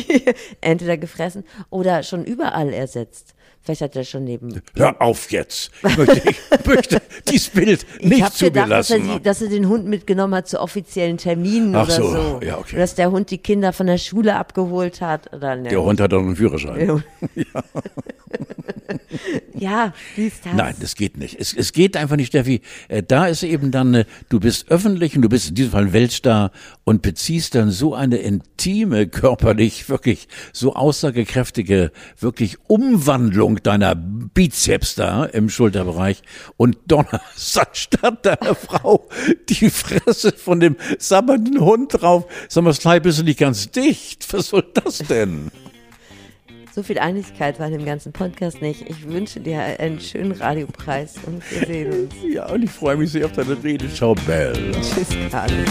entweder 0.60 0.96
gefressen 0.96 1.44
oder 1.68 2.02
schon 2.02 2.24
überall 2.24 2.72
ersetzt. 2.72 3.34
Vielleicht 3.62 3.82
hat 3.82 3.94
er 3.94 4.04
schon 4.04 4.24
neben. 4.24 4.62
Hör 4.74 5.00
auf 5.02 5.30
jetzt. 5.30 5.70
Ich 5.86 5.96
möchte, 5.96 6.22
ich 6.30 6.40
möchte 6.66 7.02
dieses 7.30 7.50
Bild 7.50 7.86
Ich 7.98 8.06
nicht 8.06 8.22
habe 8.22 8.34
gedacht, 8.38 8.70
dass 8.70 8.90
er, 8.90 9.20
dass 9.20 9.42
er 9.42 9.48
den 9.48 9.68
Hund 9.68 9.86
mitgenommen 9.86 10.34
hat 10.34 10.48
zu 10.48 10.60
offiziellen 10.60 11.18
Terminen 11.18 11.74
Ach 11.76 11.84
oder 11.84 11.94
so, 11.94 12.10
so. 12.10 12.40
ja, 12.42 12.56
okay. 12.56 12.72
Oder 12.72 12.80
dass 12.82 12.94
der 12.94 13.10
Hund 13.10 13.30
die 13.30 13.38
Kinder 13.38 13.72
von 13.74 13.86
der 13.86 13.98
Schule 13.98 14.36
abgeholt 14.36 15.02
hat. 15.02 15.32
Oder 15.34 15.56
ne. 15.56 15.68
Der 15.68 15.82
Hund 15.82 16.00
hat 16.00 16.12
doch 16.12 16.20
einen 16.20 16.36
Führerschein. 16.36 17.04
Ja, 19.54 19.92
wie 20.16 20.26
ist 20.28 20.46
das? 20.46 20.54
Nein, 20.54 20.74
das 20.80 20.94
geht 20.94 21.16
nicht. 21.18 21.38
Es, 21.38 21.52
es 21.52 21.72
geht 21.72 21.96
einfach 21.96 22.16
nicht, 22.16 22.28
Steffi. 22.28 22.62
Äh, 22.88 23.02
Da 23.02 23.26
ist 23.26 23.42
eben 23.42 23.70
dann, 23.70 23.92
äh, 23.94 24.04
du 24.28 24.40
bist 24.40 24.70
öffentlich 24.70 25.16
und 25.16 25.22
du 25.22 25.28
bist 25.28 25.48
in 25.50 25.54
diesem 25.54 25.72
Fall 25.72 25.86
ein 25.86 25.92
Weltstar 25.92 26.50
und 26.84 27.02
beziehst 27.02 27.54
dann 27.54 27.70
so 27.70 27.94
eine 27.94 28.16
intime, 28.16 29.06
körperlich 29.08 29.88
wirklich 29.88 30.28
so 30.52 30.74
aussagekräftige, 30.74 31.92
wirklich 32.18 32.56
Umwandlung 32.68 33.49
deiner 33.56 33.94
Bizeps 33.94 34.94
da 34.94 35.24
im 35.24 35.48
Schulterbereich 35.48 36.22
und 36.56 36.78
donnerst 36.86 37.58
anstatt 37.68 38.24
deiner 38.26 38.54
Frau 38.54 39.08
die 39.48 39.70
Fresse 39.70 40.32
von 40.32 40.60
dem 40.60 40.76
sabbernden 40.98 41.60
Hund 41.60 42.00
drauf. 42.00 42.26
Sag 42.48 42.64
mal, 42.64 42.72
Sly, 42.72 43.00
bist 43.00 43.18
du 43.18 43.24
nicht 43.24 43.38
ganz 43.38 43.70
dicht? 43.70 44.32
Was 44.32 44.48
soll 44.48 44.66
das 44.74 44.98
denn? 44.98 45.50
So 46.72 46.84
viel 46.84 47.00
Einigkeit 47.00 47.58
war 47.58 47.66
in 47.66 47.72
dem 47.72 47.84
ganzen 47.84 48.12
Podcast 48.12 48.62
nicht. 48.62 48.88
Ich 48.88 49.08
wünsche 49.08 49.40
dir 49.40 49.60
einen 49.60 49.98
schönen 50.00 50.32
Radiopreis 50.32 51.16
und 51.26 51.42
wir 51.50 51.66
sehen 51.66 51.92
uns. 51.92 52.14
Ja, 52.32 52.48
und 52.48 52.62
ich 52.62 52.70
freue 52.70 52.96
mich 52.96 53.10
sehr 53.10 53.26
auf 53.26 53.32
deine 53.32 53.60
Rede. 53.62 53.92
Ciao, 53.92 54.14
Bella. 54.26 54.80
Tschüss, 54.80 55.08
Carlos. 55.30 55.68